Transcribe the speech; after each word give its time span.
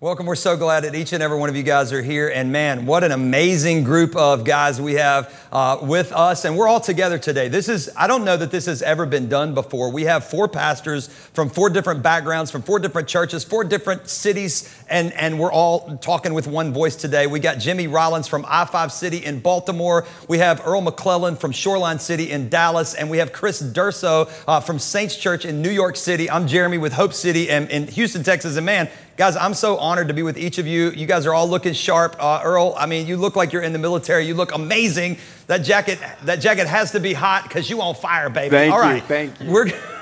Welcome. 0.00 0.26
We're 0.26 0.36
so 0.36 0.56
glad 0.56 0.84
that 0.84 0.94
each 0.94 1.12
and 1.12 1.24
every 1.24 1.36
one 1.36 1.48
of 1.48 1.56
you 1.56 1.64
guys 1.64 1.92
are 1.92 2.00
here. 2.00 2.28
And 2.28 2.52
man, 2.52 2.86
what 2.86 3.02
an 3.02 3.10
amazing 3.10 3.82
group 3.82 4.14
of 4.14 4.44
guys 4.44 4.80
we 4.80 4.94
have 4.94 5.48
uh, 5.50 5.78
with 5.82 6.12
us. 6.12 6.44
And 6.44 6.56
we're 6.56 6.68
all 6.68 6.78
together 6.78 7.18
today. 7.18 7.48
This 7.48 7.68
is, 7.68 7.90
I 7.96 8.06
don't 8.06 8.24
know 8.24 8.36
that 8.36 8.52
this 8.52 8.66
has 8.66 8.80
ever 8.80 9.06
been 9.06 9.28
done 9.28 9.54
before. 9.54 9.90
We 9.90 10.04
have 10.04 10.22
four 10.24 10.46
pastors 10.46 11.08
from 11.08 11.50
four 11.50 11.68
different 11.68 12.04
backgrounds, 12.04 12.52
from 12.52 12.62
four 12.62 12.78
different 12.78 13.08
churches, 13.08 13.42
four 13.42 13.64
different 13.64 14.08
cities, 14.08 14.72
and, 14.88 15.12
and 15.14 15.36
we're 15.36 15.50
all 15.50 15.96
talking 15.96 16.32
with 16.32 16.46
one 16.46 16.72
voice 16.72 16.94
today. 16.94 17.26
We 17.26 17.40
got 17.40 17.58
Jimmy 17.58 17.88
Rollins 17.88 18.28
from 18.28 18.44
I 18.46 18.66
5 18.66 18.92
City 18.92 19.24
in 19.24 19.40
Baltimore. 19.40 20.06
We 20.28 20.38
have 20.38 20.64
Earl 20.64 20.82
McClellan 20.82 21.34
from 21.34 21.50
Shoreline 21.50 21.98
City 21.98 22.30
in 22.30 22.48
Dallas. 22.48 22.94
And 22.94 23.10
we 23.10 23.18
have 23.18 23.32
Chris 23.32 23.60
Durso 23.60 24.30
uh, 24.46 24.60
from 24.60 24.78
Saints 24.78 25.16
Church 25.16 25.44
in 25.44 25.60
New 25.60 25.70
York 25.70 25.96
City. 25.96 26.30
I'm 26.30 26.46
Jeremy 26.46 26.78
with 26.78 26.92
Hope 26.92 27.14
City 27.14 27.50
and 27.50 27.68
in 27.68 27.88
Houston, 27.88 28.22
Texas. 28.22 28.56
And 28.56 28.64
man, 28.64 28.88
Guys, 29.18 29.34
I'm 29.34 29.52
so 29.52 29.78
honored 29.78 30.06
to 30.06 30.14
be 30.14 30.22
with 30.22 30.38
each 30.38 30.58
of 30.58 30.68
you. 30.68 30.92
You 30.92 31.04
guys 31.04 31.26
are 31.26 31.34
all 31.34 31.48
looking 31.48 31.72
sharp. 31.72 32.14
Uh, 32.20 32.40
Earl, 32.44 32.74
I 32.78 32.86
mean, 32.86 33.08
you 33.08 33.16
look 33.16 33.34
like 33.34 33.52
you're 33.52 33.62
in 33.62 33.72
the 33.72 33.78
military. 33.80 34.24
You 34.24 34.34
look 34.34 34.54
amazing. 34.54 35.18
That 35.48 35.64
jacket, 35.64 35.98
that 36.22 36.36
jacket 36.36 36.68
has 36.68 36.92
to 36.92 37.00
be 37.00 37.14
hot 37.14 37.42
because 37.42 37.68
you 37.68 37.82
on 37.82 37.96
fire, 37.96 38.30
baby. 38.30 38.50
Thank 38.50 38.72
all 38.72 38.78
you. 38.78 38.88
right. 38.88 39.02
Thank 39.02 39.40
you. 39.40 39.50
We're 39.50 39.72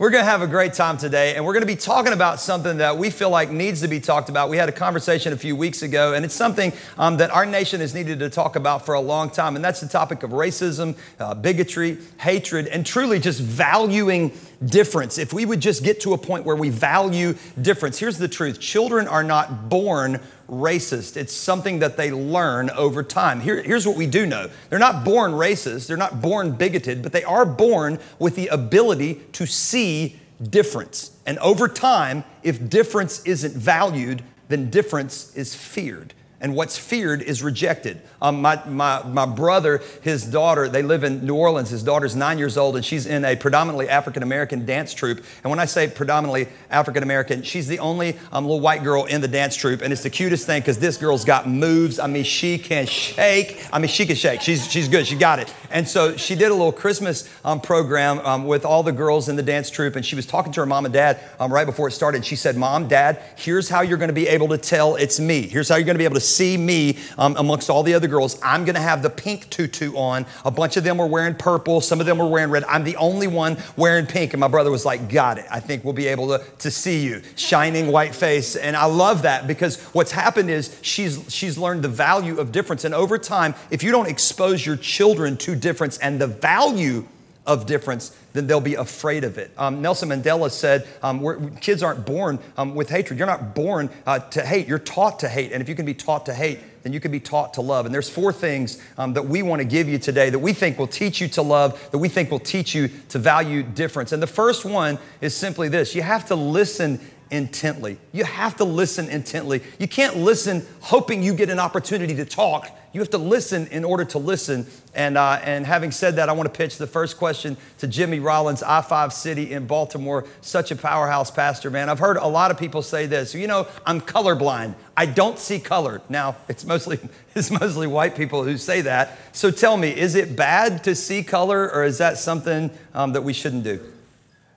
We're 0.00 0.08
going 0.08 0.24
to 0.24 0.30
have 0.30 0.40
a 0.40 0.46
great 0.46 0.72
time 0.72 0.96
today, 0.96 1.36
and 1.36 1.44
we're 1.44 1.52
going 1.52 1.60
to 1.60 1.66
be 1.66 1.76
talking 1.76 2.14
about 2.14 2.40
something 2.40 2.78
that 2.78 2.96
we 2.96 3.10
feel 3.10 3.28
like 3.28 3.50
needs 3.50 3.82
to 3.82 3.88
be 3.88 4.00
talked 4.00 4.30
about. 4.30 4.48
We 4.48 4.56
had 4.56 4.70
a 4.70 4.72
conversation 4.72 5.34
a 5.34 5.36
few 5.36 5.54
weeks 5.54 5.82
ago, 5.82 6.14
and 6.14 6.24
it's 6.24 6.34
something 6.34 6.72
um, 6.96 7.18
that 7.18 7.30
our 7.30 7.44
nation 7.44 7.82
has 7.82 7.92
needed 7.92 8.18
to 8.20 8.30
talk 8.30 8.56
about 8.56 8.86
for 8.86 8.94
a 8.94 9.00
long 9.00 9.28
time, 9.28 9.56
and 9.56 9.64
that's 9.64 9.80
the 9.80 9.88
topic 9.88 10.22
of 10.22 10.30
racism, 10.30 10.96
uh, 11.18 11.34
bigotry, 11.34 11.98
hatred, 12.18 12.66
and 12.68 12.86
truly 12.86 13.18
just 13.20 13.40
valuing 13.40 14.32
difference. 14.64 15.18
If 15.18 15.32
we 15.32 15.46
would 15.46 15.60
just 15.60 15.82
get 15.82 16.00
to 16.02 16.12
a 16.12 16.18
point 16.18 16.44
where 16.44 16.56
we 16.56 16.70
value 16.70 17.34
difference, 17.60 17.98
here's 17.98 18.18
the 18.18 18.28
truth 18.28 18.60
children 18.60 19.08
are 19.08 19.24
not 19.24 19.68
born 19.68 20.20
racist. 20.48 21.16
It's 21.16 21.32
something 21.32 21.78
that 21.78 21.96
they 21.96 22.10
learn 22.10 22.70
over 22.70 23.02
time. 23.02 23.40
Here, 23.40 23.62
here's 23.62 23.86
what 23.86 23.96
we 23.96 24.06
do 24.06 24.26
know 24.26 24.50
they're 24.68 24.78
not 24.78 25.04
born 25.04 25.32
racist, 25.32 25.86
they're 25.86 25.96
not 25.96 26.20
born 26.20 26.52
bigoted, 26.52 27.02
but 27.02 27.12
they 27.12 27.24
are 27.24 27.46
born 27.46 27.98
with 28.18 28.36
the 28.36 28.48
ability 28.48 29.20
to 29.32 29.46
see 29.46 30.18
difference. 30.42 31.16
And 31.26 31.38
over 31.38 31.68
time, 31.68 32.24
if 32.42 32.68
difference 32.68 33.24
isn't 33.24 33.54
valued, 33.54 34.22
then 34.48 34.70
difference 34.70 35.34
is 35.36 35.54
feared 35.54 36.14
and 36.40 36.54
what's 36.54 36.78
feared 36.78 37.22
is 37.22 37.42
rejected. 37.42 38.00
Um, 38.22 38.40
my, 38.40 38.62
my, 38.66 39.02
my 39.04 39.26
brother, 39.26 39.82
his 40.02 40.24
daughter, 40.24 40.68
they 40.68 40.82
live 40.82 41.04
in 41.04 41.26
New 41.26 41.34
Orleans. 41.34 41.70
His 41.70 41.82
daughter's 41.82 42.16
nine 42.16 42.38
years 42.38 42.56
old, 42.56 42.76
and 42.76 42.84
she's 42.84 43.06
in 43.06 43.24
a 43.24 43.36
predominantly 43.36 43.88
African 43.88 44.22
American 44.22 44.64
dance 44.64 44.94
troupe. 44.94 45.18
And 45.42 45.50
when 45.50 45.58
I 45.58 45.66
say 45.66 45.88
predominantly 45.88 46.48
African 46.70 47.02
American, 47.02 47.42
she's 47.42 47.68
the 47.68 47.78
only 47.78 48.16
um, 48.32 48.44
little 48.44 48.60
white 48.60 48.82
girl 48.82 49.04
in 49.04 49.20
the 49.20 49.28
dance 49.28 49.54
troupe. 49.56 49.82
And 49.82 49.92
it's 49.92 50.02
the 50.02 50.10
cutest 50.10 50.46
thing 50.46 50.60
because 50.62 50.78
this 50.78 50.96
girl's 50.96 51.24
got 51.24 51.48
moves. 51.48 51.98
I 51.98 52.06
mean, 52.06 52.24
she 52.24 52.58
can 52.58 52.86
shake. 52.86 53.66
I 53.72 53.78
mean, 53.78 53.88
she 53.88 54.06
can 54.06 54.16
shake. 54.16 54.40
She's, 54.40 54.70
she's 54.70 54.88
good. 54.88 55.06
She 55.06 55.16
got 55.16 55.38
it. 55.38 55.54
And 55.70 55.86
so 55.86 56.16
she 56.16 56.34
did 56.34 56.50
a 56.50 56.54
little 56.54 56.72
Christmas 56.72 57.28
um, 57.44 57.60
program 57.60 58.18
um, 58.20 58.46
with 58.46 58.64
all 58.64 58.82
the 58.82 58.92
girls 58.92 59.28
in 59.28 59.36
the 59.36 59.42
dance 59.42 59.70
troupe. 59.70 59.96
And 59.96 60.04
she 60.04 60.16
was 60.16 60.26
talking 60.26 60.52
to 60.52 60.60
her 60.60 60.66
mom 60.66 60.84
and 60.84 60.94
dad 60.94 61.20
um, 61.38 61.52
right 61.52 61.66
before 61.66 61.88
it 61.88 61.92
started. 61.92 62.24
She 62.24 62.36
said, 62.36 62.56
Mom, 62.56 62.88
Dad, 62.88 63.22
here's 63.36 63.68
how 63.68 63.82
you're 63.82 63.98
going 63.98 64.08
to 64.08 64.14
be 64.14 64.28
able 64.28 64.48
to 64.48 64.58
tell 64.58 64.96
it's 64.96 65.20
me. 65.20 65.46
Here's 65.46 65.68
how 65.68 65.76
you're 65.76 65.84
going 65.84 65.94
to 65.94 65.98
be 65.98 66.04
able 66.04 66.14
to 66.14 66.20
see 66.34 66.56
me 66.56 66.98
um, 67.18 67.36
amongst 67.36 67.70
all 67.70 67.82
the 67.82 67.94
other 67.94 68.08
girls. 68.08 68.38
I'm 68.42 68.64
going 68.64 68.74
to 68.74 68.80
have 68.80 69.02
the 69.02 69.10
pink 69.10 69.50
tutu 69.50 69.94
on. 69.96 70.26
A 70.44 70.50
bunch 70.50 70.76
of 70.76 70.84
them 70.84 70.98
were 70.98 71.06
wearing 71.06 71.34
purple. 71.34 71.80
Some 71.80 72.00
of 72.00 72.06
them 72.06 72.18
were 72.18 72.28
wearing 72.28 72.50
red. 72.50 72.64
I'm 72.64 72.84
the 72.84 72.96
only 72.96 73.26
one 73.26 73.56
wearing 73.76 74.06
pink. 74.06 74.32
And 74.32 74.40
my 74.40 74.48
brother 74.48 74.70
was 74.70 74.84
like, 74.84 75.08
Got 75.10 75.38
it. 75.38 75.46
I 75.50 75.60
think 75.60 75.84
we'll 75.84 75.92
be 75.92 76.06
able 76.06 76.28
to, 76.28 76.44
to 76.58 76.70
see 76.70 77.04
you. 77.04 77.22
Shining 77.36 77.88
white 77.88 78.14
face. 78.14 78.56
And 78.56 78.76
I 78.76 78.84
love 78.84 79.22
that 79.22 79.46
because 79.46 79.80
what's 79.92 80.12
happened 80.12 80.50
is 80.50 80.78
she's, 80.82 81.32
she's 81.32 81.58
learned 81.58 81.82
the 81.82 81.88
value 81.88 82.38
of 82.38 82.52
difference. 82.52 82.84
And 82.84 82.94
over 82.94 83.18
time, 83.18 83.54
if 83.70 83.82
you 83.82 83.90
don't 83.90 84.08
expose 84.08 84.64
your 84.64 84.76
children 84.76 85.36
to 85.38 85.56
difference 85.56 85.98
and 85.98 86.20
the 86.20 86.26
value 86.26 87.06
of 87.50 87.66
difference, 87.66 88.16
then 88.32 88.46
they'll 88.46 88.60
be 88.60 88.76
afraid 88.76 89.24
of 89.24 89.36
it. 89.36 89.50
Um, 89.58 89.82
Nelson 89.82 90.10
Mandela 90.10 90.52
said, 90.52 90.86
um, 91.02 91.56
kids 91.56 91.82
aren't 91.82 92.06
born 92.06 92.38
um, 92.56 92.76
with 92.76 92.88
hatred. 92.88 93.18
You're 93.18 93.26
not 93.26 93.56
born 93.56 93.90
uh, 94.06 94.20
to 94.20 94.46
hate, 94.46 94.68
you're 94.68 94.78
taught 94.78 95.18
to 95.18 95.28
hate. 95.28 95.50
And 95.50 95.60
if 95.60 95.68
you 95.68 95.74
can 95.74 95.84
be 95.84 95.94
taught 95.94 96.26
to 96.26 96.34
hate, 96.34 96.60
then 96.84 96.92
you 96.92 97.00
can 97.00 97.10
be 97.10 97.18
taught 97.18 97.54
to 97.54 97.60
love. 97.60 97.86
And 97.86 97.94
there's 97.94 98.08
four 98.08 98.32
things 98.32 98.80
um, 98.96 99.14
that 99.14 99.26
we 99.26 99.42
want 99.42 99.58
to 99.60 99.64
give 99.64 99.88
you 99.88 99.98
today 99.98 100.30
that 100.30 100.38
we 100.38 100.52
think 100.52 100.78
will 100.78 100.86
teach 100.86 101.20
you 101.20 101.26
to 101.28 101.42
love, 101.42 101.90
that 101.90 101.98
we 101.98 102.08
think 102.08 102.30
will 102.30 102.38
teach 102.38 102.72
you 102.72 102.88
to 103.08 103.18
value 103.18 103.64
difference. 103.64 104.12
And 104.12 104.22
the 104.22 104.28
first 104.28 104.64
one 104.64 104.96
is 105.20 105.34
simply 105.34 105.68
this 105.68 105.94
you 105.96 106.02
have 106.02 106.26
to 106.26 106.36
listen 106.36 107.00
intently. 107.32 107.98
You 108.12 108.24
have 108.24 108.56
to 108.58 108.64
listen 108.64 109.08
intently. 109.08 109.62
You 109.80 109.88
can't 109.88 110.16
listen 110.16 110.64
hoping 110.80 111.22
you 111.22 111.34
get 111.34 111.50
an 111.50 111.58
opportunity 111.58 112.14
to 112.14 112.24
talk. 112.24 112.76
You 112.92 113.00
have 113.00 113.10
to 113.10 113.18
listen 113.18 113.68
in 113.68 113.84
order 113.84 114.04
to 114.06 114.18
listen. 114.18 114.66
And, 114.94 115.16
uh, 115.16 115.38
and 115.44 115.64
having 115.64 115.92
said 115.92 116.16
that, 116.16 116.28
I 116.28 116.32
want 116.32 116.52
to 116.52 116.56
pitch 116.56 116.76
the 116.76 116.88
first 116.88 117.18
question 117.18 117.56
to 117.78 117.86
Jimmy 117.86 118.18
Rollins, 118.18 118.64
I 118.64 118.80
5 118.80 119.12
City 119.12 119.52
in 119.52 119.66
Baltimore. 119.66 120.26
Such 120.40 120.72
a 120.72 120.76
powerhouse 120.76 121.30
pastor, 121.30 121.70
man. 121.70 121.88
I've 121.88 122.00
heard 122.00 122.16
a 122.16 122.26
lot 122.26 122.50
of 122.50 122.58
people 122.58 122.82
say 122.82 123.06
this. 123.06 123.32
You 123.32 123.46
know, 123.46 123.68
I'm 123.86 124.00
colorblind. 124.00 124.74
I 124.96 125.06
don't 125.06 125.38
see 125.38 125.60
color. 125.60 126.02
Now, 126.08 126.36
it's 126.48 126.64
mostly, 126.64 126.98
it's 127.36 127.50
mostly 127.50 127.86
white 127.86 128.16
people 128.16 128.42
who 128.42 128.56
say 128.56 128.80
that. 128.80 129.16
So 129.32 129.52
tell 129.52 129.76
me, 129.76 129.96
is 129.96 130.16
it 130.16 130.34
bad 130.34 130.82
to 130.84 130.96
see 130.96 131.22
color, 131.22 131.70
or 131.70 131.84
is 131.84 131.98
that 131.98 132.18
something 132.18 132.70
um, 132.92 133.12
that 133.12 133.22
we 133.22 133.32
shouldn't 133.32 133.62
do? 133.62 133.80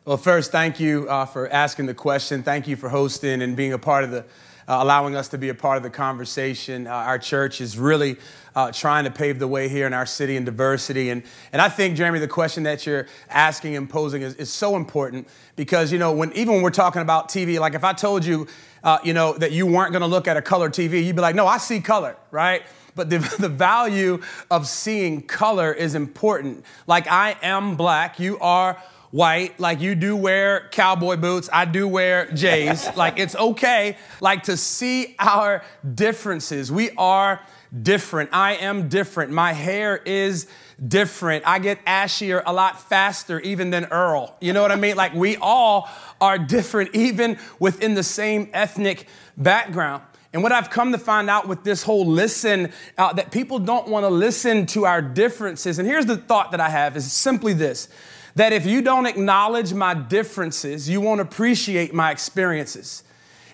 Well, 0.06 0.18
first, 0.18 0.52
thank 0.52 0.80
you 0.80 1.08
uh, 1.08 1.26
for 1.26 1.48
asking 1.50 1.86
the 1.86 1.94
question. 1.94 2.44
Thank 2.44 2.68
you 2.68 2.76
for 2.76 2.90
hosting 2.90 3.42
and 3.42 3.56
being 3.56 3.72
a 3.72 3.78
part 3.78 4.04
of 4.04 4.12
the, 4.12 4.26
uh, 4.68 4.78
allowing 4.80 5.16
us 5.16 5.28
to 5.30 5.38
be 5.38 5.50
a 5.50 5.54
part 5.54 5.78
of 5.78 5.84
the 5.84 5.90
conversation. 5.90 6.88
Uh, 6.88 6.92
our 6.92 7.20
church 7.20 7.62
is 7.62 7.78
really 7.78 8.18
uh, 8.56 8.72
trying 8.72 9.04
to 9.04 9.12
pave 9.12 9.40
the 9.40 9.48
way 9.48 9.68
here 9.68 9.88
in 9.88 9.94
our 9.94 10.06
city 10.06 10.36
in 10.36 10.46
diversity. 10.46 11.10
And, 11.10 11.24
and 11.52 11.62
I 11.62 11.70
think, 11.70 11.98
Jeremy, 11.98 12.20
the 12.20 12.28
question 12.28 12.64
that 12.64 12.86
you're 12.86 13.08
asking 13.30 13.76
and 13.76 13.90
posing 13.90 14.22
is, 14.22 14.36
is 14.36 14.52
so 14.52 14.76
important 14.76 15.28
because, 15.56 15.92
you 15.92 16.00
know, 16.00 16.12
when, 16.14 16.32
even 16.34 16.56
when 16.56 16.64
we're 16.64 16.70
talking 16.70 17.02
about 17.02 17.30
TV, 17.30 17.60
like 17.60 17.74
if 17.74 17.84
I 17.84 17.94
told 17.94 18.26
you, 18.26 18.48
uh, 18.84 19.00
you 19.04 19.14
know, 19.14 19.34
that 19.38 19.52
you 19.52 19.66
weren't 19.66 19.92
going 19.92 20.02
to 20.02 20.08
look 20.08 20.28
at 20.28 20.38
a 20.38 20.42
color 20.42 20.70
TV, 20.70 21.04
you'd 21.04 21.16
be 21.16 21.22
like, 21.22 21.36
no, 21.36 21.48
I 21.48 21.58
see 21.58 21.80
color, 21.80 22.16
right? 22.32 22.64
But 22.96 23.10
the, 23.10 23.18
the 23.40 23.50
value 23.50 24.22
of 24.52 24.68
seeing 24.68 25.22
color 25.22 25.72
is 25.72 25.96
important. 25.96 26.66
Like 26.88 27.08
I 27.08 27.38
am 27.42 27.76
black, 27.76 28.20
you 28.20 28.38
are 28.40 28.82
white, 29.14 29.60
like 29.60 29.80
you 29.80 29.94
do 29.94 30.16
wear 30.16 30.70
cowboy 30.72 31.16
boots, 31.16 31.48
I 31.54 31.66
do 31.66 31.88
wear 31.88 32.32
J's. 32.32 32.90
like 32.96 33.20
it's 33.20 33.36
okay, 33.36 33.96
like 34.20 34.44
to 34.44 34.58
see 34.58 35.16
our 35.20 35.64
differences. 35.94 36.72
We 36.72 36.90
are 36.98 37.40
different. 37.80 38.32
I 38.34 38.56
am 38.56 38.90
different. 38.90 39.32
My 39.32 39.54
hair 39.54 39.98
is 39.98 40.48
different. 40.86 41.46
I 41.46 41.60
get 41.60 41.86
ashier 41.86 42.42
a 42.44 42.52
lot 42.52 42.82
faster 42.82 43.40
even 43.42 43.70
than 43.70 43.86
Earl. 43.86 44.36
You 44.42 44.52
know 44.52 44.64
what 44.64 44.72
I 44.72 44.78
mean? 44.78 44.96
Like 44.96 45.14
we 45.14 45.38
all 45.38 45.88
are 46.20 46.40
different 46.40 46.96
even 46.96 47.38
within 47.60 47.94
the 47.94 48.04
same 48.04 48.50
ethnic 48.52 49.08
background. 49.38 50.02
And 50.34 50.42
what 50.42 50.52
I've 50.52 50.72
come 50.72 50.92
to 50.92 50.98
find 50.98 51.30
out 51.30 51.48
with 51.48 51.64
this 51.64 51.84
whole 51.84 52.08
listen, 52.08 52.74
uh, 52.98 53.14
that 53.14 53.32
people 53.32 53.60
don't 53.60 53.88
want 53.88 54.06
to 54.06 54.10
listen 54.10 54.66
to 54.68 54.86
our 54.86 55.04
differences. 55.04 55.78
And 55.78 55.88
here's 55.88 56.08
the 56.08 56.18
thought 56.18 56.50
that 56.50 56.60
I 56.60 56.70
have 56.70 56.98
is 56.98 57.12
simply 57.12 57.54
this 57.54 57.90
that 58.36 58.54
if 58.54 58.66
you 58.66 58.82
don't 58.82 59.06
acknowledge 59.06 59.74
my 59.74 59.94
differences, 59.94 60.90
you 60.90 61.02
won't 61.02 61.22
appreciate 61.22 61.94
my 61.94 62.12
experiences. 62.12 63.04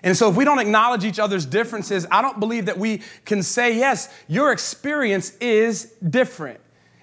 And 0.02 0.16
so, 0.16 0.30
if 0.30 0.36
we 0.36 0.44
don't 0.44 0.58
acknowledge 0.58 1.04
each 1.04 1.18
other's 1.18 1.44
differences, 1.44 2.06
I 2.10 2.22
don't 2.22 2.40
believe 2.40 2.66
that 2.66 2.78
we 2.78 3.02
can 3.24 3.42
say, 3.42 3.76
yes, 3.76 4.08
your 4.28 4.50
experience 4.50 5.36
is 5.38 5.92
different. 6.08 6.60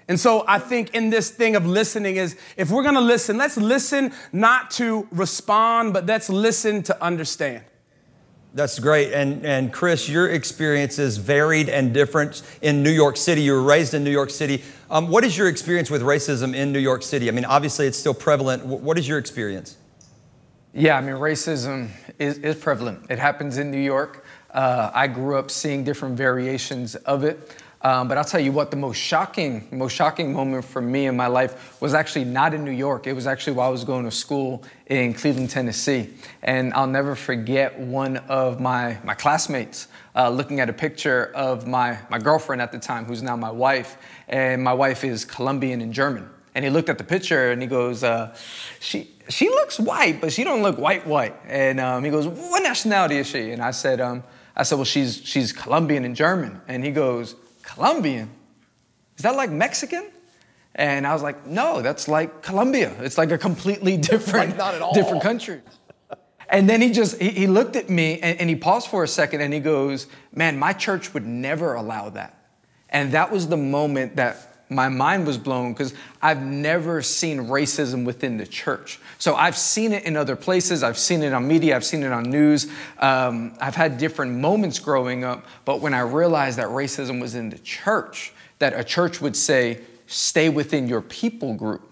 And 0.08 0.18
so, 0.18 0.44
I 0.48 0.58
think 0.58 0.94
in 0.94 1.10
this 1.10 1.30
thing 1.30 1.54
of 1.54 1.64
listening 1.64 2.16
is 2.16 2.36
if 2.56 2.70
we're 2.70 2.82
gonna 2.82 3.00
listen, 3.00 3.36
let's 3.36 3.56
listen 3.56 4.12
not 4.32 4.72
to 4.72 5.06
respond, 5.12 5.92
but 5.92 6.06
let's 6.06 6.28
listen 6.28 6.82
to 6.84 7.02
understand. 7.04 7.62
That's 8.58 8.80
great. 8.80 9.12
And, 9.12 9.46
and 9.46 9.72
Chris, 9.72 10.08
your 10.08 10.28
experience 10.28 10.98
is 10.98 11.16
varied 11.16 11.68
and 11.68 11.94
different 11.94 12.42
in 12.60 12.82
New 12.82 12.90
York 12.90 13.16
City. 13.16 13.42
You 13.42 13.52
were 13.52 13.62
raised 13.62 13.94
in 13.94 14.02
New 14.02 14.10
York 14.10 14.30
City. 14.30 14.64
Um, 14.90 15.06
what 15.06 15.22
is 15.22 15.38
your 15.38 15.46
experience 15.46 15.90
with 15.90 16.02
racism 16.02 16.56
in 16.56 16.72
New 16.72 16.80
York 16.80 17.04
City? 17.04 17.28
I 17.28 17.30
mean, 17.30 17.44
obviously 17.44 17.86
it's 17.86 17.96
still 17.96 18.14
prevalent. 18.14 18.66
What 18.66 18.98
is 18.98 19.06
your 19.06 19.18
experience? 19.18 19.76
Yeah, 20.74 20.96
I 20.96 21.00
mean, 21.02 21.14
racism 21.14 21.90
is, 22.18 22.38
is 22.38 22.56
prevalent. 22.56 23.06
It 23.08 23.20
happens 23.20 23.58
in 23.58 23.70
New 23.70 23.78
York. 23.78 24.24
Uh, 24.50 24.90
I 24.92 25.06
grew 25.06 25.38
up 25.38 25.52
seeing 25.52 25.84
different 25.84 26.16
variations 26.16 26.96
of 26.96 27.22
it. 27.22 27.54
Um, 27.80 28.08
but 28.08 28.18
I'll 28.18 28.24
tell 28.24 28.40
you 28.40 28.50
what, 28.50 28.72
the 28.72 28.76
most 28.76 28.96
shocking, 28.96 29.68
most 29.70 29.94
shocking 29.94 30.32
moment 30.32 30.64
for 30.64 30.82
me 30.82 31.06
in 31.06 31.16
my 31.16 31.28
life 31.28 31.80
was 31.80 31.94
actually 31.94 32.24
not 32.24 32.52
in 32.52 32.64
New 32.64 32.72
York. 32.72 33.06
It 33.06 33.12
was 33.12 33.26
actually 33.26 33.52
while 33.52 33.68
I 33.68 33.70
was 33.70 33.84
going 33.84 34.04
to 34.04 34.10
school 34.10 34.64
in 34.86 35.14
Cleveland, 35.14 35.50
Tennessee. 35.50 36.12
And 36.42 36.74
I'll 36.74 36.88
never 36.88 37.14
forget 37.14 37.78
one 37.78 38.16
of 38.16 38.58
my, 38.58 38.98
my 39.04 39.14
classmates 39.14 39.86
uh, 40.16 40.28
looking 40.28 40.58
at 40.58 40.68
a 40.68 40.72
picture 40.72 41.30
of 41.36 41.68
my, 41.68 41.98
my 42.10 42.18
girlfriend 42.18 42.60
at 42.60 42.72
the 42.72 42.80
time, 42.80 43.04
who's 43.04 43.22
now 43.22 43.36
my 43.36 43.50
wife. 43.52 43.96
And 44.26 44.62
my 44.62 44.72
wife 44.72 45.04
is 45.04 45.24
Colombian 45.24 45.80
and 45.80 45.92
German. 45.92 46.28
And 46.56 46.64
he 46.64 46.72
looked 46.72 46.88
at 46.88 46.98
the 46.98 47.04
picture 47.04 47.52
and 47.52 47.62
he 47.62 47.68
goes, 47.68 48.02
uh, 48.02 48.34
she, 48.80 49.14
she 49.28 49.48
looks 49.48 49.78
white, 49.78 50.20
but 50.20 50.32
she 50.32 50.42
don't 50.42 50.62
look 50.62 50.78
white 50.78 51.06
white. 51.06 51.36
And 51.46 51.78
um, 51.78 52.02
he 52.02 52.10
goes, 52.10 52.26
what 52.26 52.64
nationality 52.64 53.18
is 53.18 53.28
she? 53.28 53.52
And 53.52 53.62
I 53.62 53.70
said, 53.70 54.00
um, 54.00 54.24
I 54.56 54.64
said, 54.64 54.74
well, 54.74 54.84
she's, 54.84 55.22
she's 55.24 55.52
Colombian 55.52 56.04
and 56.04 56.16
German. 56.16 56.60
And 56.66 56.84
he 56.84 56.90
goes, 56.90 57.36
Colombian? 57.68 58.30
Is 59.16 59.22
that 59.22 59.36
like 59.36 59.50
Mexican? 59.50 60.10
And 60.74 61.06
I 61.06 61.12
was 61.12 61.22
like, 61.22 61.46
no, 61.46 61.82
that's 61.82 62.08
like 62.08 62.42
Colombia. 62.42 62.94
It's 63.00 63.18
like 63.18 63.30
a 63.30 63.38
completely 63.38 63.96
different, 64.12 64.56
like 64.56 64.92
different 64.94 65.22
country. 65.22 65.60
And 66.48 66.68
then 66.68 66.80
he 66.80 66.90
just, 66.90 67.20
he, 67.20 67.30
he 67.30 67.46
looked 67.46 67.76
at 67.76 67.90
me 67.90 68.20
and, 68.20 68.40
and 68.40 68.48
he 68.48 68.56
paused 68.56 68.88
for 68.88 69.04
a 69.04 69.08
second 69.08 69.42
and 69.42 69.52
he 69.52 69.60
goes, 69.60 70.06
man, 70.32 70.58
my 70.58 70.72
church 70.72 71.12
would 71.12 71.26
never 71.26 71.74
allow 71.74 72.08
that. 72.10 72.34
And 72.88 73.12
that 73.12 73.30
was 73.30 73.48
the 73.48 73.56
moment 73.56 74.16
that 74.16 74.47
my 74.70 74.88
mind 74.88 75.26
was 75.26 75.38
blown 75.38 75.72
because 75.72 75.94
I've 76.20 76.42
never 76.42 77.00
seen 77.00 77.46
racism 77.46 78.04
within 78.04 78.36
the 78.36 78.46
church. 78.46 79.00
So 79.18 79.34
I've 79.34 79.56
seen 79.56 79.92
it 79.92 80.04
in 80.04 80.16
other 80.16 80.36
places. 80.36 80.82
I've 80.82 80.98
seen 80.98 81.22
it 81.22 81.32
on 81.32 81.48
media. 81.48 81.74
I've 81.74 81.84
seen 81.84 82.02
it 82.02 82.12
on 82.12 82.24
news. 82.24 82.70
Um, 82.98 83.54
I've 83.60 83.74
had 83.74 83.98
different 83.98 84.32
moments 84.32 84.78
growing 84.78 85.24
up. 85.24 85.46
But 85.64 85.80
when 85.80 85.94
I 85.94 86.00
realized 86.00 86.58
that 86.58 86.68
racism 86.68 87.20
was 87.20 87.34
in 87.34 87.48
the 87.50 87.58
church, 87.58 88.32
that 88.58 88.78
a 88.78 88.84
church 88.84 89.20
would 89.20 89.36
say, 89.36 89.80
stay 90.06 90.48
within 90.48 90.86
your 90.86 91.00
people 91.00 91.54
group, 91.54 91.82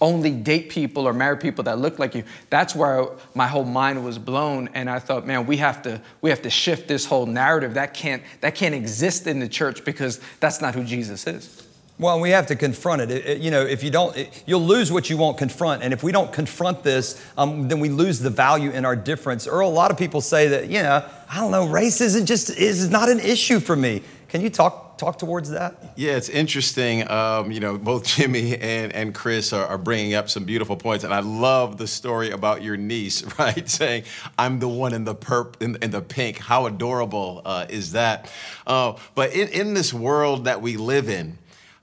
only 0.00 0.30
date 0.30 0.70
people 0.70 1.06
or 1.06 1.12
marry 1.12 1.36
people 1.36 1.64
that 1.64 1.78
look 1.78 1.98
like 1.98 2.14
you. 2.14 2.24
That's 2.50 2.74
where 2.74 3.06
my 3.34 3.46
whole 3.46 3.64
mind 3.64 4.04
was 4.04 4.18
blown. 4.18 4.68
And 4.74 4.90
I 4.90 4.98
thought, 4.98 5.26
man, 5.26 5.46
we 5.46 5.58
have 5.58 5.82
to, 5.82 6.00
we 6.20 6.30
have 6.30 6.42
to 6.42 6.50
shift 6.50 6.88
this 6.88 7.06
whole 7.06 7.26
narrative. 7.26 7.74
That 7.74 7.94
can't, 7.94 8.22
that 8.40 8.54
can't 8.54 8.74
exist 8.74 9.26
in 9.26 9.40
the 9.40 9.48
church 9.48 9.84
because 9.84 10.20
that's 10.40 10.60
not 10.60 10.74
who 10.74 10.84
Jesus 10.84 11.26
is. 11.26 11.66
Well, 12.00 12.18
we 12.18 12.30
have 12.30 12.46
to 12.46 12.56
confront 12.56 13.10
it. 13.10 13.42
you 13.42 13.50
know, 13.50 13.60
if 13.60 13.82
you 13.82 13.90
don't, 13.90 14.16
you'll 14.46 14.64
lose 14.64 14.90
what 14.90 15.10
you 15.10 15.18
won't 15.18 15.36
confront. 15.36 15.82
And 15.82 15.92
if 15.92 16.02
we 16.02 16.12
don't 16.12 16.32
confront 16.32 16.82
this, 16.82 17.22
um, 17.36 17.68
then 17.68 17.78
we 17.78 17.90
lose 17.90 18.20
the 18.20 18.30
value 18.30 18.70
in 18.70 18.86
our 18.86 18.96
difference. 18.96 19.46
Earl, 19.46 19.68
a 19.68 19.70
lot 19.70 19.90
of 19.90 19.98
people 19.98 20.22
say 20.22 20.48
that, 20.48 20.70
you 20.70 20.82
know, 20.82 21.06
I 21.28 21.36
don't 21.36 21.50
know, 21.50 21.68
race 21.68 22.00
isn't 22.00 22.24
just 22.24 22.48
is 22.48 22.88
not 22.88 23.10
an 23.10 23.20
issue 23.20 23.60
for 23.60 23.76
me. 23.76 24.00
Can 24.28 24.40
you 24.40 24.48
talk 24.48 24.96
talk 24.96 25.18
towards 25.18 25.50
that? 25.50 25.92
Yeah, 25.96 26.12
it's 26.12 26.30
interesting. 26.30 27.06
Um, 27.10 27.52
you 27.52 27.60
know, 27.60 27.76
both 27.76 28.06
Jimmy 28.16 28.56
and, 28.56 28.92
and 28.94 29.14
Chris 29.14 29.52
are, 29.52 29.66
are, 29.66 29.78
bringing 29.78 30.14
up 30.14 30.30
some 30.30 30.44
beautiful 30.44 30.76
points, 30.76 31.04
and 31.04 31.12
I 31.12 31.20
love 31.20 31.76
the 31.76 31.86
story 31.86 32.30
about 32.30 32.62
your 32.62 32.78
niece, 32.78 33.24
right? 33.38 33.68
Saying, 33.68 34.04
"I'm 34.38 34.58
the 34.58 34.68
one 34.68 34.94
in 34.94 35.04
the 35.04 35.14
perp 35.14 35.60
in, 35.60 35.76
in 35.82 35.90
the 35.90 36.00
pink." 36.00 36.38
How 36.38 36.64
adorable 36.64 37.42
uh, 37.44 37.66
is 37.68 37.92
that? 37.92 38.32
Uh, 38.66 38.94
but 39.14 39.34
in, 39.34 39.48
in 39.48 39.74
this 39.74 39.92
world 39.92 40.44
that 40.44 40.62
we 40.62 40.78
live 40.78 41.10
in, 41.10 41.36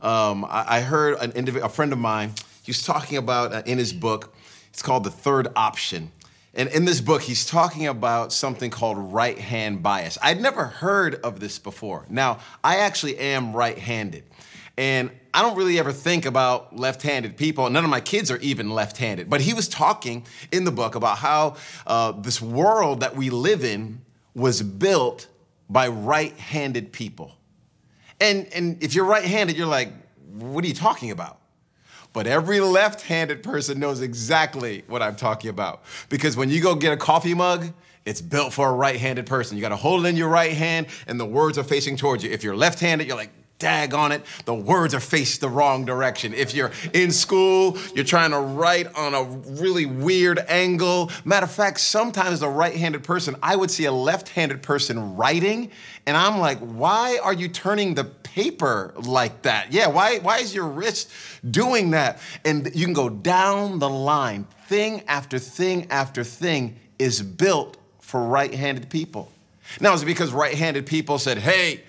um, 0.07 0.45
I, 0.45 0.77
I, 0.77 0.79
heard 0.79 1.17
an 1.19 1.33
indiv- 1.33 1.61
a 1.61 1.67
friend 1.67 1.91
of 1.91 1.99
mine, 1.99 2.31
he 2.63 2.69
was 2.69 2.81
talking 2.81 3.17
about 3.17 3.51
uh, 3.51 3.61
in 3.65 3.77
his 3.77 3.91
book, 3.91 4.33
it's 4.69 4.81
called 4.81 5.03
The 5.03 5.11
Third 5.11 5.49
Option. 5.55 6.11
And 6.53 6.69
in 6.69 6.85
this 6.85 7.01
book, 7.01 7.21
he's 7.21 7.45
talking 7.45 7.87
about 7.87 8.31
something 8.31 8.71
called 8.71 8.97
right 8.97 9.37
hand 9.37 9.83
bias. 9.83 10.17
I'd 10.23 10.41
never 10.41 10.63
heard 10.65 11.15
of 11.15 11.41
this 11.41 11.59
before. 11.59 12.05
Now, 12.09 12.39
I 12.63 12.77
actually 12.77 13.17
am 13.17 13.53
right 13.53 13.77
handed. 13.77 14.23
And 14.77 15.11
I 15.33 15.41
don't 15.41 15.57
really 15.57 15.77
ever 15.77 15.91
think 15.91 16.25
about 16.25 16.75
left 16.75 17.01
handed 17.01 17.35
people. 17.35 17.69
None 17.69 17.83
of 17.83 17.89
my 17.89 17.99
kids 17.99 18.31
are 18.31 18.37
even 18.37 18.69
left 18.69 18.97
handed. 18.97 19.29
But 19.29 19.41
he 19.41 19.53
was 19.53 19.67
talking 19.67 20.25
in 20.51 20.63
the 20.63 20.71
book 20.71 20.95
about 20.95 21.17
how 21.17 21.57
uh, 21.85 22.13
this 22.13 22.41
world 22.41 23.01
that 23.01 23.15
we 23.15 23.29
live 23.29 23.63
in 23.63 24.01
was 24.33 24.61
built 24.61 25.27
by 25.69 25.89
right 25.89 26.33
handed 26.37 26.93
people. 26.93 27.36
And, 28.19 28.47
and 28.53 28.81
if 28.83 28.95
you're 28.95 29.05
right 29.05 29.23
handed, 29.23 29.57
you're 29.57 29.67
like, 29.67 29.91
what 30.33 30.63
are 30.63 30.67
you 30.67 30.73
talking 30.73 31.11
about? 31.11 31.39
But 32.13 32.25
every 32.25 32.59
left 32.59 33.01
handed 33.01 33.43
person 33.43 33.79
knows 33.79 34.01
exactly 34.01 34.83
what 34.87 35.01
I'm 35.01 35.15
talking 35.15 35.49
about. 35.49 35.83
Because 36.09 36.35
when 36.35 36.49
you 36.49 36.61
go 36.61 36.73
get 36.73 36.93
a 36.93 36.97
coffee 36.97 37.33
mug, 37.33 37.73
it's 38.05 38.21
built 38.21 38.53
for 38.53 38.69
a 38.69 38.71
right 38.71 38.95
handed 38.95 39.25
person. 39.25 39.57
You 39.57 39.61
gotta 39.61 39.75
hold 39.75 40.05
it 40.05 40.09
in 40.09 40.15
your 40.15 40.29
right 40.29 40.53
hand 40.53 40.87
and 41.07 41.19
the 41.19 41.25
words 41.25 41.57
are 41.57 41.63
facing 41.63 41.97
towards 41.97 42.23
you. 42.23 42.31
If 42.31 42.43
you're 42.43 42.55
left 42.55 42.79
handed, 42.79 43.07
you're 43.07 43.17
like, 43.17 43.31
dag 43.59 43.93
on 43.93 44.11
it, 44.11 44.21
the 44.45 44.53
words 44.53 44.93
are 44.93 44.99
faced 44.99 45.41
the 45.41 45.49
wrong 45.49 45.85
direction. 45.85 46.33
If 46.33 46.53
you're 46.53 46.71
in 46.93 47.11
school, 47.11 47.77
you're 47.95 48.05
trying 48.05 48.31
to 48.31 48.39
write 48.39 48.93
on 48.95 49.13
a 49.13 49.23
really 49.23 49.85
weird 49.85 50.39
angle. 50.47 51.11
Matter 51.25 51.45
of 51.45 51.51
fact, 51.51 51.79
sometimes 51.79 52.41
a 52.41 52.49
right 52.49 52.75
handed 52.75 53.03
person, 53.03 53.35
I 53.41 53.55
would 53.55 53.71
see 53.71 53.85
a 53.85 53.91
left 53.91 54.29
handed 54.29 54.61
person 54.61 55.15
writing, 55.15 55.71
and 56.05 56.15
I'm 56.15 56.39
like, 56.39 56.59
why 56.59 57.19
are 57.23 57.33
you 57.33 57.47
turning 57.47 57.95
the 57.95 58.05
paper 58.05 58.93
like 58.95 59.41
that? 59.41 59.73
Yeah, 59.73 59.87
why, 59.87 60.19
why 60.19 60.37
is 60.37 60.53
your 60.53 60.67
wrist 60.67 61.11
doing 61.49 61.91
that? 61.91 62.19
And 62.45 62.71
you 62.75 62.85
can 62.85 62.93
go 62.93 63.09
down 63.09 63.79
the 63.79 63.89
line. 63.89 64.47
Thing 64.67 65.03
after 65.07 65.39
thing 65.39 65.87
after 65.89 66.23
thing 66.23 66.77
is 66.99 67.21
built 67.21 67.77
for 67.99 68.21
right 68.23 68.53
handed 68.53 68.89
people. 68.89 69.31
Now, 69.79 69.93
is 69.93 70.03
it 70.03 70.05
because 70.05 70.31
right 70.31 70.53
handed 70.53 70.85
people 70.85 71.17
said, 71.19 71.37
hey, 71.37 71.81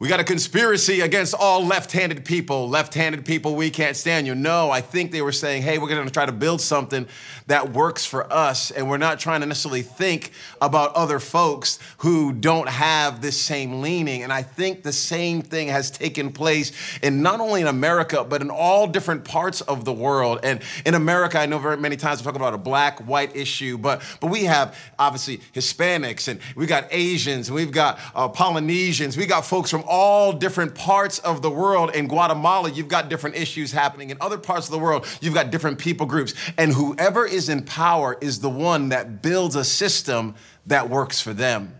we 0.00 0.08
got 0.08 0.18
a 0.18 0.24
conspiracy 0.24 1.02
against 1.02 1.34
all 1.34 1.66
left 1.66 1.92
handed 1.92 2.24
people. 2.24 2.70
Left 2.70 2.94
handed 2.94 3.26
people, 3.26 3.54
we 3.54 3.68
can't 3.68 3.94
stand 3.94 4.26
you. 4.26 4.34
No, 4.34 4.70
I 4.70 4.80
think 4.80 5.12
they 5.12 5.20
were 5.20 5.30
saying, 5.30 5.62
hey, 5.62 5.76
we're 5.76 5.90
going 5.90 6.06
to 6.06 6.10
try 6.10 6.24
to 6.24 6.32
build 6.32 6.62
something 6.62 7.06
that 7.48 7.74
works 7.74 8.06
for 8.06 8.32
us. 8.32 8.70
And 8.70 8.88
we're 8.88 8.96
not 8.96 9.18
trying 9.18 9.42
to 9.42 9.46
necessarily 9.46 9.82
think 9.82 10.32
about 10.62 10.94
other 10.94 11.20
folks 11.20 11.78
who 11.98 12.32
don't 12.32 12.66
have 12.70 13.20
this 13.20 13.38
same 13.38 13.82
leaning. 13.82 14.22
And 14.22 14.32
I 14.32 14.42
think 14.42 14.84
the 14.84 14.92
same 14.92 15.42
thing 15.42 15.68
has 15.68 15.90
taken 15.90 16.32
place 16.32 16.72
in 17.02 17.20
not 17.20 17.40
only 17.40 17.60
in 17.60 17.66
America, 17.66 18.24
but 18.24 18.40
in 18.40 18.48
all 18.48 18.86
different 18.86 19.26
parts 19.26 19.60
of 19.60 19.84
the 19.84 19.92
world. 19.92 20.40
And 20.42 20.62
in 20.86 20.94
America, 20.94 21.38
I 21.38 21.44
know 21.44 21.58
very 21.58 21.76
many 21.76 21.98
times 21.98 22.20
we 22.20 22.24
talk 22.24 22.36
about 22.36 22.54
a 22.54 22.58
black 22.58 23.00
white 23.00 23.36
issue, 23.36 23.76
but, 23.76 24.00
but 24.20 24.28
we 24.28 24.44
have 24.44 24.78
obviously 24.98 25.42
Hispanics 25.52 26.26
and 26.26 26.40
we 26.56 26.64
got 26.64 26.86
Asians 26.90 27.48
and 27.48 27.54
we've 27.54 27.70
got 27.70 27.98
uh, 28.14 28.28
Polynesians. 28.28 29.18
We 29.18 29.26
got 29.26 29.44
folks 29.44 29.70
from 29.70 29.84
all 29.90 30.32
different 30.32 30.74
parts 30.76 31.18
of 31.18 31.42
the 31.42 31.50
world. 31.50 31.94
In 31.94 32.06
Guatemala, 32.06 32.70
you've 32.70 32.88
got 32.88 33.10
different 33.10 33.34
issues 33.34 33.72
happening. 33.72 34.10
In 34.10 34.16
other 34.20 34.38
parts 34.38 34.66
of 34.66 34.72
the 34.72 34.78
world, 34.78 35.04
you've 35.20 35.34
got 35.34 35.50
different 35.50 35.80
people 35.80 36.06
groups. 36.06 36.32
And 36.56 36.72
whoever 36.72 37.26
is 37.26 37.48
in 37.48 37.64
power 37.64 38.16
is 38.20 38.40
the 38.40 38.48
one 38.48 38.90
that 38.90 39.20
builds 39.20 39.56
a 39.56 39.64
system 39.64 40.36
that 40.66 40.88
works 40.88 41.20
for 41.20 41.34
them. 41.34 41.74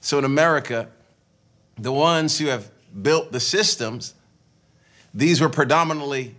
So 0.00 0.16
in 0.18 0.24
America, 0.24 0.88
the 1.76 1.92
ones 1.92 2.38
who 2.38 2.46
have 2.46 2.70
built 3.02 3.32
the 3.32 3.40
systems, 3.40 4.14
these 5.12 5.40
were 5.40 5.48
predominantly 5.48 6.36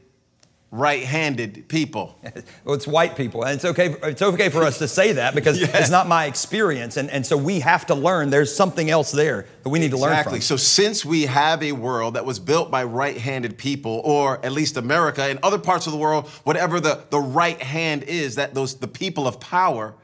right-handed 0.77 1.67
people. 1.67 2.19
well, 2.63 2.75
it's 2.75 2.87
white 2.87 3.15
people, 3.15 3.43
and 3.43 3.55
it's 3.55 3.65
okay. 3.65 3.95
It's 4.03 4.21
okay 4.21 4.49
for 4.49 4.63
us 4.63 4.77
to 4.79 4.87
say 4.87 5.13
that 5.13 5.35
because 5.35 5.59
yeah. 5.61 5.77
it's 5.77 5.89
not 5.89 6.07
my 6.07 6.25
experience, 6.25 6.97
and, 6.97 7.09
and 7.09 7.25
so 7.25 7.37
we 7.37 7.59
have 7.61 7.85
to 7.87 7.95
learn. 7.95 8.29
There's 8.29 8.55
something 8.55 8.89
else 8.89 9.11
there 9.11 9.45
that 9.63 9.69
we 9.69 9.79
need 9.79 9.87
exactly. 9.87 9.99
to 9.99 10.03
learn. 10.03 10.19
Exactly. 10.19 10.41
So 10.41 10.57
since 10.57 11.05
we 11.05 11.23
have 11.23 11.63
a 11.63 11.71
world 11.71 12.15
that 12.15 12.25
was 12.25 12.39
built 12.39 12.69
by 12.71 12.83
right-handed 12.83 13.57
people, 13.57 14.01
or 14.03 14.43
at 14.45 14.51
least 14.51 14.77
America 14.77 15.23
and 15.23 15.39
other 15.41 15.59
parts 15.59 15.87
of 15.87 15.93
the 15.93 15.99
world, 15.99 16.27
whatever 16.43 16.79
the 16.79 17.05
the 17.09 17.19
right 17.19 17.61
hand 17.61 18.03
is, 18.03 18.35
that 18.35 18.53
those 18.53 18.75
the 18.75 18.87
people 18.87 19.27
of 19.27 19.39
power. 19.39 19.95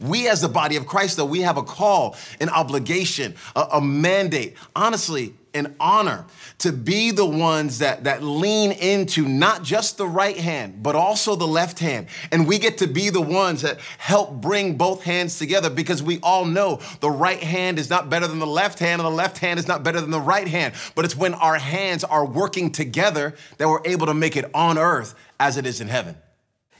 We, 0.00 0.28
as 0.28 0.40
the 0.40 0.48
body 0.48 0.76
of 0.76 0.86
Christ, 0.86 1.16
though, 1.16 1.24
we 1.24 1.40
have 1.40 1.56
a 1.56 1.62
call, 1.62 2.16
an 2.40 2.48
obligation, 2.48 3.34
a, 3.54 3.66
a 3.74 3.80
mandate. 3.80 4.56
Honestly, 4.74 5.34
an 5.54 5.76
honor 5.78 6.26
to 6.58 6.72
be 6.72 7.12
the 7.12 7.24
ones 7.24 7.78
that, 7.78 8.04
that 8.04 8.22
lean 8.22 8.72
into 8.72 9.26
not 9.26 9.62
just 9.62 9.96
the 9.96 10.06
right 10.06 10.36
hand, 10.36 10.82
but 10.82 10.96
also 10.96 11.36
the 11.36 11.46
left 11.46 11.78
hand. 11.78 12.08
And 12.32 12.46
we 12.46 12.58
get 12.58 12.78
to 12.78 12.86
be 12.86 13.10
the 13.10 13.20
ones 13.20 13.62
that 13.62 13.78
help 13.98 14.40
bring 14.40 14.76
both 14.76 15.04
hands 15.04 15.38
together 15.38 15.70
because 15.70 16.02
we 16.02 16.18
all 16.22 16.44
know 16.44 16.80
the 17.00 17.10
right 17.10 17.42
hand 17.42 17.78
is 17.78 17.88
not 17.88 18.10
better 18.10 18.26
than 18.26 18.40
the 18.40 18.46
left 18.46 18.80
hand 18.80 19.00
and 19.00 19.06
the 19.06 19.14
left 19.14 19.38
hand 19.38 19.58
is 19.60 19.68
not 19.68 19.84
better 19.84 20.00
than 20.00 20.10
the 20.10 20.20
right 20.20 20.48
hand. 20.48 20.74
But 20.96 21.04
it's 21.04 21.16
when 21.16 21.34
our 21.34 21.56
hands 21.56 22.02
are 22.02 22.26
working 22.26 22.72
together 22.72 23.34
that 23.58 23.68
we're 23.68 23.84
able 23.84 24.06
to 24.06 24.14
make 24.14 24.36
it 24.36 24.50
on 24.54 24.76
earth 24.76 25.14
as 25.38 25.56
it 25.56 25.66
is 25.66 25.80
in 25.80 25.88
heaven. 25.88 26.16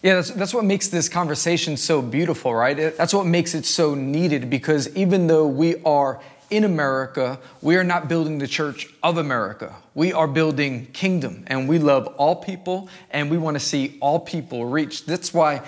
Yeah, 0.04 0.16
that's, 0.16 0.32
that's 0.32 0.52
what 0.52 0.66
makes 0.66 0.88
this 0.88 1.08
conversation 1.08 1.78
so 1.78 2.02
beautiful, 2.02 2.54
right? 2.54 2.76
That's 2.94 3.14
what 3.14 3.25
makes 3.25 3.54
it 3.54 3.64
so 3.64 3.94
needed 3.94 4.50
because 4.50 4.94
even 4.94 5.28
though 5.28 5.46
we 5.49 5.82
are 5.82 6.20
in 6.50 6.64
America, 6.64 7.38
we 7.62 7.76
are 7.76 7.84
not 7.84 8.06
building 8.06 8.37
the 8.37 8.46
church 8.46 8.87
of 9.02 9.16
America. 9.16 9.75
We 9.94 10.12
are 10.12 10.28
building 10.28 10.88
kingdom 10.92 11.44
and 11.46 11.66
we 11.66 11.78
love 11.78 12.06
all 12.18 12.37
people 12.37 12.90
and 13.12 13.30
we 13.30 13.38
want 13.38 13.54
to 13.54 13.61
see 13.61 13.96
all 14.02 14.20
people 14.20 14.66
reached. 14.66 15.06
That's 15.06 15.32
why 15.32 15.62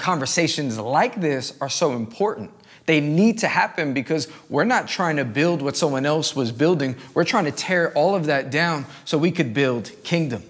conversations 0.00 0.80
like 0.80 1.20
this 1.20 1.56
are 1.60 1.70
so 1.70 1.92
important. 1.92 2.50
They 2.86 3.00
need 3.00 3.38
to 3.38 3.46
happen 3.46 3.94
because 3.94 4.26
we're 4.48 4.64
not 4.64 4.88
trying 4.88 5.14
to 5.18 5.24
build 5.24 5.62
what 5.62 5.76
someone 5.76 6.06
else 6.06 6.34
was 6.34 6.50
building. 6.50 6.96
We're 7.14 7.22
trying 7.22 7.44
to 7.44 7.52
tear 7.52 7.92
all 7.92 8.16
of 8.16 8.26
that 8.26 8.50
down 8.50 8.86
so 9.04 9.16
we 9.16 9.30
could 9.30 9.54
build 9.54 9.92
kingdom. 10.02 10.42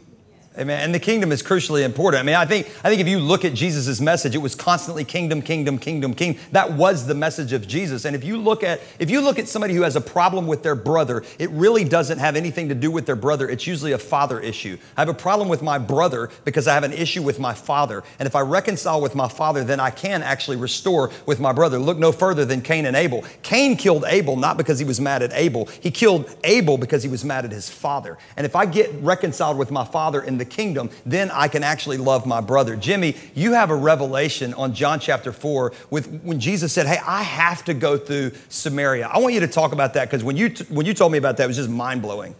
Amen. 0.59 0.83
And 0.83 0.95
the 0.95 0.99
kingdom 0.99 1.33
is 1.33 1.43
crucially 1.43 1.85
important. 1.85 2.21
I 2.21 2.25
mean, 2.25 2.35
I 2.35 2.47
think, 2.47 2.67
I 2.83 2.89
think 2.89 3.03
if 3.03 3.09
you 3.09 3.19
look 3.19 3.45
at 3.45 3.53
Jesus' 3.53 4.01
message, 4.01 4.35
it 4.35 4.39
was 4.39 4.55
constantly 4.55 5.05
kingdom, 5.05 5.43
kingdom, 5.43 5.79
kingdom, 5.79 6.15
kingdom. 6.15 6.41
That 6.53 6.73
was 6.73 7.07
the 7.07 7.15
message 7.15 7.53
of 7.53 7.69
Jesus. 7.69 8.07
And 8.07 8.17
if 8.17 8.25
you 8.25 8.39
look 8.39 8.65
at, 8.65 8.81
if 8.99 9.11
you 9.11 9.21
look 9.21 9.39
at 9.39 9.49
somebody 9.49 9.75
who 9.75 9.83
has 9.83 9.97
a 9.97 10.01
problem 10.01 10.47
with 10.47 10.63
their 10.63 10.75
brother, 10.75 11.25
it 11.39 11.51
really 11.51 11.85
doesn't 11.85 12.19
have 12.19 12.37
anything 12.37 12.71
to 12.71 12.75
do 12.75 12.91
with 12.91 13.05
their 13.05 13.17
brother. 13.17 13.47
It's 13.47 13.67
usually 13.67 13.93
a 13.93 13.99
father 13.99 14.41
issue. 14.41 14.79
I 14.97 15.03
have 15.03 15.11
a 15.11 15.15
problem 15.15 15.51
with 15.51 15.61
my 15.61 15.77
brother 15.77 16.31
because 16.47 16.67
I 16.67 16.73
have 16.73 16.85
an 16.85 16.95
issue 16.95 17.23
with 17.23 17.39
my 17.39 17.53
father. 17.53 18.03
And 18.19 18.27
if 18.27 18.35
I 18.35 18.41
reconcile 18.41 19.03
with 19.03 19.15
my 19.15 19.29
father, 19.29 19.63
then 19.63 19.79
I 19.79 19.91
can 19.91 20.23
actually 20.23 20.57
restore 20.57 21.11
with 21.27 21.39
my 21.39 21.53
brother. 21.53 21.79
Look 21.79 21.99
no 21.99 22.13
further 22.13 22.47
than 22.47 22.63
Cain 22.63 22.87
and 22.87 22.97
Abel. 22.97 23.25
Cain 23.43 23.77
killed 23.77 24.05
Abel 24.07 24.37
not 24.37 24.57
because 24.57 24.79
he 24.79 24.87
was 24.87 25.03
mad 25.03 25.23
at 25.23 25.35
Abel. 25.35 25.67
He 25.81 25.91
killed 25.91 26.35
Abel 26.45 26.79
because 26.79 27.03
he 27.03 27.11
was 27.11 27.27
mad 27.27 27.45
at 27.45 27.53
his 27.53 27.69
father. 27.69 28.17
And 28.39 28.47
if 28.47 28.57
I 28.57 28.65
get 28.65 28.91
reconciled 29.03 29.59
with 29.59 29.71
my 29.71 29.85
father 29.85 30.23
in 30.23 30.39
the 30.39 30.46
kingdom, 30.47 30.91
then 31.05 31.31
I 31.31 31.49
can 31.49 31.63
actually 31.63 31.99
love 31.99 32.27
my 32.27 32.41
brother. 32.41 32.77
Jimmy, 32.77 33.17
you 33.35 33.53
have 33.53 33.71
a 33.71 33.77
revelation 33.77 34.55
on 34.55 34.75
John 34.75 35.01
chapter 35.01 35.33
4 35.33 35.73
with 35.91 36.23
when 36.23 36.41
Jesus 36.41 36.73
said, 36.73 36.87
Hey, 36.87 36.99
I 37.07 37.23
have 37.23 37.65
to 37.67 37.75
go 37.75 37.99
through 37.99 38.33
Samaria. 38.49 39.09
I 39.09 39.19
want 39.19 39.35
you 39.35 39.41
to 39.41 39.49
talk 39.49 39.73
about 39.73 39.95
that 39.95 40.11
because 40.11 40.25
when 40.25 40.37
you, 40.37 40.49
t- 40.49 40.65
when 40.69 40.87
you 40.87 40.95
told 40.95 41.13
me 41.13 41.19
about 41.19 41.37
that, 41.37 41.45
it 41.45 41.49
was 41.49 41.57
just 41.57 41.71
mind 41.71 42.03
blowing. 42.03 42.35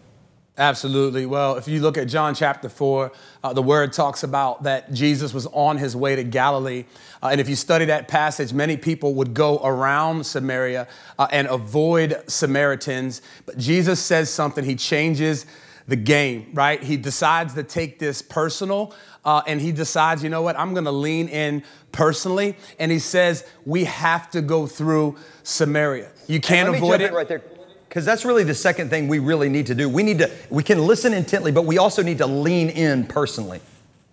Absolutely. 0.59 1.27
Well, 1.27 1.57
if 1.57 1.69
you 1.69 1.81
look 1.81 1.99
at 1.99 2.09
John 2.09 2.35
chapter 2.35 2.71
4, 2.71 3.13
uh, 3.45 3.53
the 3.53 3.61
word 3.61 3.93
talks 3.93 4.23
about 4.23 4.63
that 4.63 4.91
Jesus 4.91 5.35
was 5.35 5.47
on 5.49 5.77
his 5.77 5.95
way 5.95 6.17
to 6.17 6.25
Galilee. 6.25 6.87
Uh, 7.23 7.29
and 7.29 7.43
if 7.43 7.49
you 7.49 7.55
study 7.55 7.85
that 7.87 8.09
passage, 8.09 8.55
many 8.55 8.79
people 8.79 9.15
would 9.17 9.35
go 9.35 9.59
around 9.59 10.25
Samaria 10.25 10.89
uh, 11.19 11.29
and 11.31 11.47
avoid 11.49 12.23
Samaritans. 12.27 13.21
But 13.45 13.59
Jesus 13.59 14.01
says 14.01 14.31
something, 14.31 14.65
he 14.65 14.77
changes 14.77 15.45
the 15.89 15.97
game, 15.97 16.51
right? 16.53 16.83
He 16.83 16.97
decides 16.97 17.55
to 17.55 17.63
take 17.63 17.99
this 17.99 18.23
personal 18.23 18.95
uh, 19.25 19.43
and 19.47 19.61
he 19.61 19.73
decides, 19.73 20.23
you 20.23 20.29
know 20.29 20.43
what, 20.43 20.59
I'm 20.59 20.75
gonna 20.75 20.93
lean 20.93 21.29
in 21.29 21.63
personally. 21.93 22.57
And 22.79 22.93
he 22.93 22.99
says, 22.99 23.47
we 23.65 23.85
have 23.85 24.31
to 24.33 24.43
go 24.43 24.67
through 24.67 25.17
Samaria. 25.43 26.11
You 26.27 26.41
can't 26.41 26.75
avoid 26.75 27.01
it. 27.01 27.13
Right 27.13 27.29
there. 27.29 27.43
Because 27.89 28.05
that's 28.05 28.25
really 28.25 28.45
the 28.45 28.55
second 28.55 28.91
thing 28.91 29.09
we 29.09 29.21
really 29.21 29.49
need 29.49 29.67
to 29.67 29.75
do. 29.75 29.89
We 29.89 30.03
need 30.03 30.19
to, 30.19 30.31
we 30.51 30.63
can 30.63 30.87
listen 30.87 31.15
intently, 31.15 31.51
but 31.51 31.63
we 31.63 31.79
also 31.79 32.03
need 32.03 32.19
to 32.19 32.27
lean 32.27 32.69
in 32.69 33.07
personally. 33.07 33.61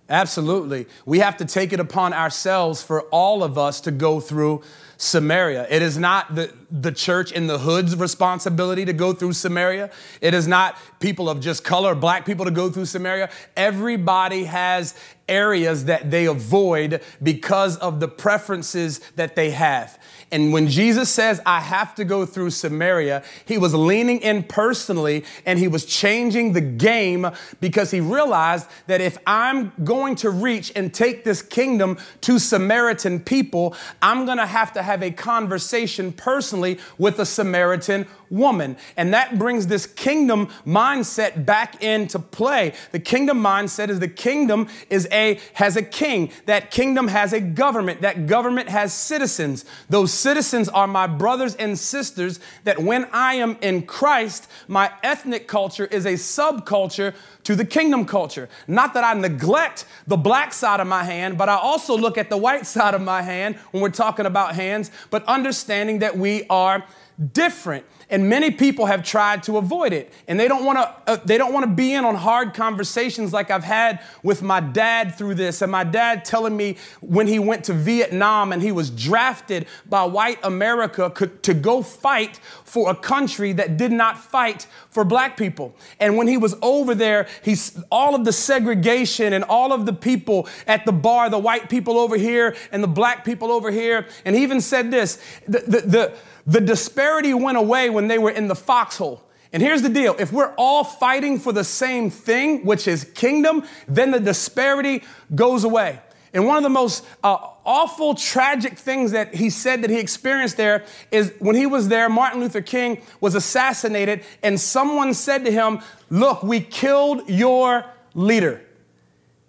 Absolutely. 0.09 0.85
We 1.05 1.19
have 1.19 1.37
to 1.37 1.45
take 1.45 1.71
it 1.71 1.79
upon 1.79 2.13
ourselves 2.13 2.83
for 2.83 3.03
all 3.03 3.41
of 3.43 3.57
us 3.57 3.79
to 3.81 3.91
go 3.91 4.19
through 4.19 4.61
Samaria. 4.97 5.65
It 5.69 5.81
is 5.81 5.97
not 5.97 6.35
the, 6.35 6.53
the 6.69 6.91
church 6.91 7.31
in 7.31 7.47
the 7.47 7.59
hood's 7.59 7.95
responsibility 7.95 8.85
to 8.85 8.93
go 8.93 9.13
through 9.13 9.33
Samaria. 9.33 9.91
It 10.21 10.33
is 10.33 10.47
not 10.47 10.77
people 10.99 11.29
of 11.29 11.39
just 11.39 11.63
color, 11.63 11.95
black 11.95 12.25
people 12.25 12.45
to 12.45 12.51
go 12.51 12.69
through 12.69 12.85
Samaria. 12.85 13.29
Everybody 13.55 14.43
has 14.43 14.93
areas 15.27 15.85
that 15.85 16.11
they 16.11 16.25
avoid 16.25 17.01
because 17.21 17.77
of 17.77 17.99
the 17.99 18.07
preferences 18.07 18.99
that 19.15 19.35
they 19.35 19.51
have. 19.51 19.97
And 20.33 20.51
when 20.51 20.67
Jesus 20.67 21.09
says, 21.09 21.39
I 21.45 21.59
have 21.59 21.93
to 21.95 22.03
go 22.03 22.25
through 22.25 22.49
Samaria, 22.49 23.21
he 23.45 23.59
was 23.59 23.75
leaning 23.75 24.19
in 24.19 24.41
personally 24.41 25.25
and 25.45 25.59
he 25.59 25.67
was 25.67 25.85
changing 25.85 26.53
the 26.53 26.61
game 26.61 27.27
because 27.61 27.91
he 27.91 27.99
realized 27.99 28.67
that 28.87 28.99
if 28.99 29.15
I'm 29.27 29.71
going 29.83 30.15
to 30.17 30.31
reach 30.31 30.71
and 30.75 30.91
take 30.91 31.23
this 31.23 31.43
kingdom 31.43 31.99
to 32.21 32.39
Samaritan 32.39 33.19
people, 33.19 33.75
I'm 34.01 34.25
going 34.25 34.39
to 34.39 34.47
have 34.47 34.73
to 34.73 34.81
have 34.81 35.03
a 35.03 35.11
conversation 35.11 36.11
personally 36.11 36.79
with 36.97 37.19
a 37.19 37.25
Samaritan 37.27 38.07
woman. 38.33 38.75
And 38.97 39.13
that 39.13 39.37
brings 39.37 39.67
this 39.67 39.85
kingdom 39.85 40.47
mindset 40.65 41.45
back 41.45 41.83
into 41.83 42.17
play. 42.17 42.73
The 42.91 42.99
kingdom 42.99 43.41
mindset 43.41 43.89
is 43.89 43.99
the 43.99 44.07
kingdom 44.07 44.67
is 44.89 45.07
a 45.11 45.39
has 45.53 45.77
a 45.77 45.83
king. 45.83 46.31
That 46.47 46.71
kingdom 46.71 47.07
has 47.07 47.31
a 47.31 47.39
government. 47.39 48.01
That 48.01 48.25
government 48.25 48.69
has 48.69 48.93
citizens. 48.93 49.65
Those 49.89 50.11
citizens 50.23 50.69
are 50.69 50.87
my 50.87 51.05
brothers 51.05 51.53
and 51.55 51.77
sisters 51.77 52.39
that 52.63 52.79
when 52.79 53.05
I 53.11 53.35
am 53.35 53.57
in 53.61 53.83
Christ, 53.83 54.49
my 54.69 54.89
ethnic 55.03 55.47
culture 55.47 55.85
is 55.85 56.05
a 56.05 56.13
subculture 56.13 57.13
to 57.43 57.55
the 57.55 57.65
kingdom 57.65 58.05
culture. 58.05 58.47
Not 58.65 58.93
that 58.93 59.03
I 59.03 59.13
neglect 59.19 59.85
the 60.07 60.15
black 60.15 60.53
side 60.53 60.79
of 60.79 60.87
my 60.87 61.03
hand, 61.03 61.37
but 61.37 61.49
I 61.49 61.55
also 61.55 61.97
look 61.97 62.17
at 62.17 62.29
the 62.29 62.37
white 62.37 62.65
side 62.75 62.93
of 62.93 63.01
my 63.01 63.21
hand 63.21 63.57
when 63.71 63.83
we're 63.83 63.89
talking 63.89 64.25
about 64.25 64.55
hands, 64.55 64.89
but 65.09 65.25
understanding 65.25 65.99
that 65.99 66.17
we 66.17 66.45
are 66.49 66.85
different 67.31 67.85
and 68.09 68.29
many 68.29 68.51
people 68.51 68.85
have 68.85 69.03
tried 69.03 69.41
to 69.43 69.57
avoid 69.57 69.91
it. 69.91 70.13
And 70.27 70.39
they 70.39 70.47
don't 70.47 70.65
want 70.65 70.77
to 70.77 71.11
uh, 71.11 71.17
they 71.25 71.37
don't 71.37 71.51
want 71.51 71.65
to 71.65 71.71
be 71.71 71.93
in 71.93 72.05
on 72.05 72.15
hard 72.15 72.53
conversations 72.53 73.33
like 73.33 73.49
i've 73.49 73.63
had 73.63 74.03
with 74.21 74.41
my 74.41 74.59
dad 74.59 75.15
through 75.15 75.35
this. 75.35 75.61
And 75.61 75.71
my 75.71 75.83
dad 75.83 76.25
telling 76.25 76.55
me 76.55 76.77
when 77.01 77.27
he 77.27 77.39
went 77.39 77.63
to 77.65 77.73
vietnam 77.73 78.51
and 78.51 78.61
he 78.61 78.71
was 78.71 78.89
drafted 78.89 79.65
by 79.87 80.03
white 80.03 80.39
america 80.43 81.11
to 81.41 81.53
go 81.53 81.81
fight 81.81 82.39
for 82.63 82.89
a 82.89 82.95
country 82.95 83.51
that 83.53 83.77
did 83.77 83.91
not 83.91 84.17
fight 84.17 84.67
for 84.93 85.03
black 85.03 85.35
people 85.37 85.75
and 85.99 86.17
when 86.17 86.27
he 86.27 86.37
was 86.37 86.55
over 86.61 86.93
there 86.95 87.27
he's 87.43 87.77
all 87.91 88.15
of 88.15 88.25
the 88.25 88.33
segregation 88.33 89.33
and 89.33 89.43
all 89.43 89.73
of 89.73 89.85
the 89.85 89.93
people 89.93 90.47
at 90.67 90.85
the 90.85 90.91
bar 90.91 91.29
the 91.29 91.39
white 91.39 91.69
people 91.69 91.97
over 91.97 92.17
here 92.17 92.55
and 92.71 92.83
the 92.83 92.87
black 92.87 93.25
people 93.25 93.51
over 93.51 93.71
here 93.71 94.05
and 94.25 94.35
he 94.35 94.43
even 94.43 94.61
said 94.61 94.91
this 94.91 95.19
the, 95.47 95.59
the, 95.59 95.81
the 95.81 96.17
the 96.45 96.61
disparity 96.61 97.33
went 97.33 97.57
away 97.57 97.89
when 97.89 98.07
they 98.07 98.17
were 98.17 98.29
in 98.29 98.47
the 98.47 98.55
foxhole. 98.55 99.23
And 99.51 99.61
here's 99.61 99.81
the 99.81 99.89
deal 99.89 100.15
if 100.19 100.31
we're 100.31 100.53
all 100.57 100.83
fighting 100.83 101.39
for 101.39 101.51
the 101.53 101.63
same 101.63 102.09
thing, 102.09 102.65
which 102.65 102.87
is 102.87 103.05
kingdom, 103.15 103.63
then 103.87 104.11
the 104.11 104.19
disparity 104.19 105.03
goes 105.35 105.63
away. 105.63 105.99
And 106.33 106.47
one 106.47 106.57
of 106.57 106.63
the 106.63 106.69
most 106.69 107.05
uh, 107.23 107.37
awful, 107.63 108.15
tragic 108.15 108.77
things 108.77 109.11
that 109.11 109.35
he 109.35 109.51
said 109.51 109.83
that 109.83 109.91
he 109.91 109.99
experienced 109.99 110.57
there 110.57 110.83
is 111.11 111.31
when 111.39 111.55
he 111.55 111.67
was 111.67 111.89
there, 111.89 112.09
Martin 112.09 112.41
Luther 112.41 112.61
King 112.61 113.03
was 113.21 113.35
assassinated, 113.35 114.23
and 114.41 114.59
someone 114.59 115.13
said 115.13 115.45
to 115.45 115.51
him, 115.51 115.79
Look, 116.09 116.41
we 116.41 116.59
killed 116.59 117.29
your 117.29 117.85
leader. 118.15 118.61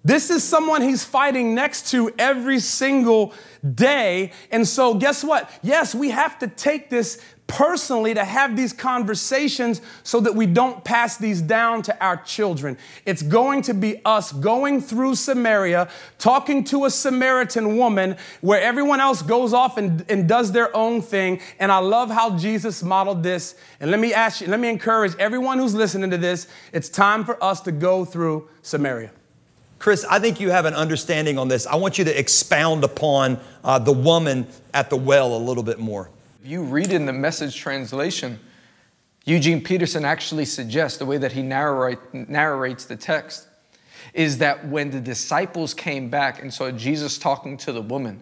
This 0.04 0.28
is 0.28 0.44
someone 0.44 0.82
he's 0.82 1.02
fighting 1.02 1.54
next 1.54 1.90
to 1.92 2.12
every 2.18 2.58
single 2.60 3.32
day. 3.74 4.32
And 4.50 4.68
so, 4.68 4.92
guess 4.92 5.24
what? 5.24 5.50
Yes, 5.62 5.94
we 5.94 6.10
have 6.10 6.38
to 6.40 6.46
take 6.46 6.90
this 6.90 7.18
personally 7.54 8.14
to 8.14 8.24
have 8.24 8.56
these 8.56 8.72
conversations 8.72 9.80
so 10.02 10.18
that 10.18 10.34
we 10.34 10.44
don't 10.44 10.82
pass 10.82 11.16
these 11.16 11.40
down 11.40 11.82
to 11.82 12.04
our 12.04 12.16
children. 12.16 12.76
It's 13.06 13.22
going 13.22 13.62
to 13.62 13.74
be 13.74 14.00
us 14.04 14.32
going 14.32 14.80
through 14.80 15.14
Samaria, 15.14 15.88
talking 16.18 16.64
to 16.64 16.84
a 16.84 16.90
Samaritan 16.90 17.76
woman 17.76 18.16
where 18.40 18.60
everyone 18.60 18.98
else 18.98 19.22
goes 19.22 19.52
off 19.52 19.76
and, 19.76 20.04
and 20.10 20.28
does 20.28 20.50
their 20.50 20.76
own 20.76 21.00
thing. 21.00 21.40
And 21.60 21.70
I 21.70 21.78
love 21.78 22.10
how 22.10 22.36
Jesus 22.36 22.82
modeled 22.82 23.22
this. 23.22 23.54
And 23.78 23.88
let 23.88 24.00
me 24.00 24.12
ask 24.12 24.40
you, 24.40 24.48
let 24.48 24.58
me 24.58 24.68
encourage 24.68 25.14
everyone 25.20 25.58
who's 25.58 25.76
listening 25.76 26.10
to 26.10 26.18
this 26.18 26.48
it's 26.72 26.88
time 26.88 27.24
for 27.24 27.42
us 27.42 27.60
to 27.62 27.72
go 27.72 28.04
through 28.04 28.48
Samaria. 28.62 29.12
Chris, 29.78 30.04
I 30.10 30.18
think 30.18 30.40
you 30.40 30.50
have 30.50 30.64
an 30.64 30.74
understanding 30.74 31.38
on 31.38 31.46
this. 31.46 31.68
I 31.68 31.76
want 31.76 31.98
you 31.98 32.04
to 32.04 32.18
expound 32.18 32.82
upon 32.82 33.38
uh, 33.62 33.78
the 33.78 33.92
woman 33.92 34.48
at 34.72 34.90
the 34.90 34.96
well 34.96 35.36
a 35.36 35.38
little 35.38 35.62
bit 35.62 35.78
more. 35.78 36.10
You 36.46 36.62
read 36.62 36.92
in 36.92 37.06
the 37.06 37.12
message 37.14 37.56
translation, 37.56 38.38
Eugene 39.24 39.64
Peterson 39.64 40.04
actually 40.04 40.44
suggests 40.44 40.98
the 40.98 41.06
way 41.06 41.16
that 41.16 41.32
he 41.32 41.40
narrate, 41.40 41.98
narrates 42.12 42.84
the 42.84 42.96
text 42.96 43.48
is 44.12 44.36
that 44.38 44.68
when 44.68 44.90
the 44.90 45.00
disciples 45.00 45.72
came 45.72 46.10
back 46.10 46.42
and 46.42 46.52
saw 46.52 46.70
Jesus 46.70 47.16
talking 47.16 47.56
to 47.56 47.72
the 47.72 47.80
woman, 47.80 48.20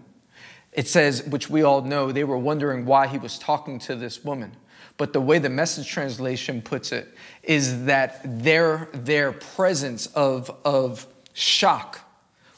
it 0.70 0.86
says, 0.86 1.24
which 1.24 1.50
we 1.50 1.64
all 1.64 1.82
know, 1.82 2.12
they 2.12 2.22
were 2.22 2.38
wondering 2.38 2.86
why 2.86 3.08
he 3.08 3.18
was 3.18 3.40
talking 3.40 3.80
to 3.80 3.96
this 3.96 4.22
woman. 4.22 4.56
But 4.98 5.12
the 5.12 5.20
way 5.20 5.40
the 5.40 5.50
message 5.50 5.88
translation 5.88 6.62
puts 6.62 6.92
it 6.92 7.08
is 7.42 7.86
that 7.86 8.20
their, 8.24 8.88
their 8.92 9.32
presence 9.32 10.06
of, 10.06 10.48
of 10.64 11.08
shock 11.32 11.98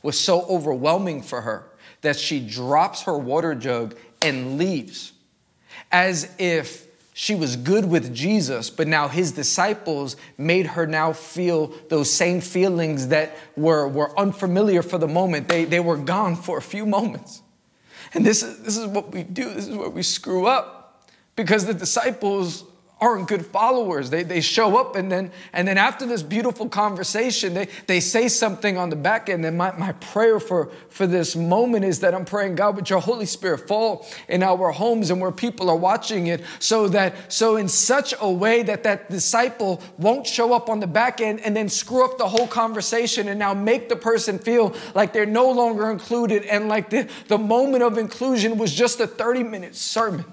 was 0.03 0.21
so 0.21 0.43
overwhelming 0.43 1.23
for 1.23 1.41
her 1.41 1.71
that 2.03 2.17
she 2.17 2.47
drops 2.47 3.05
her 3.05 3.17
water 3.17 3.55
jug 3.55 3.97
and 4.21 4.59
leaves 4.59 5.14
as 5.95 6.29
if 6.39 6.89
she 7.13 7.37
was 7.37 7.55
good 7.55 7.85
with 7.85 8.13
Jesus, 8.13 8.69
but 8.69 8.89
now 8.89 9.07
his 9.07 9.31
disciples 9.31 10.17
made 10.37 10.67
her 10.67 10.89
now 10.89 11.13
feel 11.13 11.69
those 11.89 12.13
same 12.13 12.41
feelings 12.41 13.09
that 13.09 13.37
were, 13.57 13.87
were 13.87 14.19
unfamiliar 14.19 14.83
for 14.83 14.99
the 14.99 15.07
moment. 15.07 15.49
They, 15.49 15.65
they 15.65 15.79
were 15.79 15.97
gone 15.97 16.35
for 16.35 16.59
a 16.59 16.63
few 16.63 16.85
moments. 16.85 17.43
And 18.13 18.27
this 18.27 18.43
is, 18.43 18.59
this 18.63 18.77
is 18.77 18.89
what 18.89 19.13
we 19.13 19.23
do, 19.23 19.55
this 19.55 19.69
is 19.69 19.77
where 19.77 19.89
we 19.89 20.03
screw 20.03 20.47
up 20.49 21.07
because 21.37 21.65
the 21.65 21.75
disciples 21.75 22.65
aren't 23.01 23.29
good 23.29 23.45
followers. 23.45 24.11
They, 24.11 24.23
they 24.23 24.41
show 24.41 24.79
up 24.79 24.97
and 24.97 25.11
then 25.11 25.31
and 25.53 25.67
then 25.67 25.79
after 25.79 26.07
this 26.07 26.23
beautiful 26.23 26.69
conversation, 26.69 27.55
they, 27.55 27.69
they 27.87 28.01
say 28.01 28.29
something 28.29 28.79
on 28.79 28.91
the 28.91 28.97
back 28.97 29.29
end. 29.29 29.45
And 29.45 29.59
my, 29.59 29.73
my 29.73 29.93
prayer 29.93 30.41
for, 30.41 30.71
for 30.89 31.07
this 31.07 31.37
moment 31.37 31.85
is 31.85 32.01
that 32.01 32.15
I'm 32.15 32.25
praying, 32.25 32.55
God, 32.55 32.77
would 32.77 32.89
your 32.89 33.01
Holy 33.01 33.27
Spirit 33.27 33.69
fall 33.69 34.07
in 34.29 34.43
our 34.43 34.71
homes 34.71 35.11
and 35.11 35.21
where 35.21 35.33
people 35.33 35.69
are 35.71 35.77
watching 35.77 36.29
it 36.29 36.43
so 36.59 36.89
that 36.89 37.33
so 37.33 37.57
in 37.57 37.69
such 37.69 38.15
a 38.21 38.31
way 38.31 38.63
that 38.63 38.85
that 38.85 39.11
disciple 39.11 39.83
won't 39.99 40.27
show 40.27 40.53
up 40.53 40.69
on 40.69 40.81
the 40.81 40.87
back 40.87 41.21
end 41.21 41.41
and 41.41 41.57
then 41.57 41.69
screw 41.69 42.05
up 42.05 42.19
the 42.19 42.29
whole 42.29 42.47
conversation 42.47 43.29
and 43.29 43.39
now 43.39 43.55
make 43.55 43.89
the 43.89 43.97
person 43.97 44.39
feel 44.39 44.75
like 44.95 45.13
they're 45.13 45.27
no 45.27 45.51
longer 45.51 45.91
included 45.91 46.45
and 46.45 46.69
like 46.69 46.91
the, 46.91 47.09
the 47.29 47.39
moment 47.39 47.83
of 47.83 47.99
inclusion 47.99 48.57
was 48.57 48.73
just 48.73 49.01
a 49.01 49.07
30 49.07 49.43
minute 49.43 49.77
sermon. 49.77 50.25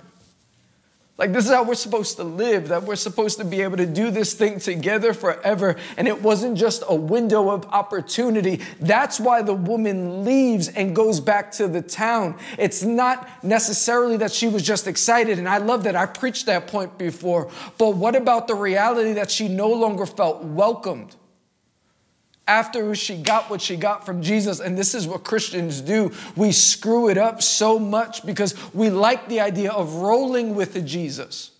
Like, 1.22 1.34
this 1.34 1.46
is 1.46 1.52
how 1.52 1.62
we're 1.62 1.76
supposed 1.76 2.16
to 2.16 2.24
live, 2.24 2.70
that 2.70 2.82
we're 2.82 2.96
supposed 2.96 3.38
to 3.38 3.46
be 3.46 3.62
able 3.62 3.78
to 3.78 3.86
do 3.86 4.10
this 4.10 4.34
thing 4.34 4.58
together 4.58 5.14
forever. 5.14 5.76
And 5.96 6.08
it 6.08 6.20
wasn't 6.20 6.58
just 6.58 6.82
a 6.88 6.96
window 6.96 7.52
of 7.52 7.64
opportunity. 7.66 8.60
That's 8.80 9.20
why 9.20 9.44
the 9.44 9.54
woman 9.54 10.26
leaves 10.26 10.68
and 10.68 10.96
goes 10.96 11.20
back 11.20 11.52
to 11.52 11.68
the 11.68 11.84
town. 11.84 12.40
It's 12.58 12.82
not 12.82 13.30
necessarily 13.44 14.18
that 14.18 14.32
she 14.32 14.48
was 14.48 14.64
just 14.64 14.88
excited. 14.88 15.38
And 15.38 15.48
I 15.48 15.60
love 15.60 15.84
that. 15.84 15.96
I 15.96 16.08
preached 16.08 16.48
that 16.48 16.66
point 16.66 16.98
before. 16.98 17.52
But 17.78 17.98
what 17.98 18.16
about 18.16 18.48
the 18.48 18.56
reality 18.56 19.14
that 19.14 19.30
she 19.30 19.48
no 19.48 19.70
longer 19.70 20.08
felt 20.08 20.44
welcomed? 20.44 21.16
After 22.48 22.94
she 22.96 23.22
got 23.22 23.50
what 23.50 23.62
she 23.62 23.76
got 23.76 24.06
from 24.06 24.22
Jesus. 24.22 24.60
And 24.60 24.78
this 24.78 24.94
is 24.96 25.08
what 25.08 25.24
Christians 25.24 25.82
do. 25.82 26.12
We 26.36 26.52
screw 26.52 27.10
it 27.10 27.18
up 27.18 27.42
so 27.42 27.80
much 27.80 28.26
because 28.26 28.56
we 28.74 28.90
like 28.90 29.28
the 29.28 29.40
idea 29.40 29.72
of 29.72 29.96
rolling 29.96 30.56
with 30.56 30.74
the 30.74 30.82
Jesus. 30.82 31.52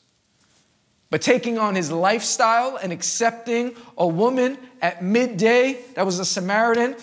But 1.10 1.22
taking 1.22 1.58
on 1.58 1.76
his 1.76 1.92
lifestyle 1.92 2.78
and 2.78 2.94
accepting 2.94 3.76
a 3.98 4.08
woman 4.08 4.58
at 4.82 5.04
midday 5.04 5.84
that 5.96 6.06
was 6.06 6.20
a 6.20 6.26
Samaritan, 6.26 6.96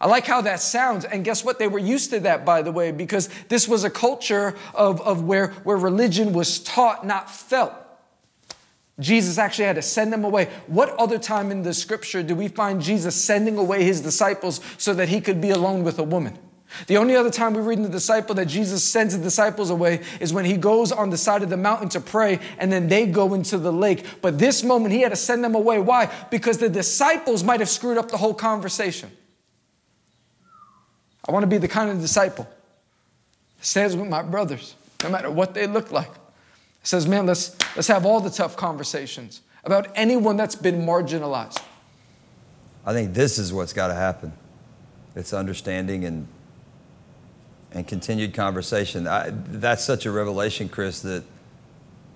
I 0.00 0.06
like 0.06 0.26
how 0.26 0.42
that 0.42 0.60
sounds. 0.60 1.04
And 1.04 1.24
guess 1.24 1.44
what? 1.44 1.58
They 1.58 1.68
were 1.68 1.78
used 1.78 2.10
to 2.10 2.20
that, 2.20 2.44
by 2.44 2.62
the 2.62 2.72
way, 2.72 2.90
because 2.90 3.28
this 3.48 3.68
was 3.68 3.84
a 3.84 3.90
culture 3.90 4.56
of, 4.74 5.00
of 5.02 5.24
where, 5.24 5.48
where 5.64 5.76
religion 5.76 6.32
was 6.32 6.58
taught, 6.60 7.06
not 7.06 7.30
felt. 7.30 7.72
Jesus 9.00 9.38
actually 9.38 9.64
had 9.64 9.76
to 9.76 9.82
send 9.82 10.12
them 10.12 10.24
away. 10.24 10.48
What 10.66 10.90
other 10.90 11.18
time 11.18 11.50
in 11.50 11.62
the 11.62 11.74
scripture 11.74 12.22
do 12.22 12.34
we 12.34 12.48
find 12.48 12.80
Jesus 12.80 13.16
sending 13.16 13.56
away 13.56 13.82
his 13.82 14.00
disciples 14.00 14.60
so 14.78 14.94
that 14.94 15.08
he 15.08 15.20
could 15.20 15.40
be 15.40 15.50
alone 15.50 15.82
with 15.82 15.98
a 15.98 16.04
woman? 16.04 16.38
The 16.86 16.98
only 16.98 17.16
other 17.16 17.30
time 17.30 17.54
we 17.54 17.60
read 17.60 17.78
in 17.78 17.82
the 17.82 17.88
disciple 17.88 18.34
that 18.36 18.46
Jesus 18.46 18.84
sends 18.84 19.16
the 19.16 19.22
disciples 19.22 19.70
away 19.70 20.02
is 20.20 20.32
when 20.32 20.44
he 20.44 20.56
goes 20.56 20.92
on 20.92 21.10
the 21.10 21.16
side 21.16 21.42
of 21.42 21.50
the 21.50 21.56
mountain 21.56 21.88
to 21.90 22.00
pray 22.00 22.38
and 22.58 22.72
then 22.72 22.88
they 22.88 23.06
go 23.06 23.34
into 23.34 23.58
the 23.58 23.72
lake. 23.72 24.04
But 24.22 24.38
this 24.38 24.62
moment 24.62 24.94
he 24.94 25.00
had 25.00 25.08
to 25.08 25.16
send 25.16 25.42
them 25.42 25.56
away. 25.56 25.80
Why? 25.80 26.12
Because 26.30 26.58
the 26.58 26.68
disciples 26.68 27.42
might 27.42 27.58
have 27.58 27.68
screwed 27.68 27.98
up 27.98 28.10
the 28.10 28.18
whole 28.18 28.34
conversation. 28.34 29.10
I 31.26 31.32
want 31.32 31.42
to 31.42 31.48
be 31.48 31.58
the 31.58 31.68
kind 31.68 31.90
of 31.90 32.00
disciple 32.00 32.48
that 33.58 33.66
stands 33.66 33.96
with 33.96 34.08
my 34.08 34.22
brothers, 34.22 34.76
no 35.02 35.10
matter 35.10 35.30
what 35.30 35.54
they 35.54 35.66
look 35.66 35.90
like 35.90 36.19
says, 36.82 37.06
man, 37.06 37.26
let's, 37.26 37.56
let's 37.76 37.88
have 37.88 38.06
all 38.06 38.20
the 38.20 38.30
tough 38.30 38.56
conversations 38.56 39.42
about 39.64 39.88
anyone 39.94 40.36
that's 40.36 40.54
been 40.54 40.82
marginalized. 40.82 41.62
I 42.84 42.92
think 42.92 43.14
this 43.14 43.38
is 43.38 43.52
what's 43.52 43.72
got 43.72 43.88
to 43.88 43.94
happen. 43.94 44.32
It's 45.14 45.32
understanding 45.32 46.04
and 46.04 46.28
and 47.72 47.86
continued 47.86 48.34
conversation. 48.34 49.06
I, 49.06 49.30
that's 49.30 49.84
such 49.84 50.04
a 50.04 50.10
revelation, 50.10 50.68
Chris, 50.68 51.02
that 51.02 51.24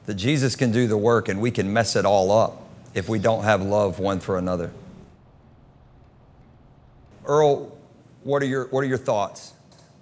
that 0.07 0.15
Jesus 0.15 0.55
can 0.55 0.71
do 0.71 0.87
the 0.87 0.97
work 0.97 1.29
and 1.29 1.41
we 1.41 1.51
can 1.51 1.73
mess 1.73 1.97
it 1.97 2.05
all 2.05 2.31
up 2.31 2.63
if 2.93 3.09
we 3.09 3.19
don't 3.19 3.45
have 3.45 3.63
love 3.63 3.99
one 3.99 4.21
for 4.21 4.37
another. 4.39 4.71
Earl, 7.25 7.77
what 8.23 8.43
are 8.43 8.47
your 8.47 8.67
what 8.67 8.81
are 8.81 8.87
your 8.87 8.99
thoughts? 8.99 9.54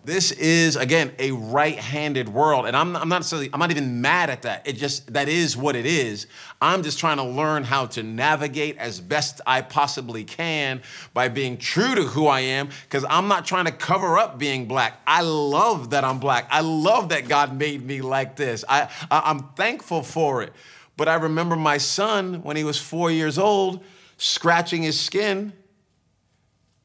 This 0.04 0.32
is 0.32 0.75
again 0.75 1.12
a 1.21 1.30
right-handed 1.30 2.28
world, 2.28 2.66
and 2.66 2.76
I'm, 2.76 2.97
I'm 2.97 3.09
not 3.09 3.18
necessarily 3.18 3.50
I'm 3.52 3.61
not 3.61 3.71
even 3.71 4.00
mad 4.00 4.30
at 4.30 4.42
that. 4.42 4.66
It 4.66 4.73
just 4.73 5.12
that 5.12 5.28
is 5.28 5.56
what 5.56 5.76
it 5.76 5.87
is. 5.87 6.26
I'm 6.61 6.82
just 6.82 6.99
trying 6.99 7.18
to 7.18 7.23
learn 7.23 7.62
how 7.62 7.87
to 7.87 8.02
navigate 8.02 8.78
as 8.78 9.00
best 9.00 9.40
I 9.47 9.62
possibly 9.62 10.25
can 10.25 10.82
by 11.14 11.28
being 11.28 11.56
true 11.56 11.94
to 11.94 12.02
who 12.02 12.26
I 12.26 12.40
am, 12.40 12.71
because 12.82 13.04
I'm 13.09 13.28
not 13.28 13.47
trying 13.47 13.66
to 13.66 13.71
cover 13.71 14.18
up 14.18 14.40
being 14.40 14.66
black. 14.66 15.00
I 15.06 15.23
love 15.23 15.90
that 15.90 16.02
I'm 16.02 16.18
black. 16.18 16.49
I 16.50 16.62
love 16.62 17.11
that 17.11 17.28
God 17.28 17.56
made 17.56 17.87
me 17.87 18.00
like 18.00 18.35
this. 18.35 18.64
I, 18.68 18.88
I 19.09 19.23
I'm 19.26 19.50
thankful 19.54 20.02
for 20.02 20.42
it. 20.42 20.52
But 20.97 21.06
I 21.06 21.14
remember 21.14 21.54
my 21.54 21.78
son 21.78 22.42
when 22.42 22.56
he 22.56 22.64
was 22.64 22.76
four 22.76 23.12
years 23.12 23.38
old 23.38 23.85
scratching 24.16 24.82
his 24.82 24.99
skin 25.00 25.52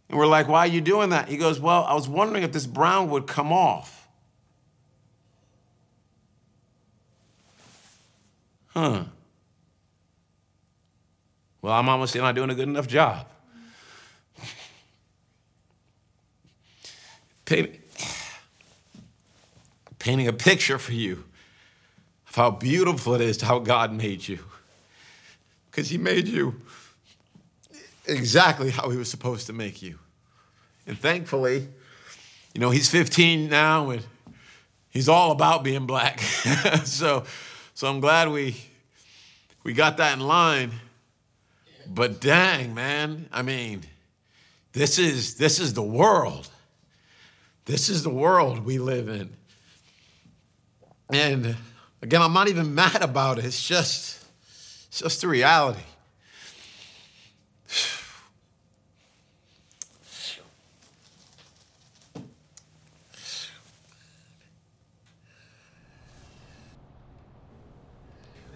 and 0.09 0.17
we're 0.17 0.27
like, 0.27 0.47
why 0.47 0.59
are 0.59 0.67
you 0.67 0.81
doing 0.81 1.09
that? 1.09 1.27
He 1.27 1.37
goes, 1.37 1.59
well, 1.59 1.83
I 1.83 1.93
was 1.93 2.07
wondering 2.07 2.43
if 2.43 2.53
this 2.53 2.65
brown 2.65 3.09
would 3.09 3.27
come 3.27 3.51
off. 3.51 4.07
Huh. 8.67 9.03
Well, 11.61 11.74
I'm 11.74 11.89
obviously 11.89 12.22
not 12.22 12.35
doing 12.35 12.50
a 12.50 12.55
good 12.55 12.70
enough 12.70 12.87
job. 12.87 13.27
Painting 17.43 17.79
a 20.27 20.33
picture 20.33 20.77
for 20.77 20.93
you 20.93 21.24
of 22.29 22.35
how 22.35 22.51
beautiful 22.51 23.15
it 23.15 23.22
is 23.22 23.41
how 23.41 23.59
God 23.59 23.91
made 23.91 24.27
you. 24.27 24.39
Because 25.70 25.89
He 25.89 25.98
made 25.98 26.27
you 26.27 26.61
exactly 28.07 28.70
how 28.70 28.89
he 28.89 28.98
was 28.98 29.09
supposed 29.09 29.48
to 29.48 29.53
make 29.53 29.81
you. 29.81 30.00
And 30.85 30.98
thankfully, 30.98 31.67
you 32.53 32.61
know, 32.61 32.70
he's 32.70 32.89
15 32.89 33.50
now 33.50 33.89
and 33.89 34.05
he's 34.89 35.09
all 35.09 35.31
about 35.31 35.63
being 35.63 35.85
black. 35.85 36.20
so, 36.83 37.24
so 37.74 37.87
I'm 37.87 38.00
glad 38.00 38.29
we 38.29 38.55
we 39.63 39.74
got 39.74 39.98
that 39.98 40.13
in 40.13 40.22
line. 40.22 40.72
But 41.85 42.22
dang, 42.22 42.74
man, 42.74 43.27
I 43.31 43.41
mean, 43.41 43.81
this 44.72 44.98
is 44.98 45.35
this 45.35 45.59
is 45.59 45.74
the 45.74 45.83
world. 45.83 46.50
This 47.65 47.89
is 47.89 48.03
the 48.03 48.09
world 48.09 48.65
we 48.65 48.77
live 48.77 49.09
in. 49.09 49.29
And 51.09 51.55
again, 52.01 52.22
I'm 52.22 52.33
not 52.33 52.48
even 52.48 52.74
mad 52.74 53.01
about 53.01 53.39
it. 53.39 53.46
It's 53.46 53.67
just 53.67 54.24
it's 54.87 55.00
just 55.00 55.22
the 55.22 55.27
reality. 55.27 55.83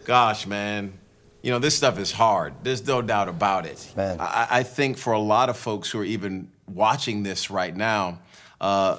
Gosh, 0.06 0.48
man. 0.48 0.94
You 1.42 1.52
know, 1.52 1.60
this 1.60 1.76
stuff 1.76 1.98
is 1.98 2.12
hard. 2.12 2.54
There's 2.64 2.86
no 2.86 3.02
doubt 3.02 3.28
about 3.28 3.66
it. 3.66 3.92
Man. 3.96 4.20
I, 4.20 4.48
I 4.50 4.64
think 4.64 4.98
for 4.98 5.14
a 5.14 5.20
lot 5.20 5.50
of 5.50 5.58
folks 5.58 5.90
who 5.90 6.00
are 6.00 6.06
even 6.06 6.52
watching 6.68 7.24
this 7.24 7.50
right 7.50 7.76
now, 7.76 8.20
uh, 8.60 8.98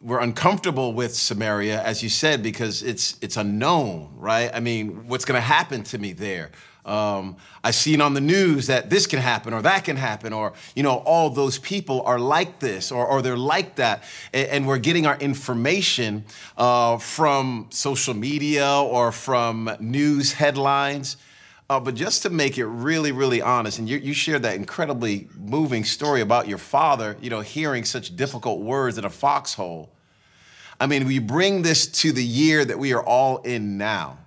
we're 0.00 0.20
uncomfortable 0.20 0.92
with 0.94 1.14
Samaria, 1.14 1.82
as 1.82 2.02
you 2.02 2.08
said, 2.08 2.42
because 2.42 2.82
it's 2.82 3.16
it's 3.20 3.36
unknown, 3.36 4.14
right? 4.16 4.50
I 4.52 4.60
mean, 4.60 5.06
what's 5.06 5.24
going 5.24 5.36
to 5.36 5.46
happen 5.46 5.84
to 5.84 5.98
me 5.98 6.12
there? 6.12 6.50
Um, 6.84 7.36
I've 7.62 7.76
seen 7.76 8.00
on 8.00 8.14
the 8.14 8.20
news 8.20 8.66
that 8.66 8.90
this 8.90 9.06
can 9.06 9.20
happen 9.20 9.54
or 9.54 9.62
that 9.62 9.84
can 9.84 9.96
happen, 9.96 10.32
or, 10.32 10.52
you 10.74 10.82
know, 10.82 10.96
all 11.04 11.30
those 11.30 11.58
people 11.58 12.02
are 12.02 12.18
like 12.18 12.58
this 12.58 12.90
or, 12.90 13.06
or 13.06 13.22
they're 13.22 13.36
like 13.36 13.76
that. 13.76 14.02
And, 14.32 14.48
and 14.48 14.66
we're 14.66 14.78
getting 14.78 15.06
our 15.06 15.16
information 15.18 16.24
uh, 16.56 16.98
from 16.98 17.68
social 17.70 18.14
media 18.14 18.68
or 18.68 19.12
from 19.12 19.70
news 19.78 20.32
headlines. 20.32 21.16
Uh, 21.70 21.78
but 21.80 21.94
just 21.94 22.22
to 22.22 22.30
make 22.30 22.58
it 22.58 22.66
really, 22.66 23.12
really 23.12 23.40
honest, 23.40 23.78
and 23.78 23.88
you, 23.88 23.96
you 23.96 24.12
shared 24.12 24.42
that 24.42 24.56
incredibly 24.56 25.28
moving 25.38 25.84
story 25.84 26.20
about 26.20 26.46
your 26.46 26.58
father, 26.58 27.16
you 27.22 27.30
know, 27.30 27.40
hearing 27.40 27.84
such 27.84 28.14
difficult 28.14 28.60
words 28.60 28.98
in 28.98 29.04
a 29.04 29.10
foxhole. 29.10 29.88
I 30.80 30.86
mean, 30.86 31.06
we 31.06 31.20
bring 31.20 31.62
this 31.62 31.86
to 32.02 32.12
the 32.12 32.24
year 32.24 32.64
that 32.64 32.78
we 32.78 32.92
are 32.92 33.02
all 33.02 33.38
in 33.38 33.78
now. 33.78 34.18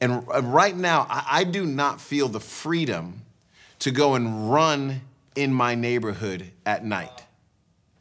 And 0.00 0.24
uh, 0.32 0.42
right 0.42 0.76
now, 0.76 1.06
I 1.10 1.44
do 1.44 1.66
not 1.66 2.00
feel 2.00 2.28
the 2.28 2.40
freedom 2.40 3.22
to 3.80 3.90
go 3.90 4.14
and 4.14 4.50
run 4.50 5.02
in 5.34 5.52
my 5.52 5.74
neighborhood 5.74 6.50
at 6.64 6.84
night. 6.84 7.24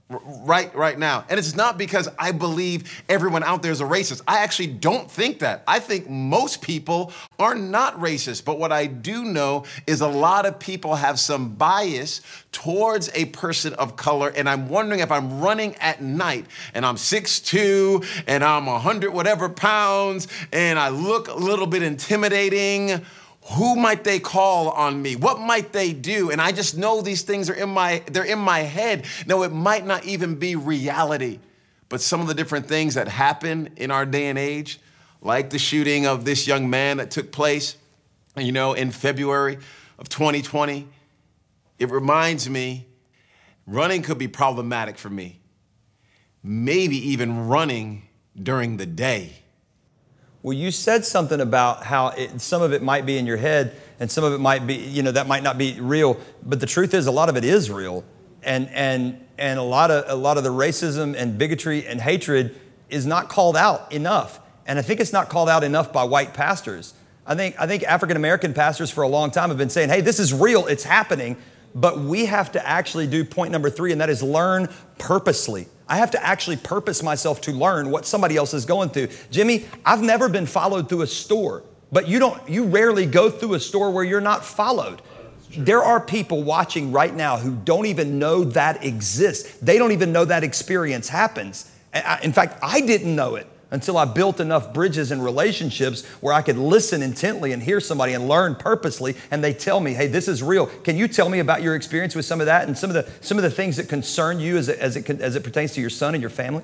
Right 0.09 0.73
right 0.75 0.97
now. 0.97 1.23
And 1.29 1.37
it's 1.37 1.55
not 1.55 1.77
because 1.77 2.09
i 2.17 2.31
believe 2.31 3.03
everyone 3.07 3.43
out 3.43 3.61
there 3.61 3.71
is 3.71 3.81
a 3.81 3.85
racist. 3.85 4.21
I 4.27 4.39
actually 4.39 4.67
don't 4.67 5.09
think 5.09 5.39
that. 5.39 5.63
I 5.67 5.79
think 5.79 6.09
most 6.09 6.61
people 6.63 7.13
are 7.37 7.53
not 7.53 7.99
racist. 7.99 8.43
But 8.43 8.57
what 8.57 8.71
i 8.71 8.87
do 8.87 9.23
know 9.23 9.65
is 9.85 10.01
a 10.01 10.07
lot 10.07 10.47
of 10.47 10.57
people 10.59 10.95
have 10.95 11.19
some 11.19 11.49
bias 11.55 12.21
towards 12.51 13.11
a 13.13 13.25
person 13.25 13.73
of 13.73 13.95
color. 13.95 14.33
And 14.35 14.49
i'm 14.49 14.67
wondering 14.67 15.01
if 15.01 15.11
i'm 15.11 15.41
running 15.41 15.75
at 15.75 16.01
night 16.01 16.47
and 16.73 16.85
i'm 16.85 16.95
6'2 16.95 18.23
and 18.27 18.43
i'm 18.43 18.65
100 18.65 19.13
whatever 19.13 19.47
pounds 19.47 20.27
and 20.51 20.79
i 20.79 20.89
look 20.89 21.27
a 21.27 21.35
little 21.35 21.67
bit 21.67 21.83
intimidating 21.83 23.05
who 23.51 23.75
might 23.75 24.03
they 24.03 24.19
call 24.19 24.69
on 24.69 25.01
me? 25.01 25.15
What 25.15 25.39
might 25.39 25.71
they 25.73 25.93
do? 25.93 26.31
And 26.31 26.41
i 26.41 26.51
just 26.51 26.77
know 26.77 27.01
these 27.01 27.23
things 27.23 27.49
are 27.49 27.53
in 27.53 27.69
my 27.69 28.03
they're 28.11 28.23
in 28.23 28.39
my 28.39 28.59
head. 28.59 29.05
No 29.25 29.43
it 29.43 29.51
might 29.51 29.85
not 29.85 30.05
even 30.05 30.35
be 30.35 30.55
reality 30.55 31.39
but 31.89 32.01
some 32.01 32.21
of 32.21 32.27
the 32.27 32.35
different 32.35 32.67
things 32.67 32.93
that 32.93 33.07
happen 33.07 33.71
in 33.75 33.89
our 33.89 34.05
day 34.05 34.27
and 34.27 34.37
age 34.37 34.79
like 35.21 35.49
the 35.49 35.59
shooting 35.59 36.05
of 36.05 36.23
this 36.23 36.47
young 36.47 36.69
man 36.69 36.97
that 36.97 37.11
took 37.11 37.31
place 37.31 37.75
you 38.37 38.51
know 38.51 38.73
in 38.73 38.91
february 38.91 39.57
of 39.97 40.07
2020 40.07 40.87
it 41.79 41.89
reminds 41.89 42.49
me 42.49 42.85
running 43.65 44.01
could 44.01 44.17
be 44.17 44.27
problematic 44.27 44.97
for 44.97 45.09
me. 45.09 45.39
Maybe 46.43 46.97
even 47.11 47.47
running 47.47 48.03
during 48.41 48.77
the 48.77 48.85
day 48.85 49.43
well, 50.41 50.53
you 50.53 50.71
said 50.71 51.05
something 51.05 51.41
about 51.41 51.83
how 51.83 52.09
it, 52.09 52.39
some 52.39 52.61
of 52.61 52.71
it 52.71 52.81
might 52.81 53.05
be 53.05 53.17
in 53.17 53.25
your 53.25 53.37
head 53.37 53.75
and 53.99 54.09
some 54.09 54.23
of 54.23 54.31
it 54.31 54.37
might 54.39 54.65
be, 54.65 54.75
you 54.75 55.03
know, 55.03 55.11
that 55.11 55.27
might 55.27 55.43
not 55.43 55.57
be 55.57 55.79
real. 55.81 56.17
But 56.43 56.61
the 56.61 56.65
truth 56.65 56.93
is, 56.93 57.07
a 57.07 57.11
lot 57.11 57.27
of 57.27 57.35
it 57.35 57.43
is 57.43 57.69
real. 57.69 58.05
And, 58.41 58.69
and, 58.69 59.25
and 59.37 59.59
a, 59.59 59.63
lot 59.63 59.91
of, 59.91 60.05
a 60.07 60.15
lot 60.15 60.37
of 60.37 60.45
the 60.45 60.49
racism 60.49 61.13
and 61.15 61.37
bigotry 61.37 61.85
and 61.85 61.99
hatred 61.99 62.55
is 62.89 63.05
not 63.05 63.27
called 63.27 63.57
out 63.57 63.91
enough. 63.91 64.39
And 64.65 64.79
I 64.79 64.81
think 64.81 65.01
it's 65.01 65.11
not 65.11 65.27
called 65.27 65.49
out 65.49 65.63
enough 65.63 65.91
by 65.91 66.05
white 66.05 66.33
pastors. 66.33 66.93
I 67.27 67.35
think, 67.35 67.59
I 67.59 67.67
think 67.67 67.83
African 67.83 68.15
American 68.15 68.53
pastors 68.53 68.89
for 68.89 69.03
a 69.03 69.07
long 69.09 69.31
time 69.31 69.49
have 69.49 69.57
been 69.57 69.69
saying, 69.69 69.89
hey, 69.89 70.01
this 70.01 70.19
is 70.19 70.33
real, 70.33 70.67
it's 70.67 70.83
happening. 70.83 71.35
But 71.75 71.99
we 71.99 72.25
have 72.25 72.53
to 72.53 72.67
actually 72.67 73.07
do 73.07 73.25
point 73.25 73.51
number 73.51 73.69
three, 73.69 73.91
and 73.91 74.01
that 74.01 74.09
is 74.09 74.23
learn 74.23 74.69
purposely. 74.97 75.67
I 75.89 75.97
have 75.97 76.11
to 76.11 76.23
actually 76.23 76.57
purpose 76.57 77.03
myself 77.03 77.41
to 77.41 77.51
learn 77.51 77.89
what 77.89 78.05
somebody 78.05 78.37
else 78.37 78.53
is 78.53 78.65
going 78.65 78.89
through. 78.89 79.09
Jimmy, 79.31 79.65
I've 79.83 80.01
never 80.01 80.29
been 80.29 80.45
followed 80.45 80.87
through 80.87 81.01
a 81.01 81.07
store, 81.07 81.63
but 81.91 82.07
you 82.07 82.19
don't 82.19 82.47
you 82.47 82.65
rarely 82.65 83.05
go 83.05 83.29
through 83.29 83.55
a 83.55 83.59
store 83.59 83.91
where 83.91 84.03
you're 84.03 84.21
not 84.21 84.45
followed. 84.45 85.01
There 85.57 85.83
are 85.83 85.99
people 85.99 86.43
watching 86.43 86.91
right 86.91 87.13
now 87.13 87.37
who 87.37 87.55
don't 87.55 87.87
even 87.87 88.19
know 88.19 88.43
that 88.43 88.85
exists. 88.85 89.57
They 89.57 89.79
don't 89.79 89.91
even 89.91 90.13
know 90.13 90.23
that 90.25 90.43
experience 90.43 91.09
happens. 91.09 91.71
In 92.21 92.33
fact, 92.33 92.59
I 92.61 92.81
didn't 92.81 93.15
know 93.15 93.35
it 93.35 93.47
until 93.71 93.97
I 93.97 94.05
built 94.05 94.39
enough 94.39 94.73
bridges 94.73 95.11
and 95.11 95.23
relationships 95.23 96.05
where 96.21 96.33
I 96.33 96.41
could 96.41 96.57
listen 96.57 97.01
intently 97.03 97.51
and 97.51 97.61
hear 97.61 97.79
somebody 97.79 98.13
and 98.13 98.27
learn 98.27 98.55
purposely. 98.55 99.15
And 99.29 99.43
they 99.43 99.53
tell 99.53 99.79
me, 99.79 99.93
hey, 99.93 100.07
this 100.07 100.27
is 100.27 100.41
real. 100.41 100.65
Can 100.65 100.97
you 100.97 101.07
tell 101.07 101.29
me 101.29 101.39
about 101.39 101.61
your 101.61 101.75
experience 101.75 102.15
with 102.15 102.25
some 102.25 102.39
of 102.39 102.47
that 102.47 102.67
and 102.67 102.77
some 102.77 102.89
of 102.89 102.93
the, 102.95 103.09
some 103.21 103.37
of 103.37 103.43
the 103.43 103.51
things 103.51 103.77
that 103.77 103.87
concern 103.87 104.39
you 104.39 104.57
as 104.57 104.69
it, 104.69 104.79
as 104.79 104.95
it, 104.95 105.09
as 105.21 105.35
it 105.35 105.43
pertains 105.43 105.73
to 105.73 105.81
your 105.81 105.89
son 105.89 106.15
and 106.15 106.21
your 106.21 106.31
family? 106.31 106.63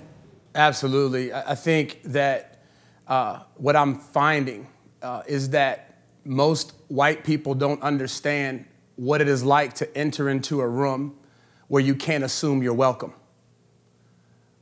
Absolutely. 0.55 1.33
I 1.33 1.55
think 1.55 2.01
that 2.05 2.63
uh, 3.07 3.39
what 3.55 3.75
I'm 3.75 3.95
finding 3.95 4.67
uh, 5.01 5.23
is 5.27 5.51
that 5.51 5.99
most 6.23 6.73
white 6.87 7.23
people 7.23 7.53
don't 7.53 7.81
understand 7.83 8.65
what 8.95 9.21
it 9.21 9.27
is 9.27 9.43
like 9.43 9.73
to 9.75 9.97
enter 9.97 10.29
into 10.29 10.61
a 10.61 10.67
room 10.67 11.15
where 11.67 11.81
you 11.81 11.93
can't 11.93 12.23
assume 12.23 12.63
you're 12.63 12.73
welcome. 12.73 13.13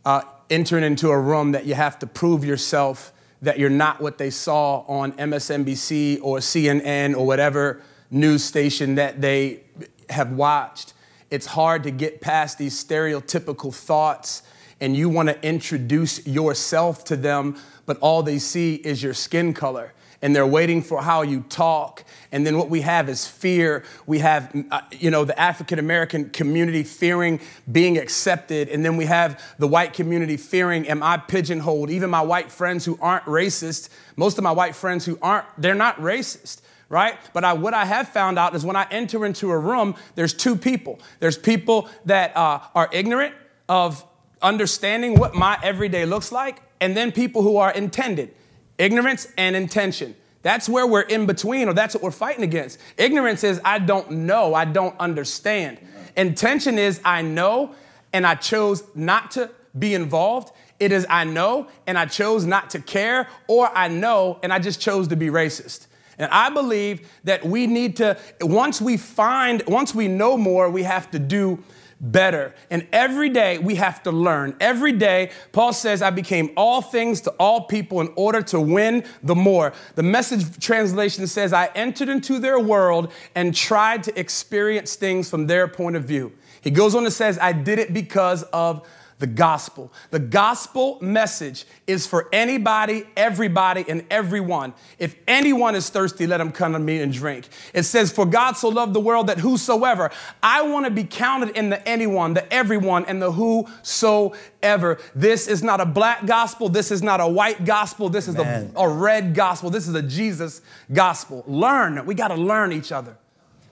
Uh, 0.03 0.23
entering 0.49 0.83
into 0.83 1.09
a 1.09 1.19
room 1.19 1.51
that 1.53 1.65
you 1.65 1.73
have 1.75 1.99
to 1.99 2.07
prove 2.07 2.43
yourself 2.45 3.13
that 3.41 3.59
you're 3.59 3.69
not 3.69 4.01
what 4.01 4.17
they 4.17 4.29
saw 4.29 4.79
on 4.87 5.11
MSNBC 5.13 6.19
or 6.21 6.37
CNN 6.37 7.15
or 7.15 7.25
whatever 7.25 7.81
news 8.09 8.43
station 8.43 8.95
that 8.95 9.19
they 9.19 9.61
have 10.09 10.31
watched. 10.31 10.93
It's 11.29 11.47
hard 11.47 11.83
to 11.83 11.91
get 11.91 12.21
past 12.21 12.57
these 12.57 12.81
stereotypical 12.81 13.73
thoughts, 13.73 14.43
and 14.79 14.95
you 14.95 15.09
want 15.09 15.29
to 15.29 15.45
introduce 15.45 16.25
yourself 16.25 17.03
to 17.05 17.15
them, 17.15 17.57
but 17.85 17.97
all 17.99 18.23
they 18.23 18.39
see 18.39 18.75
is 18.75 19.03
your 19.03 19.13
skin 19.13 19.53
color 19.53 19.93
and 20.23 20.33
they're 20.33 20.47
waiting 20.47 20.81
for 20.81 21.01
how 21.01 21.21
you 21.21 21.41
talk. 21.49 22.05
And 22.31 22.47
then 22.47 22.57
what 22.57 22.69
we 22.69 22.79
have 22.81 23.09
is 23.09 23.27
fear. 23.27 23.83
We 24.07 24.19
have, 24.19 24.55
uh, 24.71 24.79
you 24.91 25.11
know, 25.11 25.25
the 25.25 25.37
African 25.37 25.79
American 25.79 26.29
community 26.29 26.83
fearing 26.83 27.41
being 27.69 27.97
accepted. 27.97 28.69
And 28.69 28.85
then 28.85 28.95
we 28.95 29.03
have 29.05 29.43
the 29.59 29.67
white 29.67 29.91
community 29.93 30.37
fearing, 30.37 30.87
am 30.87 31.03
I 31.03 31.17
pigeonholed? 31.17 31.89
Even 31.89 32.09
my 32.09 32.21
white 32.21 32.49
friends 32.49 32.85
who 32.85 32.97
aren't 33.01 33.25
racist, 33.25 33.89
most 34.15 34.37
of 34.37 34.45
my 34.45 34.51
white 34.51 34.77
friends 34.77 35.03
who 35.03 35.19
aren't, 35.21 35.45
they're 35.57 35.75
not 35.75 35.97
racist 35.97 36.61
right? 36.89 37.17
But 37.33 37.43
I, 37.43 37.53
what 37.53 37.73
I 37.73 37.85
have 37.85 38.09
found 38.09 38.37
out 38.37 38.53
is 38.53 38.63
when 38.63 38.75
I 38.75 38.85
enter 38.91 39.25
into 39.25 39.49
a 39.49 39.57
room, 39.57 39.95
there's 40.13 40.31
two 40.31 40.55
people. 40.55 40.99
There's 41.19 41.39
people 41.39 41.89
that 42.05 42.37
uh, 42.37 42.59
are 42.75 42.87
ignorant 42.91 43.33
of 43.67 44.05
understanding 44.43 45.19
what 45.19 45.33
my 45.33 45.57
everyday 45.63 46.05
looks 46.05 46.31
like, 46.31 46.61
and 46.79 46.95
then 46.95 47.11
people 47.11 47.41
who 47.41 47.57
are 47.57 47.71
intended 47.71 48.35
ignorance 48.77 49.27
and 49.37 49.55
intention. 49.55 50.15
That's 50.41 50.67
where 50.67 50.85
we're 50.85 51.01
in 51.01 51.25
between, 51.25 51.69
or 51.69 51.73
that's 51.73 51.95
what 51.95 52.03
we're 52.03 52.11
fighting 52.11 52.43
against. 52.43 52.79
Ignorance 52.97 53.43
is 53.43 53.61
I 53.63 53.79
don't 53.79 54.11
know, 54.11 54.53
I 54.53 54.65
don't 54.65 54.95
understand. 54.99 55.77
Intention 56.15 56.77
is 56.77 56.99
I 57.03 57.21
know 57.21 57.75
and 58.11 58.27
I 58.27 58.35
chose 58.35 58.83
not 58.93 59.31
to 59.31 59.49
be 59.77 59.93
involved. 59.93 60.51
It 60.79 60.91
is 60.91 61.05
I 61.09 61.23
know 61.23 61.67
and 61.87 61.97
I 61.97 62.05
chose 62.05 62.45
not 62.45 62.69
to 62.71 62.79
care, 62.79 63.27
or 63.47 63.69
I 63.75 63.87
know 63.87 64.39
and 64.43 64.51
I 64.51 64.59
just 64.59 64.81
chose 64.81 65.07
to 65.07 65.15
be 65.15 65.27
racist. 65.27 65.87
And 66.19 66.29
I 66.31 66.49
believe 66.49 67.09
that 67.23 67.43
we 67.45 67.65
need 67.65 67.97
to, 67.97 68.17
once 68.41 68.79
we 68.81 68.97
find, 68.97 69.63
once 69.67 69.95
we 69.95 70.07
know 70.07 70.37
more, 70.37 70.69
we 70.69 70.83
have 70.83 71.09
to 71.11 71.19
do 71.19 71.63
better. 72.03 72.53
And 72.69 72.85
every 72.91 73.29
day 73.29 73.57
we 73.57 73.75
have 73.75 74.03
to 74.03 74.11
learn. 74.11 74.55
Every 74.59 74.91
day, 74.91 75.31
Paul 75.53 75.73
says, 75.73 76.01
I 76.01 76.09
became 76.09 76.51
all 76.57 76.81
things 76.81 77.21
to 77.21 77.31
all 77.39 77.61
people 77.61 78.01
in 78.01 78.11
order 78.15 78.41
to 78.43 78.59
win 78.59 79.05
the 79.23 79.35
more. 79.35 79.73
The 79.95 80.03
message 80.03 80.59
translation 80.59 81.25
says, 81.25 81.53
I 81.53 81.67
entered 81.73 82.09
into 82.09 82.39
their 82.39 82.59
world 82.59 83.11
and 83.33 83.55
tried 83.55 84.03
to 84.03 84.19
experience 84.19 84.95
things 84.95 85.29
from 85.29 85.47
their 85.47 85.67
point 85.67 85.95
of 85.95 86.03
view. 86.03 86.33
He 86.61 86.71
goes 86.71 86.93
on 86.93 87.05
and 87.05 87.13
says, 87.13 87.39
I 87.39 87.53
did 87.53 87.79
it 87.79 87.93
because 87.93 88.43
of 88.43 88.87
the 89.19 89.27
gospel. 89.27 89.91
The 90.11 90.19
gospel 90.19 90.97
message 91.01 91.65
is 91.87 92.05
for 92.05 92.27
anybody, 92.33 93.05
everybody, 93.15 93.85
and 93.87 94.05
everyone. 94.09 94.73
If 94.99 95.15
anyone 95.27 95.75
is 95.75 95.89
thirsty, 95.89 96.27
let 96.27 96.41
him 96.41 96.51
come 96.51 96.73
to 96.73 96.79
me 96.79 97.01
and 97.01 97.13
drink. 97.13 97.47
It 97.73 97.83
says, 97.83 98.11
For 98.11 98.25
God 98.25 98.53
so 98.53 98.69
loved 98.69 98.93
the 98.93 98.99
world 98.99 99.27
that 99.27 99.39
whosoever, 99.39 100.11
I 100.41 100.63
want 100.63 100.85
to 100.85 100.91
be 100.91 101.03
counted 101.03 101.55
in 101.57 101.69
the 101.69 101.87
anyone, 101.87 102.33
the 102.33 102.51
everyone, 102.53 103.05
and 103.05 103.21
the 103.21 103.31
whosoever. 103.31 104.99
This 105.15 105.47
is 105.47 105.63
not 105.63 105.79
a 105.79 105.85
black 105.85 106.25
gospel. 106.25 106.69
This 106.69 106.91
is 106.91 107.01
not 107.01 107.21
a 107.21 107.27
white 107.27 107.65
gospel. 107.65 108.09
This 108.09 108.27
is 108.27 108.35
a, 108.35 108.69
a 108.75 108.89
red 108.89 109.33
gospel. 109.35 109.69
This 109.69 109.87
is 109.87 109.95
a 109.95 110.01
Jesus 110.01 110.61
gospel. 110.91 111.43
Learn. 111.47 112.05
We 112.05 112.15
got 112.15 112.29
to 112.29 112.35
learn 112.35 112.71
each 112.71 112.91
other. 112.91 113.17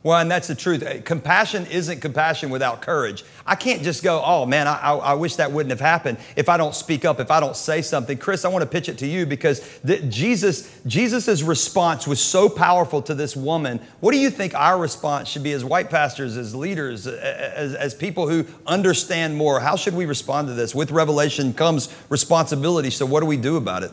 Well, 0.03 0.17
and 0.17 0.31
that's 0.31 0.47
the 0.47 0.55
truth. 0.55 0.81
Uh, 0.81 0.99
compassion 1.01 1.67
isn't 1.67 1.99
compassion 1.99 2.49
without 2.49 2.81
courage. 2.81 3.23
I 3.45 3.53
can't 3.53 3.83
just 3.83 4.03
go, 4.03 4.19
oh 4.25 4.47
man, 4.47 4.67
I, 4.67 4.93
I, 4.93 5.13
wish 5.13 5.35
that 5.35 5.51
wouldn't 5.51 5.69
have 5.69 5.79
happened 5.79 6.17
if 6.35 6.49
I 6.49 6.57
don't 6.57 6.73
speak 6.73 7.05
up, 7.05 7.19
if 7.19 7.29
I 7.29 7.39
don't 7.39 7.55
say 7.55 7.83
something. 7.83 8.17
Chris, 8.17 8.43
I 8.43 8.47
want 8.47 8.63
to 8.63 8.67
pitch 8.67 8.89
it 8.89 8.97
to 8.99 9.07
you 9.07 9.27
because 9.27 9.59
the, 9.83 9.99
Jesus, 9.99 10.75
Jesus's 10.87 11.43
response 11.43 12.07
was 12.07 12.19
so 12.19 12.49
powerful 12.49 13.03
to 13.03 13.13
this 13.13 13.35
woman. 13.35 13.79
What 13.99 14.13
do 14.13 14.17
you 14.17 14.31
think 14.31 14.55
our 14.55 14.79
response 14.79 15.29
should 15.29 15.43
be 15.43 15.51
as 15.51 15.63
white 15.63 15.91
pastors, 15.91 16.35
as 16.35 16.55
leaders, 16.55 17.05
as, 17.05 17.75
as 17.75 17.93
people 17.93 18.27
who 18.27 18.47
understand 18.65 19.35
more? 19.35 19.59
How 19.59 19.75
should 19.75 19.93
we 19.93 20.05
respond 20.05 20.47
to 20.47 20.55
this? 20.55 20.73
With 20.73 20.89
revelation 20.89 21.53
comes 21.53 21.93
responsibility. 22.09 22.89
So, 22.89 23.05
what 23.05 23.19
do 23.19 23.27
we 23.27 23.37
do 23.37 23.55
about 23.55 23.83
it? 23.83 23.91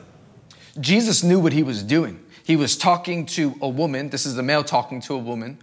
Jesus 0.81 1.23
knew 1.23 1.39
what 1.39 1.53
he 1.53 1.63
was 1.63 1.83
doing. 1.83 2.25
He 2.45 2.57
was 2.57 2.79
talking 2.79 3.27
to 3.27 3.57
a 3.61 3.69
woman. 3.69 4.09
This 4.09 4.25
is 4.25 4.39
a 4.39 4.43
male 4.43 4.65
talking 4.65 5.03
to 5.03 5.13
a 5.13 5.19
woman 5.19 5.59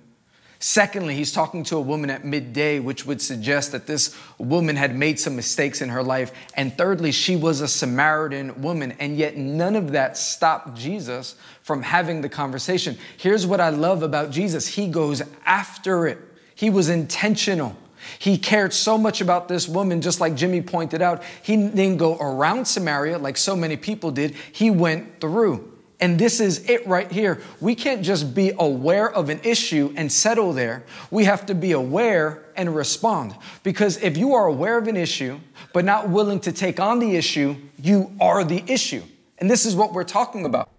Secondly, 0.68 1.14
he's 1.14 1.32
talking 1.32 1.64
to 1.66 1.78
a 1.78 1.80
woman 1.80 2.10
at 2.10 2.26
midday, 2.26 2.80
which 2.80 3.06
would 3.06 3.22
suggest 3.22 3.72
that 3.72 3.86
this 3.86 4.16
woman 4.40 4.76
had 4.76 4.96
made 4.96 5.20
some 5.20 5.36
mistakes 5.36 5.80
in 5.80 5.90
her 5.90 6.02
life. 6.02 6.32
And 6.56 6.76
thirdly, 6.76 7.12
she 7.12 7.36
was 7.36 7.62
a 7.62 7.68
Samaritan 7.68 8.64
woman. 8.64 8.96
And 9.00 9.16
yet, 9.16 9.38
none 9.38 9.76
of 9.76 9.92
that 9.92 10.18
stopped 10.18 10.76
Jesus 10.76 11.36
from 11.62 11.84
having 11.84 12.22
the 12.22 12.30
conversation. 12.30 12.98
Here's 13.16 13.46
what 13.46 13.62
I 13.62 13.70
love 13.70 14.02
about 14.02 14.32
Jesus 14.32 14.66
he 14.66 14.88
goes 14.88 15.22
after 15.46 16.08
it, 16.08 16.18
he 16.56 16.72
was 16.72 16.90
intentional. 16.90 17.78
He 18.18 18.40
cared 18.40 18.74
so 18.74 18.98
much 18.98 19.22
about 19.22 19.48
this 19.48 19.68
woman, 19.68 20.02
just 20.02 20.20
like 20.20 20.34
Jimmy 20.34 20.64
pointed 20.64 21.00
out. 21.00 21.22
He 21.44 21.58
didn't 21.58 21.98
go 21.98 22.18
around 22.18 22.66
Samaria 22.66 23.20
like 23.20 23.38
so 23.38 23.56
many 23.56 23.78
people 23.78 24.10
did, 24.10 24.34
he 24.52 24.72
went 24.72 25.22
through. 25.22 25.75
And 26.00 26.20
this 26.20 26.40
is 26.40 26.70
it 26.70 26.86
right 26.86 27.10
here. 27.10 27.42
We 27.62 27.74
can't 27.74 28.02
just 28.04 28.36
be 28.36 28.52
aware 28.58 29.12
of 29.12 29.30
an 29.30 29.40
issue 29.44 29.94
and 29.96 30.12
settle 30.12 30.52
there. 30.52 30.84
We 31.10 31.24
have 31.26 31.46
to 31.46 31.56
be 31.56 31.72
aware 31.72 32.44
and 32.58 32.76
respond. 32.76 33.36
Because 33.64 33.98
if 34.04 34.18
you 34.18 34.34
are 34.34 34.46
aware 34.46 34.78
of 34.78 34.88
an 34.88 34.98
issue, 34.98 35.40
but 35.74 35.86
not 35.86 36.10
willing 36.10 36.40
to 36.42 36.52
take 36.52 36.80
on 36.80 37.00
the 37.00 37.16
issue, 37.16 37.56
you 37.82 38.12
are 38.20 38.44
the 38.44 38.64
issue. 38.68 39.04
And 39.38 39.50
this 39.50 39.66
is 39.66 39.76
what 39.76 39.94
we're 39.94 40.04
talking 40.04 40.46
about. 40.46 40.70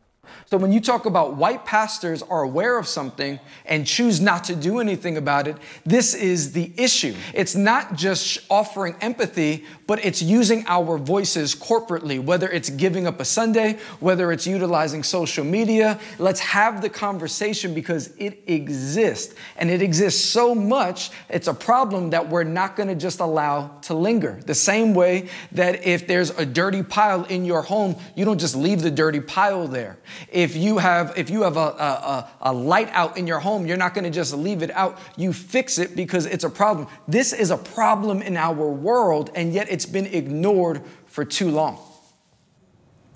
So 0.49 0.59
when 0.59 0.71
you 0.71 0.81
talk 0.81 1.07
about 1.07 1.35
white 1.35 1.65
pastors 1.65 2.23
are 2.23 2.43
aware 2.43 2.79
of 2.79 2.87
something 2.87 3.41
and 3.65 3.85
choose 3.85 4.21
not 4.21 4.45
to 4.45 4.55
do 4.55 4.79
anything 4.79 5.17
about 5.17 5.49
it, 5.49 5.57
this 5.85 6.15
is 6.15 6.53
the 6.53 6.71
issue. 6.77 7.17
It's 7.35 7.57
not 7.57 7.97
just 7.97 8.39
offering 8.49 8.95
empathy, 9.01 9.65
but 9.89 10.05
it's 10.05 10.23
using 10.23 10.65
our 10.69 10.99
voices 10.99 11.57
corporately, 11.57 12.23
whether 12.23 12.49
it's 12.49 12.71
giving 12.71 13.09
up 13.09 13.19
a 13.19 13.25
Sunday, 13.25 13.79
whether 13.99 14.31
it's 14.31 14.47
utilizing 14.47 15.03
social 15.03 15.45
media. 15.45 15.99
Let's 16.17 16.39
have 16.39 16.81
the 16.81 16.91
conversation 16.91 17.75
because 17.75 18.15
it 18.17 18.45
exists. 18.47 19.35
And 19.57 19.69
it 19.69 19.83
exists 19.83 20.25
so 20.25 20.55
much, 20.55 21.11
it's 21.29 21.49
a 21.49 21.55
problem 21.55 22.11
that 22.11 22.29
we're 22.29 22.45
not 22.45 22.77
going 22.77 22.89
to 22.89 22.95
just 22.95 23.19
allow 23.19 23.79
to 23.83 23.95
linger. 23.95 24.39
The 24.47 24.55
same 24.55 24.95
way 24.95 25.29
that 25.53 25.85
if 25.85 26.07
there's 26.07 26.31
a 26.31 26.47
dirty 26.47 26.85
pile 26.85 27.25
in 27.25 27.45
your 27.45 27.63
home, 27.63 27.97
you 28.15 28.25
don't 28.25 28.39
just 28.39 28.55
leave 28.55 28.83
the 28.83 28.93
dirty 28.93 29.21
pile 29.21 29.67
there 29.67 29.99
if 30.37 30.55
you 30.55 30.77
have 30.77 31.15
if 31.17 31.31
you 31.31 31.43
have 31.43 31.57
a, 31.57 31.61
a, 31.61 32.31
a 32.43 32.53
light 32.53 32.91
out 32.93 33.17
in 33.17 33.27
your 33.27 33.41
home 33.41 33.67
you're 33.67 33.79
not 33.79 33.95
going 33.95 34.05
to 34.05 34.11
just 34.11 34.35
leave 34.35 34.63
it 34.63 34.71
out 34.73 34.99
you 35.17 35.33
fix 35.33 35.79
it 35.79 35.97
because 35.97 36.27
it's 36.27 36.45
a 36.45 36.51
problem 36.51 36.87
this 37.09 37.33
is 37.33 37.51
a 37.51 37.57
problem 37.57 38.21
in 38.21 38.37
our 38.37 38.71
world 38.71 39.31
and 39.35 39.55
yet 39.55 39.67
it's 39.71 39.87
been 39.87 40.05
ignored 40.07 40.83
for 41.07 41.25
too 41.25 41.51
long 41.51 41.79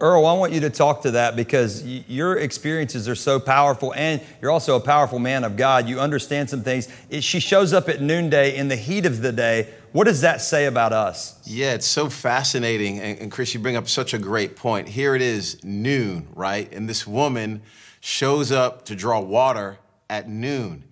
Earl, 0.01 0.25
I 0.25 0.33
want 0.33 0.55
you 0.55 0.61
to 0.61 0.71
talk 0.71 1.03
to 1.03 1.11
that 1.11 1.37
because 1.37 1.85
your 1.85 2.39
experiences 2.39 3.07
are 3.07 3.15
so 3.15 3.39
powerful, 3.39 3.93
and 3.93 4.23
you're 4.41 4.51
also 4.51 4.77
a 4.77 4.81
powerful 4.81 5.19
man 5.19 5.45
of 5.45 5.59
God. 5.59 5.87
You 5.87 6.01
understand 6.01 6.49
some 6.49 6.63
things. 6.63 6.89
It, 7.11 7.23
she 7.23 7.39
shows 7.39 7.75
up 7.75 7.87
at 7.91 8.01
noonday 8.01 8.57
in 8.57 8.69
the 8.69 8.77
heat 8.77 9.05
of 9.05 9.21
the 9.21 9.31
day. 9.31 9.69
What 9.93 10.05
does 10.05 10.21
that 10.21 10.41
say 10.41 10.67
about 10.67 10.93
us? 10.93 11.41
Yeah, 11.45 11.75
it's 11.75 11.87
so 11.87 12.09
fascinating. 12.09 13.01
And, 13.01 13.19
and, 13.19 13.33
Chris, 13.33 13.53
you 13.55 13.61
bring 13.61 13.77
up 13.77 13.89
such 13.89 14.15
a 14.15 14.19
great 14.19 14.55
point. 14.55 14.89
Here 14.89 15.17
it 15.17 15.23
is, 15.23 15.63
noon, 15.65 16.29
right? 16.35 16.73
And 16.73 16.89
this 16.89 17.07
woman 17.07 17.63
shows 18.01 18.53
up 18.53 18.85
to 18.87 18.95
draw 18.95 19.21
water 19.21 19.79
at 20.09 20.29
noon. 20.29 20.85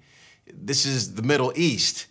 This 0.52 0.84
is 0.84 1.14
the 1.14 1.22
Middle 1.22 1.52
East. 1.54 2.06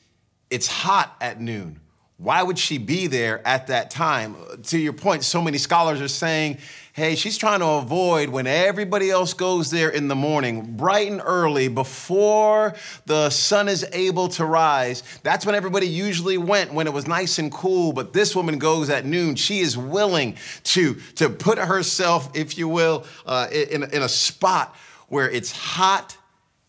It's 0.50 0.68
hot 0.68 1.16
at 1.20 1.42
noon. 1.42 1.82
Why 2.18 2.42
would 2.42 2.58
she 2.58 2.78
be 2.78 3.08
there 3.08 3.46
at 3.46 3.68
that 3.68 3.92
time? 3.92 4.36
To 4.64 4.78
your 4.78 4.94
point, 4.94 5.24
so 5.24 5.42
many 5.42 5.58
scholars 5.58 6.02
are 6.02 6.08
saying, 6.08 6.58
hey, 6.98 7.14
she's 7.14 7.38
trying 7.38 7.60
to 7.60 7.66
avoid 7.68 8.28
when 8.28 8.48
everybody 8.48 9.12
else 9.12 9.36
goes 9.36 9.70
there 9.70 9.90
in 9.90 10.08
the 10.08 10.16
morning, 10.16 10.76
bright 10.76 11.08
and 11.08 11.22
early, 11.24 11.68
before 11.68 12.74
the 13.06 13.30
sun 13.30 13.70
is 13.70 13.86
able 13.94 14.28
to 14.28 14.44
rise. 14.44 15.04
That's 15.22 15.46
when 15.46 15.54
everybody 15.54 15.88
usually 15.88 16.40
went 16.40 16.74
when 16.74 16.88
it 16.88 16.94
was 16.94 17.08
nice 17.08 17.38
and 17.38 17.52
cool. 17.52 17.94
But 17.94 18.14
this 18.14 18.36
woman 18.36 18.58
goes 18.58 18.90
at 18.90 19.06
noon. 19.06 19.36
She 19.36 19.60
is 19.60 19.78
willing 19.78 20.38
to, 20.64 20.96
to 21.18 21.30
put 21.30 21.60
herself, 21.60 22.36
if 22.36 22.58
you 22.58 22.68
will, 22.68 23.06
uh, 23.28 23.46
in, 23.52 23.84
in 23.84 24.02
a 24.02 24.10
spot 24.10 24.76
where 25.08 25.30
it's 25.30 25.52
hot 25.52 26.18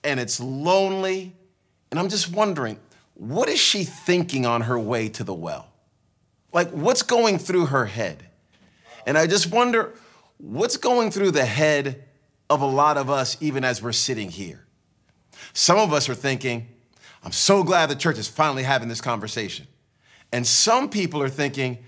and 0.05 0.21
it's 0.21 0.41
lonely. 0.41 1.35
And 1.91 1.99
I'm 1.99 2.11
just 2.11 2.31
wondering, 2.31 2.79
what 3.14 3.49
is 3.49 3.59
she 3.59 3.83
thinking 3.85 4.45
on 4.45 4.61
her 4.61 4.79
way 4.79 5.09
to 5.09 5.25
the 5.25 5.33
well? 5.33 5.69
Like, 6.53 6.69
what's 6.69 7.03
going 7.03 7.38
through 7.38 7.67
her 7.67 7.87
head? 7.87 8.25
And 9.07 9.17
I 9.17 9.27
just 9.27 9.51
wonder 9.51 9.95
what's 10.38 10.77
going 10.77 11.11
through 11.11 11.33
the 11.33 11.44
head 11.44 12.05
of 12.48 12.62
a 12.62 12.66
lot 12.66 12.96
of 12.96 13.11
us, 13.11 13.37
even 13.40 13.64
as 13.64 13.83
we're 13.83 13.92
sitting 13.92 14.31
here. 14.31 14.64
Some 15.53 15.79
of 15.79 15.92
us 15.92 16.09
are 16.09 16.14
thinking, 16.14 16.68
I'm 17.22 17.33
so 17.33 17.62
glad 17.62 17.90
the 17.90 17.96
church 17.96 18.18
is 18.18 18.29
finally 18.29 18.62
having 18.62 18.88
this 18.88 19.01
conversation. 19.01 19.66
And 20.33 20.46
some 20.46 20.88
people 20.88 21.22
are 21.22 21.29
thinking, 21.29 21.79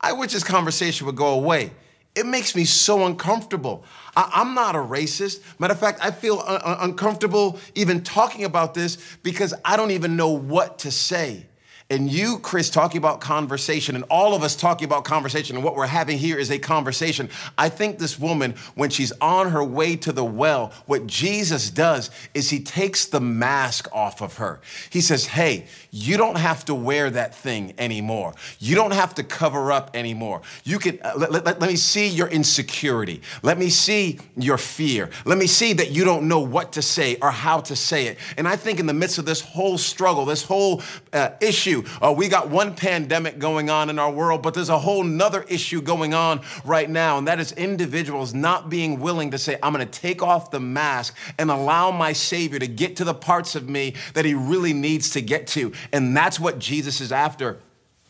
I 0.00 0.12
wish 0.12 0.32
this 0.32 0.44
conversation 0.44 1.06
would 1.06 1.16
go 1.16 1.28
away. 1.34 1.72
It 2.14 2.26
makes 2.26 2.54
me 2.54 2.64
so 2.64 3.06
uncomfortable. 3.06 3.84
I, 4.16 4.42
am 4.42 4.54
not 4.54 4.76
a 4.76 4.78
racist. 4.78 5.40
Matter 5.58 5.72
of 5.72 5.80
fact, 5.80 5.98
I 6.02 6.12
feel 6.12 6.40
un- 6.46 6.60
uncomfortable 6.90 7.58
even 7.74 8.02
talking 8.02 8.44
about 8.44 8.74
this 8.74 8.98
because 9.22 9.52
I 9.64 9.76
don't 9.76 9.90
even 9.90 10.16
know 10.16 10.30
what 10.30 10.80
to 10.80 10.90
say. 10.92 11.46
And 11.94 12.10
you, 12.10 12.40
Chris, 12.40 12.70
talking 12.70 12.98
about 12.98 13.20
conversation, 13.20 13.94
and 13.94 14.04
all 14.10 14.34
of 14.34 14.42
us 14.42 14.56
talking 14.56 14.84
about 14.84 15.04
conversation, 15.04 15.54
and 15.54 15.64
what 15.64 15.76
we're 15.76 15.86
having 15.86 16.18
here 16.18 16.36
is 16.36 16.50
a 16.50 16.58
conversation. 16.58 17.30
I 17.56 17.68
think 17.68 18.00
this 18.00 18.18
woman, 18.18 18.56
when 18.74 18.90
she's 18.90 19.12
on 19.20 19.50
her 19.50 19.62
way 19.62 19.94
to 19.98 20.10
the 20.10 20.24
well, 20.24 20.72
what 20.86 21.06
Jesus 21.06 21.70
does 21.70 22.10
is 22.34 22.50
he 22.50 22.58
takes 22.58 23.06
the 23.06 23.20
mask 23.20 23.86
off 23.92 24.22
of 24.22 24.38
her. 24.38 24.60
He 24.90 25.00
says, 25.00 25.26
Hey, 25.26 25.66
you 25.92 26.16
don't 26.16 26.36
have 26.36 26.64
to 26.64 26.74
wear 26.74 27.10
that 27.10 27.32
thing 27.32 27.74
anymore. 27.78 28.34
You 28.58 28.74
don't 28.74 28.92
have 28.92 29.14
to 29.14 29.22
cover 29.22 29.70
up 29.70 29.92
anymore. 29.94 30.42
You 30.64 30.80
can, 30.80 30.98
uh, 31.00 31.12
let, 31.16 31.30
let, 31.30 31.60
let 31.60 31.70
me 31.70 31.76
see 31.76 32.08
your 32.08 32.26
insecurity. 32.26 33.22
Let 33.44 33.56
me 33.56 33.70
see 33.70 34.18
your 34.36 34.58
fear. 34.58 35.10
Let 35.24 35.38
me 35.38 35.46
see 35.46 35.74
that 35.74 35.92
you 35.92 36.04
don't 36.04 36.26
know 36.26 36.40
what 36.40 36.72
to 36.72 36.82
say 36.82 37.18
or 37.22 37.30
how 37.30 37.60
to 37.60 37.76
say 37.76 38.08
it. 38.08 38.18
And 38.36 38.48
I 38.48 38.56
think 38.56 38.80
in 38.80 38.86
the 38.86 38.92
midst 38.92 39.18
of 39.18 39.26
this 39.26 39.40
whole 39.40 39.78
struggle, 39.78 40.24
this 40.24 40.42
whole 40.42 40.82
uh, 41.12 41.30
issue, 41.40 41.83
Uh, 42.00 42.14
we 42.16 42.28
got 42.28 42.50
one 42.50 42.74
pandemic 42.74 43.38
going 43.38 43.70
on 43.70 43.90
in 43.90 43.98
our 43.98 44.10
world, 44.10 44.42
but 44.42 44.54
there's 44.54 44.68
a 44.68 44.78
whole 44.78 45.04
nother 45.04 45.42
issue 45.44 45.80
going 45.80 46.14
on 46.14 46.40
right 46.64 46.88
now, 46.88 47.18
and 47.18 47.28
that 47.28 47.40
is 47.40 47.52
individuals 47.52 48.34
not 48.34 48.70
being 48.70 49.00
willing 49.00 49.30
to 49.30 49.38
say, 49.38 49.58
I'm 49.62 49.72
going 49.72 49.86
to 49.86 50.00
take 50.00 50.22
off 50.22 50.50
the 50.50 50.60
mask 50.60 51.16
and 51.38 51.50
allow 51.50 51.90
my 51.90 52.12
Savior 52.12 52.58
to 52.58 52.66
get 52.66 52.96
to 52.96 53.04
the 53.04 53.14
parts 53.14 53.54
of 53.54 53.68
me 53.68 53.94
that 54.14 54.24
He 54.24 54.34
really 54.34 54.72
needs 54.72 55.10
to 55.10 55.20
get 55.20 55.46
to. 55.48 55.72
And 55.92 56.16
that's 56.16 56.38
what 56.38 56.58
Jesus 56.58 57.00
is 57.00 57.12
after. 57.12 57.58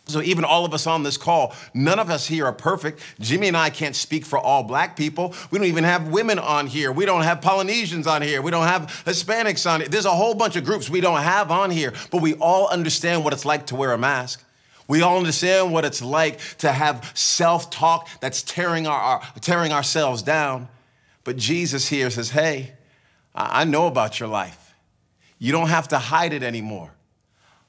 So, 0.06 0.20
even 0.20 0.44
all 0.44 0.66
of 0.66 0.74
us 0.74 0.86
on 0.86 1.02
this 1.02 1.16
call, 1.16 1.54
none 1.72 1.98
of 1.98 2.10
us 2.10 2.26
here 2.26 2.44
are 2.44 2.52
perfect. 2.52 3.00
Jimmy 3.20 3.48
and 3.48 3.56
I 3.56 3.70
can't 3.70 3.96
speak 3.96 4.26
for 4.26 4.38
all 4.38 4.62
black 4.62 4.96
people. 4.96 5.34
We 5.50 5.58
don't 5.58 5.68
even 5.68 5.84
have 5.84 6.08
women 6.08 6.38
on 6.38 6.66
here. 6.66 6.92
We 6.92 7.06
don't 7.06 7.22
have 7.22 7.40
Polynesians 7.40 8.06
on 8.06 8.20
here. 8.20 8.42
We 8.42 8.50
don't 8.50 8.66
have 8.66 9.02
Hispanics 9.06 9.70
on 9.70 9.80
here. 9.80 9.88
There's 9.88 10.04
a 10.04 10.10
whole 10.10 10.34
bunch 10.34 10.56
of 10.56 10.64
groups 10.64 10.90
we 10.90 11.00
don't 11.00 11.22
have 11.22 11.50
on 11.50 11.70
here, 11.70 11.94
but 12.10 12.20
we 12.20 12.34
all 12.34 12.68
understand 12.68 13.24
what 13.24 13.32
it's 13.32 13.46
like 13.46 13.66
to 13.66 13.76
wear 13.76 13.92
a 13.92 13.98
mask. 13.98 14.44
We 14.86 15.00
all 15.00 15.16
understand 15.16 15.72
what 15.72 15.86
it's 15.86 16.02
like 16.02 16.38
to 16.58 16.70
have 16.70 17.10
self 17.14 17.70
talk 17.70 18.08
that's 18.20 18.42
tearing, 18.42 18.86
our, 18.86 19.00
our, 19.00 19.22
tearing 19.40 19.72
ourselves 19.72 20.20
down. 20.20 20.68
But 21.24 21.38
Jesus 21.38 21.88
here 21.88 22.10
says, 22.10 22.30
Hey, 22.30 22.74
I 23.34 23.64
know 23.64 23.86
about 23.86 24.20
your 24.20 24.28
life. 24.28 24.74
You 25.38 25.52
don't 25.52 25.68
have 25.68 25.88
to 25.88 25.98
hide 25.98 26.34
it 26.34 26.42
anymore. 26.42 26.90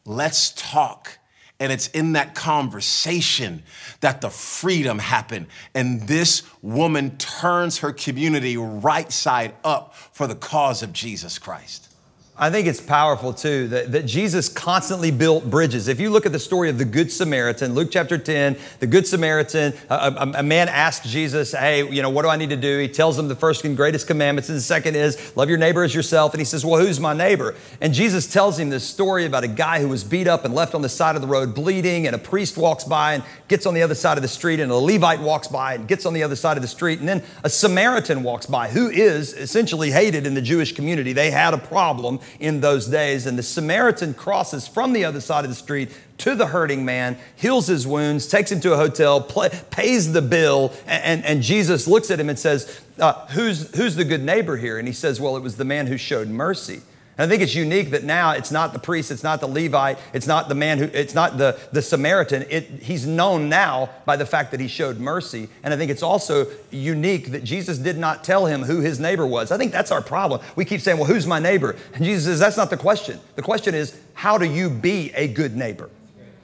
Let's 0.05 0.51
talk. 0.51 1.17
And 1.59 1.71
it's 1.71 1.87
in 1.87 2.13
that 2.13 2.35
conversation 2.35 3.63
that 4.01 4.19
the 4.21 4.29
freedom 4.29 4.99
happened. 4.99 5.47
And 5.73 6.01
this 6.01 6.43
woman 6.61 7.17
turns 7.17 7.79
her 7.79 7.93
community 7.93 8.57
right 8.57 9.11
side 9.11 9.55
up 9.63 9.95
for 9.95 10.27
the 10.27 10.35
cause 10.35 10.83
of 10.83 10.91
Jesus 10.91 11.39
Christ. 11.39 11.94
I 12.37 12.49
think 12.49 12.67
it's 12.67 12.81
powerful 12.81 13.33
too 13.33 13.69
that, 13.69 13.93
that 13.93 14.05
Jesus 14.05 14.49
constantly 14.49 15.09
built 15.09 15.49
bridges. 15.49 15.87
If 15.87 16.01
you 16.01 16.09
look 16.09 16.25
at 16.25 16.33
the 16.33 16.39
story 16.39 16.69
of 16.69 16.77
the 16.77 16.83
Good 16.83 17.09
Samaritan, 17.09 17.73
Luke 17.75 17.87
chapter 17.89 18.17
10, 18.17 18.57
the 18.81 18.87
Good 18.87 19.07
Samaritan, 19.07 19.73
a, 19.89 19.95
a, 19.95 20.31
a, 20.39 20.43
man 20.43 20.67
asks 20.67 21.09
Jesus, 21.09 21.53
Hey, 21.53 21.89
you 21.89 22.01
know, 22.01 22.09
what 22.09 22.23
do 22.23 22.27
I 22.27 22.35
need 22.35 22.49
to 22.49 22.57
do? 22.57 22.77
He 22.77 22.89
tells 22.89 23.17
him 23.17 23.29
the 23.29 23.37
first 23.37 23.63
and 23.63 23.77
greatest 23.77 24.05
commandments. 24.05 24.49
And 24.49 24.57
the 24.57 24.61
second 24.61 24.97
is, 24.97 25.33
Love 25.37 25.47
your 25.47 25.57
neighbor 25.57 25.81
as 25.81 25.95
yourself. 25.95 26.33
And 26.33 26.41
he 26.41 26.45
says, 26.45 26.65
Well, 26.65 26.77
who's 26.77 26.99
my 26.99 27.13
neighbor? 27.13 27.55
And 27.79 27.93
Jesus 27.93 28.27
tells 28.27 28.59
him 28.59 28.69
this 28.69 28.83
story 28.83 29.25
about 29.25 29.45
a 29.45 29.47
guy 29.47 29.79
who 29.79 29.87
was 29.87 30.03
beat 30.03 30.27
up 30.27 30.43
and 30.43 30.53
left 30.53 30.75
on 30.75 30.81
the 30.81 30.89
side 30.89 31.15
of 31.15 31.21
the 31.21 31.29
road 31.29 31.55
bleeding. 31.55 32.05
And 32.05 32.17
a 32.17 32.19
priest 32.19 32.57
walks 32.57 32.83
by 32.83 33.13
and 33.13 33.23
gets 33.47 33.65
on 33.65 33.73
the 33.73 33.81
other 33.81 33.95
side 33.95 34.17
of 34.17 34.23
the 34.23 34.27
street. 34.27 34.59
And 34.59 34.73
a 34.73 34.75
Levite 34.75 35.21
walks 35.21 35.47
by 35.47 35.75
and 35.75 35.87
gets 35.87 36.05
on 36.05 36.13
the 36.13 36.23
other 36.23 36.35
side 36.35 36.57
of 36.57 36.61
the 36.61 36.67
street. 36.67 36.99
And 36.99 37.07
then 37.07 37.23
a 37.45 37.49
Samaritan 37.49 38.23
walks 38.23 38.45
by 38.45 38.67
who 38.67 38.89
is 38.89 39.31
essentially 39.31 39.89
hated 39.89 40.27
in 40.27 40.33
the 40.33 40.41
Jewish 40.41 40.73
community. 40.73 41.13
They 41.13 41.31
had 41.31 41.53
a 41.53 41.57
problem 41.57 42.19
in 42.39 42.61
those 42.61 42.87
days. 42.87 43.25
And 43.25 43.37
the 43.37 43.43
Samaritan 43.43 44.13
crosses 44.13 44.67
from 44.67 44.93
the 44.93 45.05
other 45.05 45.21
side 45.21 45.43
of 45.45 45.49
the 45.49 45.55
street 45.55 45.91
to 46.19 46.35
the 46.35 46.47
hurting 46.47 46.85
man, 46.85 47.17
heals 47.35 47.67
his 47.67 47.85
wounds, 47.85 48.27
takes 48.27 48.51
him 48.51 48.61
to 48.61 48.73
a 48.73 48.77
hotel, 48.77 49.19
play, 49.19 49.49
pays 49.69 50.13
the 50.13 50.21
bill, 50.21 50.73
and, 50.87 51.03
and, 51.03 51.25
and, 51.25 51.43
Jesus 51.43 51.87
looks 51.87 52.09
at 52.09 52.19
him 52.19 52.29
and 52.29 52.39
says, 52.39 52.81
uh, 52.99 53.25
who's, 53.27 53.75
who's 53.75 53.95
the 53.95 54.05
good 54.05 54.23
neighbor 54.23 54.55
here? 54.55 54.79
And 54.79 54.87
he 54.87 54.93
says, 54.93 55.19
Well, 55.19 55.35
it 55.35 55.43
was 55.43 55.57
the 55.57 55.65
man 55.65 55.87
who 55.87 55.97
showed 55.97 56.29
mercy. 56.29 56.81
And 57.17 57.25
I 57.25 57.29
think 57.29 57.41
it's 57.41 57.55
unique 57.55 57.91
that 57.91 58.03
now 58.03 58.31
it's 58.31 58.51
not 58.51 58.73
the 58.73 58.79
priest, 58.79 59.09
it's 59.09 59.23
not 59.23 59.39
the 59.39 59.47
Levite, 59.47 59.97
it's 60.13 60.27
not 60.27 60.49
the 60.49 60.55
man 60.55 60.79
who, 60.79 60.85
it's 60.85 61.13
not 61.13 61.37
the, 61.37 61.57
the 61.71 61.81
Samaritan. 61.81 62.45
It, 62.49 62.65
he's 62.81 63.07
known 63.07 63.47
now 63.47 63.89
by 64.05 64.17
the 64.17 64.25
fact 64.25 64.51
that 64.51 64.59
he 64.59 64.67
showed 64.67 64.99
mercy. 64.99 65.47
And 65.63 65.73
I 65.73 65.77
think 65.77 65.91
it's 65.91 66.03
also 66.03 66.47
unique 66.71 67.31
that 67.31 67.45
Jesus 67.45 67.77
did 67.77 67.97
not 67.97 68.25
tell 68.25 68.45
him 68.45 68.63
who 68.63 68.81
his 68.81 68.99
neighbor 68.99 69.25
was. 69.25 69.51
I 69.51 69.57
think 69.57 69.71
that's 69.71 69.91
our 69.91 70.01
problem. 70.01 70.41
We 70.57 70.65
keep 70.65 70.81
saying, 70.81 70.97
well, 70.97 71.07
who's 71.07 71.25
my 71.25 71.39
neighbor? 71.39 71.77
And 71.93 72.03
Jesus 72.03 72.25
says, 72.25 72.39
that's 72.39 72.57
not 72.57 72.69
the 72.69 72.77
question. 72.77 73.19
The 73.35 73.41
question 73.41 73.75
is, 73.75 73.97
how 74.13 74.37
do 74.37 74.45
you 74.45 74.69
be 74.69 75.11
a 75.15 75.29
good 75.29 75.55
neighbor? 75.55 75.89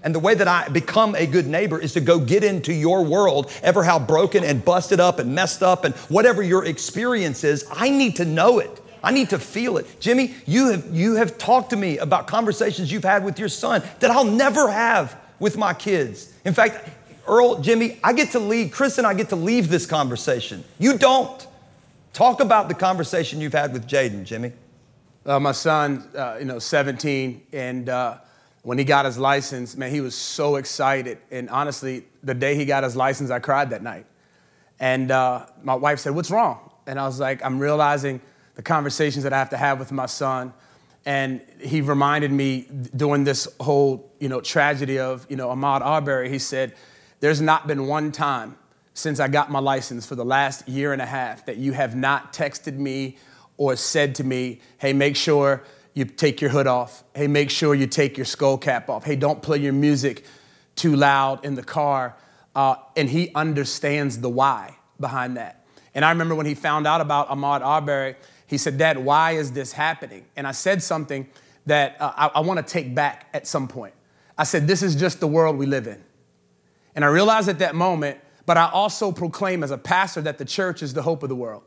And 0.04 0.16
the 0.16 0.20
way 0.20 0.34
that 0.34 0.48
I 0.48 0.68
become 0.70 1.16
a 1.16 1.28
good 1.28 1.48
neighbor 1.48 1.80
is 1.80 1.94
to 1.94 2.02
go 2.02 2.20
get 2.20 2.44
into 2.44 2.74
your 2.74 3.04
world, 3.04 3.52
ever 3.62 3.84
how 3.84 4.00
broken 4.00 4.44
and 4.44 4.64
busted 4.64 5.00
up 5.00 5.20
and 5.20 5.36
messed 5.36 5.62
up 5.62 5.86
and 5.86 5.94
whatever 6.10 6.42
your 6.42 6.66
experience 6.66 7.44
is, 7.44 7.66
I 7.72 7.90
need 7.90 8.16
to 8.16 8.26
know 8.26 8.60
it. 8.60 8.81
I 9.04 9.12
need 9.12 9.30
to 9.32 9.40
feel 9.40 9.78
it. 9.78 10.00
Jimmy, 10.00 10.36
you 10.46 10.70
have, 10.70 10.94
you 10.94 11.16
have 11.16 11.38
talked 11.38 11.72
to 11.72 11.76
me 11.76 11.98
about 11.98 12.28
conversations 12.28 12.92
you've 12.92 13.04
had 13.04 13.24
with 13.24 13.40
your 13.40 13.50
son 13.50 13.82
that 14.00 14.12
I'll 14.12 14.24
never 14.24 14.72
have 14.72 15.18
with 15.40 15.58
my 15.58 15.74
kids. 15.74 16.34
In 16.46 16.54
fact, 16.54 16.88
Earl, 17.28 17.62
Jimmy, 17.62 18.00
I 18.04 18.14
get 18.14 18.32
to 18.32 18.40
leave, 18.40 18.72
Chris 18.72 18.98
and 18.98 19.08
I 19.08 19.14
get 19.14 19.30
to 19.30 19.36
leave 19.36 19.70
this 19.70 19.86
conversation. 19.86 20.64
You 20.80 20.98
don't. 20.98 21.48
Talk 22.14 22.42
about 22.42 22.68
the 22.68 22.74
conversation 22.74 23.40
you've 23.40 23.54
had 23.54 23.72
with 23.72 23.88
Jaden, 23.88 24.26
Jimmy. 24.26 24.52
Uh, 25.26 25.40
my 25.40 25.54
son, 25.54 26.10
uh, 26.16 26.38
you 26.40 26.46
know, 26.46 26.60
17, 26.60 27.42
and 27.54 27.88
uh, 27.88 28.18
when 28.64 28.78
he 28.78 28.84
got 28.84 29.06
his 29.06 29.18
license, 29.18 29.78
man, 29.78 29.92
he 29.92 30.02
was 30.02 30.14
so 30.14 30.58
excited. 30.58 31.20
And 31.32 31.50
honestly, 31.50 32.06
the 32.22 32.34
day 32.34 32.56
he 32.56 32.66
got 32.66 32.84
his 32.84 32.96
license, 32.96 33.30
I 33.30 33.40
cried 33.40 33.70
that 33.70 33.82
night. 33.82 34.06
And 34.80 35.10
uh, 35.10 35.46
my 35.64 35.76
wife 35.76 36.00
said, 36.00 36.14
What's 36.16 36.32
wrong? 36.32 36.72
And 36.86 37.00
I 37.00 37.06
was 37.06 37.20
like, 37.20 37.44
I'm 37.46 37.60
realizing 37.60 38.20
the 38.62 38.66
conversations 38.66 39.24
that 39.24 39.34
I 39.34 39.40
have 39.40 39.50
to 39.50 39.58
have 39.58 39.80
with 39.80 39.92
my 39.92 40.06
son. 40.06 40.54
And 41.04 41.42
he 41.60 41.82
reminded 41.82 42.32
me 42.32 42.68
during 42.96 43.24
this 43.24 43.48
whole, 43.60 44.14
you 44.20 44.30
know, 44.30 44.40
tragedy 44.40 45.00
of, 45.00 45.26
you 45.30 45.36
know, 45.36 45.50
Ahmaud 45.50 45.82
Arbery, 45.82 46.30
he 46.30 46.38
said, 46.38 46.76
there's 47.22 47.42
not 47.42 47.66
been 47.66 47.88
one 47.88 48.12
time 48.12 48.56
since 48.94 49.20
I 49.20 49.30
got 49.30 49.50
my 49.50 49.58
license 49.58 50.06
for 50.06 50.14
the 50.14 50.24
last 50.24 50.70
year 50.70 50.94
and 50.94 51.02
a 51.02 51.08
half 51.08 51.44
that 51.48 51.58
you 51.58 51.72
have 51.72 51.96
not 51.96 52.34
texted 52.34 52.78
me 52.78 53.18
or 53.58 53.76
said 53.76 54.14
to 54.16 54.24
me, 54.24 54.62
hey, 54.78 54.94
make 54.94 55.16
sure 55.16 55.64
you 55.96 56.06
take 56.06 56.40
your 56.40 56.52
hood 56.52 56.68
off. 56.68 57.04
Hey, 57.16 57.26
make 57.26 57.50
sure 57.50 57.74
you 57.74 57.88
take 57.88 58.16
your 58.16 58.26
skull 58.26 58.60
cap 58.60 58.92
off. 58.92 59.06
Hey, 59.06 59.16
don't 59.16 59.42
play 59.42 59.58
your 59.58 59.74
music 59.74 60.24
too 60.76 60.96
loud 60.96 61.44
in 61.44 61.56
the 61.56 61.64
car. 61.64 62.16
Uh, 62.54 62.76
and 62.96 63.10
he 63.10 63.32
understands 63.34 64.20
the 64.20 64.30
why 64.30 64.78
behind 65.00 65.38
that. 65.38 65.66
And 65.96 66.06
I 66.06 66.12
remember 66.12 66.36
when 66.36 66.46
he 66.46 66.54
found 66.54 66.86
out 66.86 67.02
about 67.02 67.28
Ahmad 67.30 67.64
Arbery, 67.64 68.18
he 68.52 68.58
said, 68.58 68.78
Dad, 68.78 68.98
why 68.98 69.32
is 69.32 69.54
this 69.54 69.72
happening? 69.72 70.26
And 70.36 70.46
I 70.46 70.52
said 70.52 70.84
something 70.84 71.26
that 71.68 71.96
uh, 72.02 72.12
I, 72.18 72.28
I 72.36 72.40
want 72.42 72.58
to 72.58 72.74
take 72.74 72.94
back 72.94 73.30
at 73.34 73.48
some 73.48 73.66
point. 73.66 73.94
I 74.38 74.44
said, 74.44 74.68
This 74.68 74.84
is 74.84 74.94
just 74.94 75.22
the 75.22 75.28
world 75.28 75.58
we 75.58 75.66
live 75.66 75.88
in. 75.88 76.04
And 76.94 77.06
I 77.06 77.08
realized 77.08 77.48
at 77.48 77.60
that 77.60 77.76
moment, 77.76 78.20
but 78.46 78.58
I 78.58 78.70
also 78.70 79.14
proclaim 79.14 79.64
as 79.64 79.72
a 79.72 79.78
pastor 79.78 80.20
that 80.24 80.38
the 80.38 80.44
church 80.44 80.84
is 80.84 80.94
the 80.94 81.02
hope 81.02 81.24
of 81.24 81.30
the 81.30 81.36
world. 81.36 81.64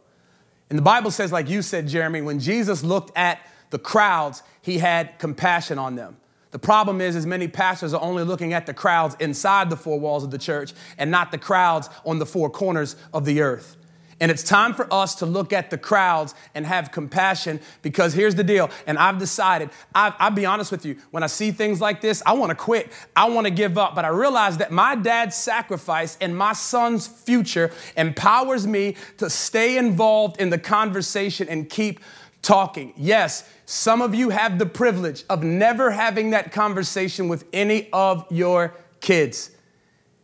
And 0.68 0.78
the 0.78 0.82
Bible 0.82 1.10
says, 1.10 1.32
like 1.32 1.48
you 1.48 1.62
said, 1.62 1.88
Jeremy, 1.88 2.20
when 2.20 2.38
Jesus 2.38 2.84
looked 2.84 3.16
at 3.16 3.40
the 3.70 3.78
crowds, 3.78 4.42
he 4.60 4.76
had 4.76 5.18
compassion 5.18 5.78
on 5.78 5.94
them. 5.94 6.18
The 6.50 6.58
problem 6.58 7.00
is, 7.00 7.16
is 7.16 7.24
many 7.24 7.48
pastors 7.48 7.94
are 7.94 8.02
only 8.02 8.24
looking 8.24 8.52
at 8.52 8.66
the 8.66 8.74
crowds 8.74 9.16
inside 9.20 9.70
the 9.70 9.76
four 9.76 9.98
walls 9.98 10.22
of 10.22 10.30
the 10.30 10.38
church 10.38 10.74
and 10.98 11.10
not 11.10 11.32
the 11.32 11.38
crowds 11.38 11.88
on 12.04 12.18
the 12.18 12.26
four 12.26 12.50
corners 12.50 12.94
of 13.14 13.24
the 13.24 13.40
earth. 13.40 13.78
And 14.20 14.30
it's 14.30 14.42
time 14.42 14.74
for 14.74 14.92
us 14.92 15.16
to 15.16 15.26
look 15.26 15.52
at 15.52 15.70
the 15.70 15.78
crowds 15.78 16.34
and 16.54 16.64
have 16.66 16.92
compassion 16.92 17.60
because 17.82 18.14
here's 18.14 18.34
the 18.34 18.44
deal. 18.44 18.70
And 18.86 18.98
I've 18.98 19.18
decided, 19.18 19.70
I, 19.94 20.12
will 20.28 20.36
be 20.36 20.46
honest 20.46 20.70
with 20.70 20.86
you, 20.86 20.96
when 21.10 21.22
I 21.22 21.26
see 21.26 21.50
things 21.50 21.80
like 21.80 22.00
this, 22.00 22.22
I 22.24 22.32
want 22.34 22.50
to 22.50 22.54
quit. 22.54 22.92
I 23.16 23.28
want 23.28 23.46
to 23.46 23.50
give 23.50 23.76
up. 23.76 23.94
But 23.94 24.04
I 24.04 24.08
realize 24.08 24.58
that 24.58 24.70
my 24.70 24.94
dad's 24.94 25.36
sacrifice 25.36 26.16
and 26.20 26.36
my 26.36 26.52
son's 26.52 27.06
future 27.06 27.72
empowers 27.96 28.66
me 28.66 28.96
to 29.18 29.28
stay 29.28 29.76
involved 29.76 30.40
in 30.40 30.50
the 30.50 30.58
conversation 30.58 31.48
and 31.48 31.68
keep 31.68 32.00
talking. 32.42 32.92
Yes, 32.96 33.48
some 33.66 34.02
of 34.02 34.14
you 34.14 34.30
have 34.30 34.58
the 34.58 34.66
privilege 34.66 35.24
of 35.28 35.42
never 35.42 35.90
having 35.90 36.30
that 36.30 36.52
conversation 36.52 37.28
with 37.28 37.46
any 37.52 37.88
of 37.92 38.26
your 38.30 38.74
kids. 39.00 39.50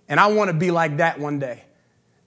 And 0.09 0.20
I 0.20 0.26
want 0.26 0.48
to 0.48 0.55
be 0.55 0.70
like 0.70 0.98
that 0.98 1.18
one 1.18 1.38
day 1.38 1.64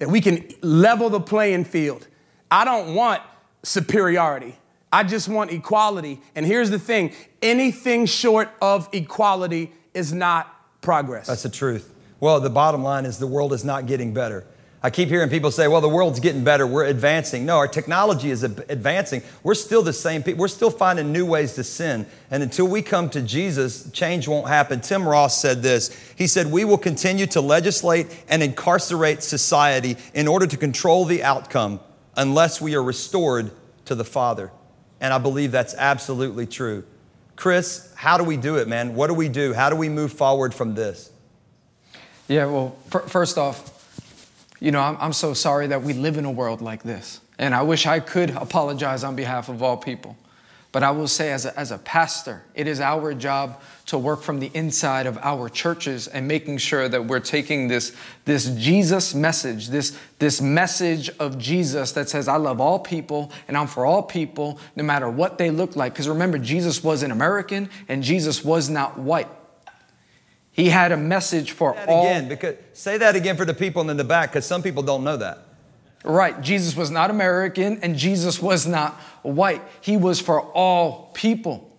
that 0.04 0.10
we 0.10 0.20
can 0.20 0.46
level 0.62 1.10
the 1.10 1.22
playing 1.22 1.64
field. 1.64 2.08
I 2.52 2.66
don't 2.66 2.94
want 2.94 3.22
superiority. 3.64 4.54
I 4.92 5.04
just 5.06 5.30
want 5.30 5.50
equality. 5.50 6.20
And 6.36 6.46
here's 6.46 6.70
the 6.70 6.78
thing 6.78 7.14
anything 7.42 8.06
short 8.06 8.50
of 8.62 8.90
equality 8.92 9.72
is 9.94 10.12
not 10.12 10.82
progress. 10.82 11.28
That's 11.28 11.44
the 11.44 11.50
truth. 11.50 11.94
Well, 12.20 12.42
the 12.42 12.50
bottom 12.50 12.84
line 12.84 13.06
is 13.06 13.18
the 13.18 13.28
world 13.28 13.54
is 13.54 13.64
not 13.64 13.86
getting 13.86 14.14
better. 14.14 14.46
I 14.86 14.90
keep 14.90 15.08
hearing 15.08 15.30
people 15.30 15.50
say, 15.50 15.70
well, 15.70 15.80
the 15.80 15.88
world's 15.88 16.20
getting 16.20 16.44
better. 16.44 16.68
We're 16.68 16.84
advancing. 16.84 17.46
No, 17.46 17.56
our 17.56 17.70
technology 17.70 18.32
is 18.32 18.44
advancing. 18.44 19.24
We're 19.42 19.56
still 19.56 19.82
the 19.82 19.94
same 19.94 20.24
people. 20.24 20.42
We're 20.42 20.50
still 20.50 20.70
finding 20.70 21.14
new 21.14 21.26
ways 21.26 21.54
to 21.54 21.64
sin. 21.64 22.06
And 22.30 22.44
until 22.44 22.68
we 22.68 22.82
come 22.82 23.10
to 23.12 23.22
Jesus, 23.22 23.90
change 23.92 24.28
won't 24.28 24.50
happen. 24.50 24.82
Tim 24.82 25.08
Ross 25.08 25.40
said 25.40 25.64
this. 25.64 25.98
He 26.18 26.28
said, 26.28 26.52
We 26.52 26.66
will 26.66 26.78
continue 26.78 27.26
to 27.28 27.40
legislate 27.40 28.08
and 28.28 28.44
incarcerate 28.44 29.24
society 29.24 29.96
in 30.14 30.28
order 30.28 30.46
to 30.46 30.58
control 30.58 31.06
the 31.06 31.24
outcome 31.24 31.80
unless 32.18 32.60
we 32.60 32.76
are 32.76 32.84
restored 32.84 33.52
to 33.86 33.96
the 33.96 34.04
Father. 34.04 34.52
And 35.00 35.14
I 35.14 35.18
believe 35.18 35.54
that's 35.54 35.76
absolutely 35.76 36.46
true. 36.46 36.84
Chris, 37.38 37.90
how 37.96 38.18
do 38.18 38.26
we 38.26 38.36
do 38.36 38.58
it, 38.58 38.68
man? 38.68 38.96
What 38.96 39.08
do 39.08 39.14
we 39.14 39.30
do? 39.30 39.54
How 39.54 39.70
do 39.70 39.78
we 39.78 39.88
move 39.88 40.12
forward 40.12 40.54
from 40.54 40.76
this? 40.76 41.10
Yeah, 42.28 42.46
well, 42.46 42.72
first 42.90 43.38
off, 43.38 43.73
you 44.64 44.72
know, 44.72 44.80
I'm, 44.80 44.96
I'm 44.98 45.14
so 45.14 45.34
sorry 45.34 45.68
that 45.68 45.84
we 45.84 45.92
live 45.92 46.18
in 46.18 46.24
a 46.24 46.32
world 46.32 46.62
like 46.62 46.84
this. 46.84 47.20
And 47.38 47.54
I 47.54 47.64
wish 47.64 47.86
I 47.86 48.00
could 48.00 48.30
apologize 48.30 49.04
on 49.04 49.14
behalf 49.14 49.50
of 49.50 49.62
all 49.62 49.76
people. 49.76 50.16
But 50.72 50.84
I 50.84 50.92
will 50.92 51.10
say, 51.10 51.34
as 51.34 51.46
a, 51.46 51.60
as 51.60 51.72
a 51.72 51.78
pastor, 51.78 52.46
it 52.56 52.66
is 52.66 52.80
our 52.80 53.14
job 53.14 53.62
to 53.88 53.98
work 53.98 54.22
from 54.22 54.40
the 54.40 54.50
inside 54.54 55.06
of 55.06 55.18
our 55.18 55.50
churches 55.50 56.08
and 56.08 56.30
making 56.30 56.60
sure 56.60 56.88
that 56.88 57.06
we're 57.06 57.20
taking 57.20 57.68
this, 57.68 57.94
this 58.24 58.56
Jesus 58.56 59.14
message, 59.14 59.68
this, 59.68 60.00
this 60.20 60.40
message 60.42 61.10
of 61.20 61.38
Jesus 61.38 61.92
that 61.92 62.08
says, 62.08 62.30
I 62.30 62.38
love 62.38 62.62
all 62.62 62.80
people 62.80 63.34
and 63.50 63.58
I'm 63.58 63.68
for 63.68 63.86
all 63.86 64.02
people, 64.02 64.60
no 64.78 64.84
matter 64.86 65.10
what 65.10 65.38
they 65.38 65.52
look 65.52 65.76
like. 65.76 65.92
Because 65.92 66.08
remember, 66.08 66.38
Jesus 66.38 66.82
was 66.82 67.04
an 67.04 67.12
American 67.12 67.70
and 67.90 68.02
Jesus 68.02 68.46
was 68.46 68.70
not 68.70 68.98
white. 68.98 69.28
He 70.54 70.70
had 70.70 70.92
a 70.92 70.98
message 70.98 71.52
for 71.52 71.78
all. 71.88 72.06
Again, 72.06 72.30
because 72.30 72.56
say 72.74 72.98
that 73.00 73.16
again 73.16 73.36
for 73.36 73.44
the 73.44 73.56
people 73.56 73.90
in 73.90 73.98
the 73.98 74.04
back, 74.04 74.32
because 74.32 74.46
some 74.46 74.62
people 74.62 74.84
don't 74.84 75.04
know 75.04 75.18
that. 75.18 75.40
Right. 76.04 76.40
Jesus 76.42 76.76
was 76.76 76.92
not 76.92 77.10
American 77.10 77.80
and 77.82 77.98
Jesus 77.98 78.42
was 78.42 78.68
not 78.68 78.94
white. 79.24 79.62
He 79.82 79.98
was 79.98 80.20
for 80.20 80.42
all 80.42 81.12
people. 81.14 81.70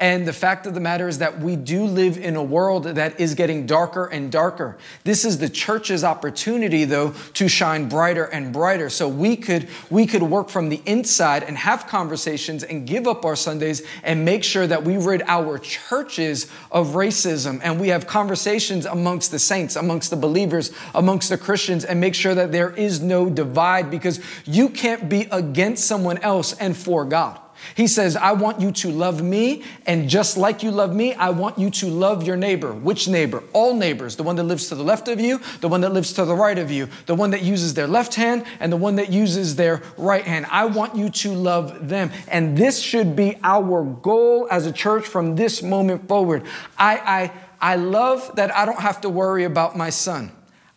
And 0.00 0.26
the 0.26 0.32
fact 0.32 0.66
of 0.66 0.72
the 0.72 0.80
matter 0.80 1.08
is 1.08 1.18
that 1.18 1.40
we 1.40 1.56
do 1.56 1.84
live 1.84 2.16
in 2.16 2.34
a 2.34 2.42
world 2.42 2.84
that 2.84 3.20
is 3.20 3.34
getting 3.34 3.66
darker 3.66 4.06
and 4.06 4.32
darker. 4.32 4.78
This 5.04 5.26
is 5.26 5.36
the 5.36 5.48
church's 5.50 6.02
opportunity 6.02 6.86
though 6.86 7.10
to 7.34 7.48
shine 7.48 7.86
brighter 7.86 8.24
and 8.24 8.50
brighter. 8.50 8.88
So 8.88 9.06
we 9.08 9.36
could 9.36 9.68
we 9.90 10.06
could 10.06 10.22
work 10.22 10.48
from 10.48 10.70
the 10.70 10.80
inside 10.86 11.42
and 11.42 11.58
have 11.58 11.86
conversations 11.86 12.64
and 12.64 12.86
give 12.86 13.06
up 13.06 13.26
our 13.26 13.36
Sundays 13.36 13.82
and 14.02 14.24
make 14.24 14.42
sure 14.42 14.66
that 14.66 14.84
we 14.84 14.96
rid 14.96 15.20
our 15.26 15.58
churches 15.58 16.50
of 16.72 16.94
racism 16.94 17.60
and 17.62 17.78
we 17.78 17.88
have 17.88 18.06
conversations 18.06 18.86
amongst 18.86 19.30
the 19.30 19.38
saints, 19.38 19.76
amongst 19.76 20.08
the 20.08 20.16
believers, 20.16 20.72
amongst 20.94 21.28
the 21.28 21.36
Christians 21.36 21.84
and 21.84 22.00
make 22.00 22.14
sure 22.14 22.34
that 22.34 22.52
there 22.52 22.70
is 22.70 23.02
no 23.02 23.28
divide 23.28 23.90
because 23.90 24.18
you 24.46 24.70
can't 24.70 25.10
be 25.10 25.28
against 25.30 25.84
someone 25.84 26.16
else 26.18 26.54
and 26.54 26.74
for 26.74 27.04
God. 27.04 27.38
He 27.74 27.86
says, 27.86 28.16
I 28.16 28.32
want 28.32 28.60
you 28.60 28.72
to 28.72 28.90
love 28.90 29.22
me, 29.22 29.62
and 29.86 30.08
just 30.08 30.36
like 30.36 30.62
you 30.62 30.70
love 30.70 30.94
me, 30.94 31.14
I 31.14 31.30
want 31.30 31.58
you 31.58 31.70
to 31.70 31.86
love 31.86 32.26
your 32.26 32.36
neighbor. 32.36 32.72
Which 32.72 33.08
neighbor? 33.08 33.42
All 33.52 33.74
neighbors. 33.74 34.16
The 34.16 34.22
one 34.22 34.36
that 34.36 34.44
lives 34.44 34.68
to 34.68 34.74
the 34.74 34.82
left 34.82 35.08
of 35.08 35.20
you, 35.20 35.40
the 35.60 35.68
one 35.68 35.80
that 35.82 35.92
lives 35.92 36.12
to 36.14 36.24
the 36.24 36.34
right 36.34 36.58
of 36.58 36.70
you, 36.70 36.88
the 37.06 37.14
one 37.14 37.30
that 37.30 37.42
uses 37.42 37.74
their 37.74 37.86
left 37.86 38.14
hand, 38.14 38.44
and 38.58 38.72
the 38.72 38.76
one 38.76 38.96
that 38.96 39.10
uses 39.10 39.56
their 39.56 39.82
right 39.96 40.24
hand. 40.24 40.46
I 40.50 40.66
want 40.66 40.96
you 40.96 41.10
to 41.10 41.32
love 41.32 41.88
them. 41.88 42.10
And 42.28 42.56
this 42.56 42.80
should 42.80 43.14
be 43.16 43.36
our 43.42 43.84
goal 43.84 44.48
as 44.50 44.66
a 44.66 44.72
church 44.72 45.06
from 45.06 45.36
this 45.36 45.62
moment 45.62 46.08
forward. 46.08 46.44
I, 46.78 47.30
I, 47.60 47.72
I 47.72 47.76
love 47.76 48.36
that 48.36 48.54
I 48.54 48.64
don't 48.64 48.80
have 48.80 49.02
to 49.02 49.08
worry 49.08 49.44
about 49.44 49.76
my 49.76 49.90
son. 49.90 50.32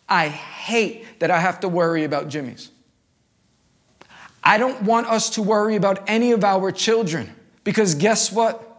I 0.08 0.28
hate 0.28 1.20
that 1.20 1.30
I 1.30 1.38
have 1.38 1.60
to 1.60 1.68
worry 1.68 2.04
about 2.04 2.28
Jimmy's. 2.28 2.70
I 4.44 4.58
don't 4.58 4.82
want 4.82 5.06
us 5.06 5.30
to 5.30 5.42
worry 5.42 5.74
about 5.74 6.04
any 6.06 6.32
of 6.32 6.44
our 6.44 6.70
children 6.70 7.34
because 7.64 7.94
guess 7.94 8.30
what? 8.30 8.70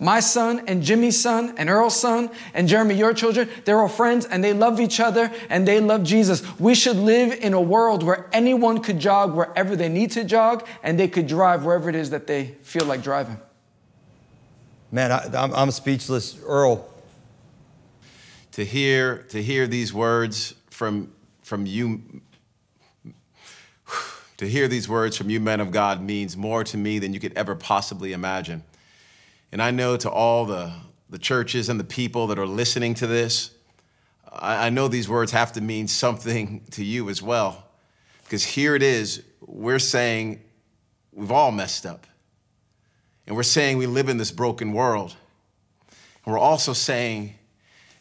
My 0.00 0.18
son 0.18 0.64
and 0.66 0.82
Jimmy's 0.82 1.22
son 1.22 1.54
and 1.56 1.70
Earl's 1.70 1.94
son 1.94 2.28
and 2.54 2.66
Jeremy, 2.66 2.96
your 2.96 3.14
children, 3.14 3.48
they're 3.64 3.78
all 3.78 3.88
friends 3.88 4.26
and 4.26 4.42
they 4.42 4.52
love 4.52 4.80
each 4.80 4.98
other 4.98 5.30
and 5.48 5.66
they 5.66 5.78
love 5.78 6.02
Jesus. 6.02 6.42
We 6.58 6.74
should 6.74 6.96
live 6.96 7.38
in 7.40 7.54
a 7.54 7.60
world 7.60 8.02
where 8.02 8.28
anyone 8.32 8.82
could 8.82 8.98
jog 8.98 9.32
wherever 9.32 9.76
they 9.76 9.88
need 9.88 10.10
to 10.12 10.24
jog 10.24 10.66
and 10.82 10.98
they 10.98 11.06
could 11.06 11.28
drive 11.28 11.64
wherever 11.64 11.88
it 11.88 11.94
is 11.94 12.10
that 12.10 12.26
they 12.26 12.56
feel 12.62 12.84
like 12.84 13.04
driving. 13.04 13.40
Man, 14.90 15.12
I, 15.12 15.24
am 15.44 15.54
I'm 15.54 15.70
speechless. 15.70 16.36
Earl. 16.44 16.88
To 18.52 18.64
hear, 18.64 19.18
to 19.30 19.40
hear 19.40 19.68
these 19.68 19.94
words 19.94 20.54
from, 20.68 21.12
from 21.42 21.64
you, 21.64 22.02
to 24.38 24.48
hear 24.48 24.68
these 24.68 24.88
words 24.88 25.16
from 25.16 25.30
you, 25.30 25.40
men 25.40 25.60
of 25.60 25.70
God, 25.70 26.02
means 26.02 26.36
more 26.36 26.64
to 26.64 26.76
me 26.76 26.98
than 26.98 27.12
you 27.12 27.20
could 27.20 27.32
ever 27.34 27.54
possibly 27.54 28.12
imagine. 28.12 28.62
And 29.50 29.62
I 29.62 29.70
know 29.70 29.96
to 29.98 30.10
all 30.10 30.46
the, 30.46 30.72
the 31.10 31.18
churches 31.18 31.68
and 31.68 31.78
the 31.78 31.84
people 31.84 32.26
that 32.28 32.38
are 32.38 32.46
listening 32.46 32.94
to 32.94 33.06
this, 33.06 33.50
I, 34.30 34.66
I 34.66 34.70
know 34.70 34.88
these 34.88 35.08
words 35.08 35.32
have 35.32 35.52
to 35.52 35.60
mean 35.60 35.88
something 35.88 36.62
to 36.72 36.84
you 36.84 37.08
as 37.10 37.22
well. 37.22 37.68
Because 38.24 38.44
here 38.44 38.74
it 38.74 38.82
is, 38.82 39.22
we're 39.40 39.78
saying 39.78 40.40
we've 41.12 41.32
all 41.32 41.52
messed 41.52 41.84
up. 41.84 42.06
And 43.26 43.36
we're 43.36 43.42
saying 43.42 43.78
we 43.78 43.86
live 43.86 44.08
in 44.08 44.16
this 44.16 44.32
broken 44.32 44.72
world. 44.72 45.14
And 46.24 46.32
we're 46.32 46.38
also 46.38 46.72
saying 46.72 47.34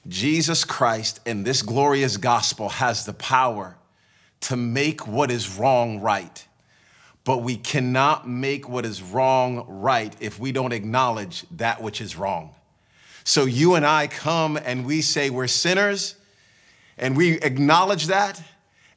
Jesus 0.08 0.64
Christ 0.64 1.20
and 1.26 1.46
this 1.46 1.62
glorious 1.62 2.18
gospel 2.18 2.70
has 2.70 3.06
the 3.06 3.14
power 3.14 3.76
to 4.42 4.56
make 4.56 5.08
what 5.08 5.32
is 5.32 5.58
wrong 5.58 6.02
right. 6.02 6.46
But 7.24 7.40
we 7.40 7.56
cannot 7.56 8.28
make 8.28 8.68
what 8.68 8.86
is 8.86 9.02
wrong 9.02 9.66
right 9.68 10.16
if 10.20 10.40
we 10.40 10.52
don't 10.52 10.74
acknowledge 10.74 11.46
that 11.52 11.82
which 11.82 12.02
is 12.02 12.16
wrong. 12.16 12.56
So 13.24 13.46
you 13.46 13.76
and 13.76 13.86
I 13.86 14.08
come 14.08 14.58
and 14.58 14.86
we 14.86 15.02
say 15.02 15.30
we're 15.30 15.48
sinners 15.48 16.16
and 16.98 17.16
we 17.16 17.34
acknowledge 17.42 18.08
that 18.08 18.42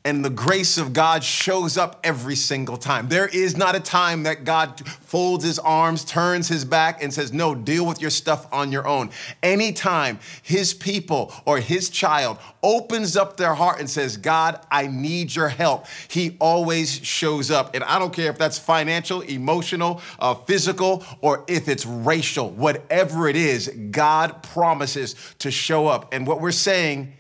and 0.07 0.23
the 0.23 0.31
grace 0.31 0.77
of 0.77 0.93
God 0.93 1.25
shows 1.25 1.79
up 1.79 1.99
every 2.05 2.37
single 2.37 2.77
time. 2.77 3.09
There 3.09 3.27
is 3.27 3.57
not 3.57 3.75
a 3.75 3.81
time 3.81 4.25
that 4.25 4.45
God 4.45 4.87
folds 4.87 5.45
his 5.45 5.59
arms, 5.59 6.05
turns 6.05 6.47
his 6.47 6.67
back, 6.67 7.03
and 7.03 7.13
says, 7.13 7.33
No, 7.33 7.55
deal 7.55 7.87
with 7.87 8.03
your 8.03 8.11
stuff 8.11 8.47
on 8.53 8.71
your 8.71 8.87
own. 8.87 9.09
Anytime 9.43 10.19
his 10.43 10.75
people 10.75 11.33
or 11.47 11.59
his 11.59 11.89
child 11.89 12.37
opens 12.63 13.17
up 13.17 13.39
their 13.39 13.55
heart 13.55 13.81
and 13.81 13.89
says, 13.89 14.19
God, 14.19 14.61
I 14.71 14.89
need 14.89 15.35
your 15.35 15.49
help, 15.49 15.87
he 16.09 16.37
always 16.39 16.93
shows 17.03 17.51
up. 17.51 17.75
And 17.75 17.83
I 17.83 17.99
don't 17.99 18.13
care 18.13 18.31
if 18.31 18.37
that's 18.37 18.59
financial, 18.59 19.23
emotional, 19.23 20.03
uh, 20.19 20.35
physical, 20.35 21.03
or 21.23 21.45
if 21.49 21.67
it's 21.67 21.87
racial, 21.87 22.51
whatever 22.51 23.27
it 23.27 23.37
is, 23.37 23.69
God 23.91 24.43
promises 24.43 25.17
to 25.39 25.51
show 25.51 25.87
up. 25.87 26.13
And 26.13 26.27
what 26.27 26.43
we're 26.43 26.53
saying 26.53 27.15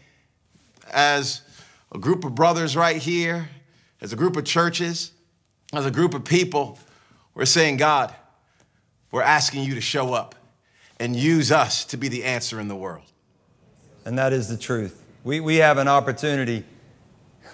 as 0.92 1.40
a 1.94 1.98
group 1.98 2.24
of 2.24 2.34
brothers 2.34 2.76
right 2.76 2.96
here, 2.96 3.48
as 4.00 4.12
a 4.12 4.16
group 4.16 4.36
of 4.36 4.44
churches, 4.44 5.12
as 5.72 5.86
a 5.86 5.90
group 5.90 6.12
of 6.12 6.24
people, 6.24 6.78
we're 7.34 7.46
saying, 7.46 7.76
God, 7.76 8.12
we're 9.12 9.22
asking 9.22 9.62
you 9.62 9.76
to 9.76 9.80
show 9.80 10.12
up 10.12 10.34
and 10.98 11.14
use 11.14 11.52
us 11.52 11.84
to 11.86 11.96
be 11.96 12.08
the 12.08 12.24
answer 12.24 12.58
in 12.58 12.66
the 12.66 12.74
world. 12.74 13.04
And 14.04 14.18
that 14.18 14.32
is 14.32 14.48
the 14.48 14.56
truth. 14.56 15.02
We, 15.22 15.40
we 15.40 15.56
have 15.56 15.78
an 15.78 15.88
opportunity, 15.88 16.64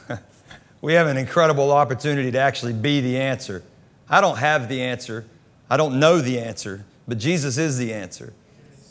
we 0.80 0.94
have 0.94 1.06
an 1.06 1.18
incredible 1.18 1.70
opportunity 1.70 2.32
to 2.32 2.38
actually 2.38 2.72
be 2.72 3.00
the 3.00 3.18
answer. 3.18 3.62
I 4.08 4.20
don't 4.20 4.38
have 4.38 4.68
the 4.68 4.82
answer, 4.82 5.26
I 5.68 5.76
don't 5.76 6.00
know 6.00 6.18
the 6.18 6.40
answer, 6.40 6.84
but 7.06 7.18
Jesus 7.18 7.58
is 7.58 7.78
the 7.78 7.92
answer. 7.92 8.32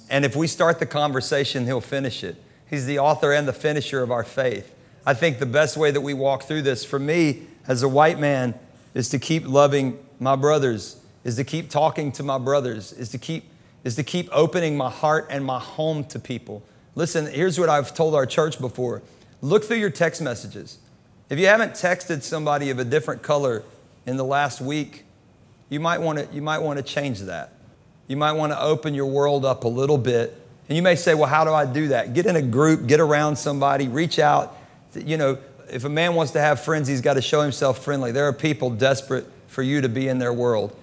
And 0.09 0.25
if 0.25 0.35
we 0.35 0.47
start 0.47 0.79
the 0.79 0.85
conversation, 0.85 1.65
He'll 1.65 1.81
finish 1.81 2.23
it. 2.23 2.35
He's 2.69 2.85
the 2.85 2.99
author 2.99 3.33
and 3.33 3.47
the 3.47 3.53
finisher 3.53 4.01
of 4.01 4.11
our 4.11 4.23
faith. 4.23 4.75
I 5.09 5.15
think 5.15 5.39
the 5.39 5.47
best 5.47 5.75
way 5.75 5.89
that 5.89 6.01
we 6.01 6.13
walk 6.13 6.43
through 6.43 6.61
this 6.61 6.85
for 6.85 6.99
me 6.99 7.47
as 7.67 7.81
a 7.81 7.89
white 7.89 8.19
man 8.19 8.53
is 8.93 9.09
to 9.09 9.17
keep 9.17 9.43
loving 9.47 9.97
my 10.19 10.35
brothers, 10.35 11.01
is 11.23 11.37
to 11.37 11.43
keep 11.43 11.71
talking 11.71 12.11
to 12.11 12.21
my 12.21 12.37
brothers, 12.37 12.93
is 12.93 13.09
to 13.09 13.17
keep 13.17 13.45
is 13.83 13.95
to 13.95 14.03
keep 14.03 14.29
opening 14.31 14.77
my 14.77 14.91
heart 14.91 15.25
and 15.31 15.43
my 15.43 15.57
home 15.57 16.03
to 16.03 16.19
people. 16.19 16.61
Listen, 16.93 17.25
here's 17.25 17.59
what 17.59 17.69
I've 17.69 17.91
told 17.95 18.13
our 18.13 18.27
church 18.27 18.59
before. 18.59 19.01
Look 19.41 19.63
through 19.63 19.77
your 19.77 19.89
text 19.89 20.21
messages. 20.21 20.77
If 21.27 21.39
you 21.39 21.47
haven't 21.47 21.71
texted 21.71 22.21
somebody 22.21 22.69
of 22.69 22.77
a 22.77 22.85
different 22.85 23.23
color 23.23 23.63
in 24.05 24.15
the 24.15 24.23
last 24.23 24.61
week, 24.61 25.05
you 25.69 25.79
might 25.79 26.01
want 26.01 26.19
to 26.19 26.27
you 26.31 26.43
might 26.43 26.59
want 26.59 26.77
to 26.77 26.83
change 26.83 27.21
that. 27.21 27.53
You 28.07 28.15
might 28.15 28.33
want 28.33 28.51
to 28.51 28.61
open 28.61 28.93
your 28.93 29.07
world 29.07 29.43
up 29.43 29.63
a 29.63 29.69
little 29.69 29.97
bit. 29.97 30.39
And 30.67 30.75
you 30.75 30.83
may 30.83 30.95
say, 30.95 31.15
"Well, 31.15 31.29
how 31.29 31.45
do 31.45 31.51
I 31.51 31.65
do 31.65 31.87
that?" 31.87 32.13
Get 32.13 32.27
in 32.27 32.35
a 32.35 32.43
group, 32.43 32.85
get 32.85 32.99
around 32.99 33.37
somebody, 33.37 33.87
reach 33.87 34.19
out 34.19 34.55
you 34.95 35.17
know, 35.17 35.37
if 35.69 35.83
a 35.83 35.89
man 35.89 36.15
wants 36.15 36.31
to 36.33 36.39
have 36.39 36.61
friends, 36.61 36.87
he's 36.87 37.01
got 37.01 37.13
to 37.13 37.21
show 37.21 37.41
himself 37.41 37.83
friendly. 37.83 38.11
There 38.11 38.27
are 38.27 38.33
people 38.33 38.69
desperate 38.69 39.25
for 39.47 39.61
you 39.61 39.81
to 39.81 39.89
be 39.89 40.07
in 40.07 40.19
their 40.19 40.33
world. 40.33 40.75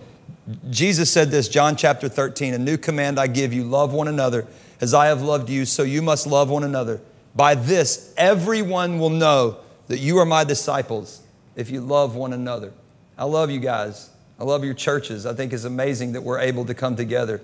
Jesus 0.70 1.10
said 1.10 1.30
this, 1.30 1.48
John 1.48 1.76
chapter 1.76 2.08
13, 2.08 2.54
a 2.54 2.58
new 2.58 2.76
command 2.76 3.18
I 3.18 3.26
give 3.26 3.52
you 3.52 3.64
love 3.64 3.92
one 3.92 4.08
another 4.08 4.46
as 4.80 4.94
I 4.94 5.06
have 5.06 5.22
loved 5.22 5.50
you, 5.50 5.64
so 5.64 5.82
you 5.82 6.02
must 6.02 6.26
love 6.26 6.50
one 6.50 6.62
another. 6.62 7.00
By 7.34 7.54
this, 7.54 8.14
everyone 8.16 8.98
will 8.98 9.10
know 9.10 9.58
that 9.88 9.98
you 9.98 10.18
are 10.18 10.24
my 10.24 10.44
disciples 10.44 11.22
if 11.54 11.70
you 11.70 11.80
love 11.80 12.14
one 12.14 12.32
another. 12.32 12.72
I 13.18 13.24
love 13.24 13.50
you 13.50 13.60
guys. 13.60 14.10
I 14.38 14.44
love 14.44 14.64
your 14.64 14.74
churches. 14.74 15.26
I 15.26 15.34
think 15.34 15.52
it's 15.52 15.64
amazing 15.64 16.12
that 16.12 16.22
we're 16.22 16.40
able 16.40 16.64
to 16.66 16.74
come 16.74 16.96
together. 16.96 17.40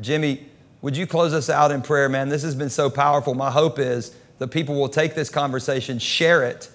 Jimmy, 0.00 0.46
would 0.82 0.96
you 0.96 1.06
close 1.06 1.32
us 1.32 1.48
out 1.48 1.70
in 1.70 1.80
prayer, 1.80 2.08
man? 2.08 2.28
This 2.28 2.42
has 2.42 2.54
been 2.54 2.70
so 2.70 2.90
powerful. 2.90 3.34
My 3.34 3.50
hope 3.50 3.78
is 3.78 4.14
that 4.38 4.48
people 4.48 4.74
will 4.74 4.88
take 4.88 5.14
this 5.14 5.30
conversation, 5.30 5.98
share 5.98 6.44
it, 6.44 6.70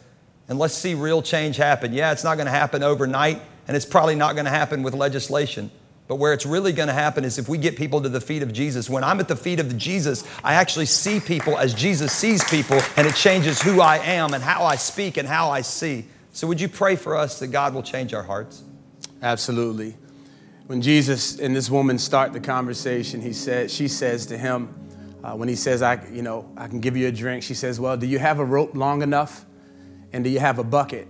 and 0.47 0.57
let's 0.57 0.74
see 0.74 0.95
real 0.95 1.22
change 1.22 1.57
happen. 1.57 1.93
Yeah, 1.93 2.12
it's 2.12 2.24
not 2.24 2.36
going 2.36 2.47
to 2.47 2.51
happen 2.51 2.82
overnight, 2.82 3.41
and 3.68 3.78
it's 3.78 3.86
probably 3.86 4.16
not 4.16 4.34
going 4.34 4.45
to 4.45 4.51
happen 4.51 4.82
with 4.82 4.93
legislation. 4.93 5.70
But 6.07 6.16
where 6.16 6.34
it's 6.34 6.45
really 6.45 6.74
going 6.74 6.88
to 6.88 6.93
happen 6.93 7.24
is 7.24 7.38
if 7.38 7.47
we 7.47 7.60
get 7.60 7.78
people 7.78 8.01
to 8.01 8.10
the 8.10 8.20
feet 8.20 8.41
of 8.41 8.51
Jesus. 8.51 8.89
When 8.89 9.03
I'm 9.03 9.20
at 9.20 9.28
the 9.28 9.36
feet 9.36 9.60
of 9.60 9.78
Jesus, 9.78 10.24
I 10.43 10.55
actually 10.55 10.88
see 10.88 11.20
people 11.20 11.55
as 11.55 11.72
Jesus 11.72 12.12
sees 12.12 12.43
people, 12.43 12.80
and 12.97 13.07
it 13.07 13.14
changes 13.14 13.62
who 13.62 13.80
I 13.80 13.97
am 13.97 14.34
and 14.34 14.43
how 14.43 14.64
I 14.64 14.76
speak 14.76 15.18
and 15.18 15.28
how 15.28 15.51
I 15.51 15.62
see. 15.62 16.05
So, 16.32 16.47
would 16.47 16.60
you 16.60 16.68
pray 16.68 16.95
for 16.95 17.16
us 17.16 17.38
that 17.39 17.47
God 17.47 17.76
will 17.76 17.84
change 17.84 18.16
our 18.16 18.24
hearts? 18.24 18.64
Absolutely. 19.22 19.95
When 20.66 20.82
Jesus 20.82 21.39
and 21.39 21.55
this 21.55 21.70
woman 21.70 21.99
start 21.99 22.34
the 22.34 22.39
conversation, 22.39 23.22
he 23.22 23.34
said, 23.34 23.70
she 23.70 23.88
says 23.88 24.26
to 24.28 24.38
him, 24.38 24.74
uh, 25.24 25.36
when 25.36 25.49
he 25.49 25.55
says, 25.55 25.82
I, 25.82 26.05
you 26.11 26.22
know, 26.22 26.51
I 26.55 26.67
can 26.67 26.80
give 26.80 26.95
you 26.95 27.07
a 27.07 27.11
drink, 27.11 27.43
she 27.43 27.53
says, 27.53 27.80
Well, 27.80 27.97
do 27.97 28.07
you 28.07 28.20
have 28.20 28.39
a 28.39 28.45
rope 28.45 28.76
long 28.76 29.01
enough? 29.01 29.45
And 30.11 30.24
do 30.24 30.30
you 30.30 30.39
have 30.39 30.59
a 30.59 30.63
bucket? 30.63 31.07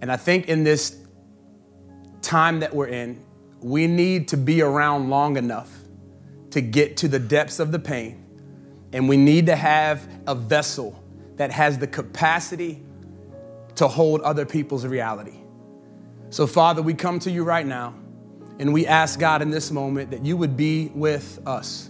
And 0.00 0.12
I 0.12 0.16
think 0.16 0.48
in 0.48 0.64
this 0.64 0.96
time 2.22 2.60
that 2.60 2.74
we're 2.74 2.86
in, 2.86 3.20
we 3.60 3.86
need 3.86 4.28
to 4.28 4.36
be 4.36 4.62
around 4.62 5.10
long 5.10 5.36
enough 5.36 5.70
to 6.50 6.60
get 6.60 6.96
to 6.98 7.08
the 7.08 7.18
depths 7.18 7.58
of 7.58 7.72
the 7.72 7.78
pain. 7.78 8.24
And 8.92 9.08
we 9.08 9.16
need 9.16 9.46
to 9.46 9.56
have 9.56 10.06
a 10.26 10.34
vessel 10.34 11.02
that 11.36 11.50
has 11.50 11.78
the 11.78 11.86
capacity 11.86 12.82
to 13.76 13.88
hold 13.88 14.20
other 14.22 14.44
people's 14.44 14.86
reality. 14.86 15.38
So, 16.30 16.46
Father, 16.46 16.82
we 16.82 16.94
come 16.94 17.18
to 17.20 17.30
you 17.30 17.44
right 17.44 17.66
now 17.66 17.94
and 18.58 18.72
we 18.72 18.86
ask 18.86 19.18
God 19.18 19.42
in 19.42 19.50
this 19.50 19.70
moment 19.70 20.10
that 20.10 20.24
you 20.24 20.36
would 20.36 20.56
be 20.56 20.90
with 20.94 21.40
us. 21.46 21.89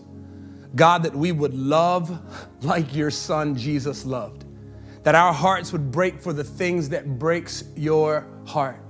God, 0.75 1.03
that 1.03 1.15
we 1.15 1.33
would 1.33 1.55
love 1.55 2.21
like 2.63 2.95
your 2.95 3.11
son 3.11 3.57
Jesus 3.57 4.05
loved. 4.05 4.45
That 5.03 5.15
our 5.15 5.33
hearts 5.33 5.73
would 5.73 5.91
break 5.91 6.21
for 6.21 6.33
the 6.33 6.45
things 6.45 6.91
that 6.91 7.19
breaks 7.19 7.65
your 7.75 8.27
heart. 8.47 8.81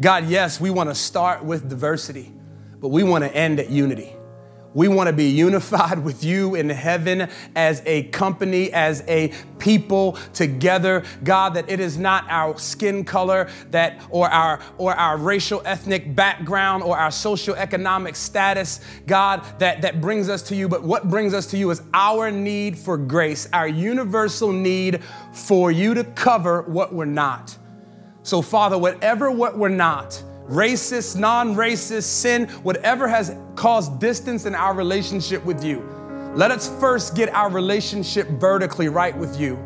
God, 0.00 0.28
yes, 0.28 0.60
we 0.60 0.70
want 0.70 0.88
to 0.88 0.94
start 0.94 1.44
with 1.44 1.68
diversity, 1.68 2.32
but 2.80 2.88
we 2.88 3.02
want 3.02 3.24
to 3.24 3.34
end 3.34 3.60
at 3.60 3.68
unity. 3.70 4.14
We 4.72 4.86
want 4.86 5.08
to 5.08 5.12
be 5.12 5.28
unified 5.28 5.98
with 6.04 6.22
you 6.22 6.54
in 6.54 6.68
heaven 6.68 7.28
as 7.56 7.82
a 7.86 8.04
company, 8.04 8.72
as 8.72 9.02
a 9.08 9.32
people 9.58 10.12
together. 10.32 11.04
God, 11.24 11.54
that 11.54 11.68
it 11.68 11.80
is 11.80 11.98
not 11.98 12.24
our 12.28 12.58
skin 12.58 13.04
color 13.04 13.48
that 13.70 14.00
or 14.10 14.28
our 14.28 14.60
or 14.78 14.94
our 14.94 15.16
racial 15.16 15.62
ethnic 15.64 16.14
background 16.14 16.82
or 16.82 16.96
our 16.96 17.10
socioeconomic 17.10 18.14
status, 18.14 18.80
God, 19.06 19.44
that, 19.58 19.82
that 19.82 20.00
brings 20.00 20.28
us 20.28 20.42
to 20.42 20.56
you, 20.56 20.68
but 20.68 20.82
what 20.82 21.10
brings 21.10 21.34
us 21.34 21.46
to 21.48 21.58
you 21.58 21.70
is 21.70 21.82
our 21.92 22.30
need 22.30 22.78
for 22.78 22.96
grace, 22.96 23.48
our 23.52 23.68
universal 23.68 24.52
need 24.52 25.02
for 25.32 25.72
you 25.72 25.94
to 25.94 26.04
cover 26.04 26.62
what 26.62 26.94
we're 26.94 27.04
not. 27.04 27.56
So, 28.22 28.42
Father, 28.42 28.78
whatever 28.78 29.30
what 29.30 29.56
we're 29.58 29.68
not, 29.68 30.22
racist, 30.50 31.16
non 31.16 31.54
racist, 31.54 32.02
sin, 32.02 32.48
whatever 32.62 33.06
has 33.08 33.34
caused 33.54 34.00
distance 34.00 34.44
in 34.44 34.54
our 34.54 34.74
relationship 34.74 35.44
with 35.44 35.64
you. 35.64 35.80
Let 36.34 36.50
us 36.50 36.68
first 36.80 37.14
get 37.14 37.28
our 37.30 37.50
relationship 37.50 38.28
vertically 38.28 38.88
right 38.88 39.16
with 39.16 39.40
you 39.40 39.58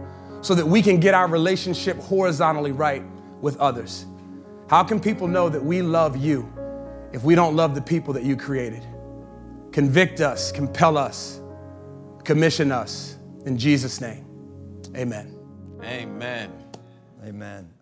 so 0.43 0.55
that 0.55 0.67
we 0.67 0.83
can 0.83 1.01
get 1.01 1.15
our 1.15 1.27
relationship 1.27 1.97
horizontally 1.99 2.73
right 2.73 3.03
with 3.41 3.57
others. 3.59 4.07
How 4.69 4.85
can 4.85 5.01
people 5.01 5.27
know 5.27 5.49
that 5.49 5.63
we 5.63 5.83
love 5.83 6.17
you 6.17 6.51
if 7.13 7.23
we 7.23 7.35
don't 7.35 7.57
love 7.57 7.75
the 7.75 7.83
people 7.83 8.15
that 8.15 8.23
you 8.23 8.37
created? 8.37 8.87
Convict 9.73 10.21
us, 10.21 10.53
compel 10.53 10.97
us, 10.97 11.41
commission 12.25 12.73
us. 12.73 13.17
In 13.47 13.59
Jesus' 13.59 14.01
name, 14.01 14.25
amen. 14.97 15.37
Amen. 15.83 15.83
Amen. 15.83 16.53
Amen. 17.27 17.74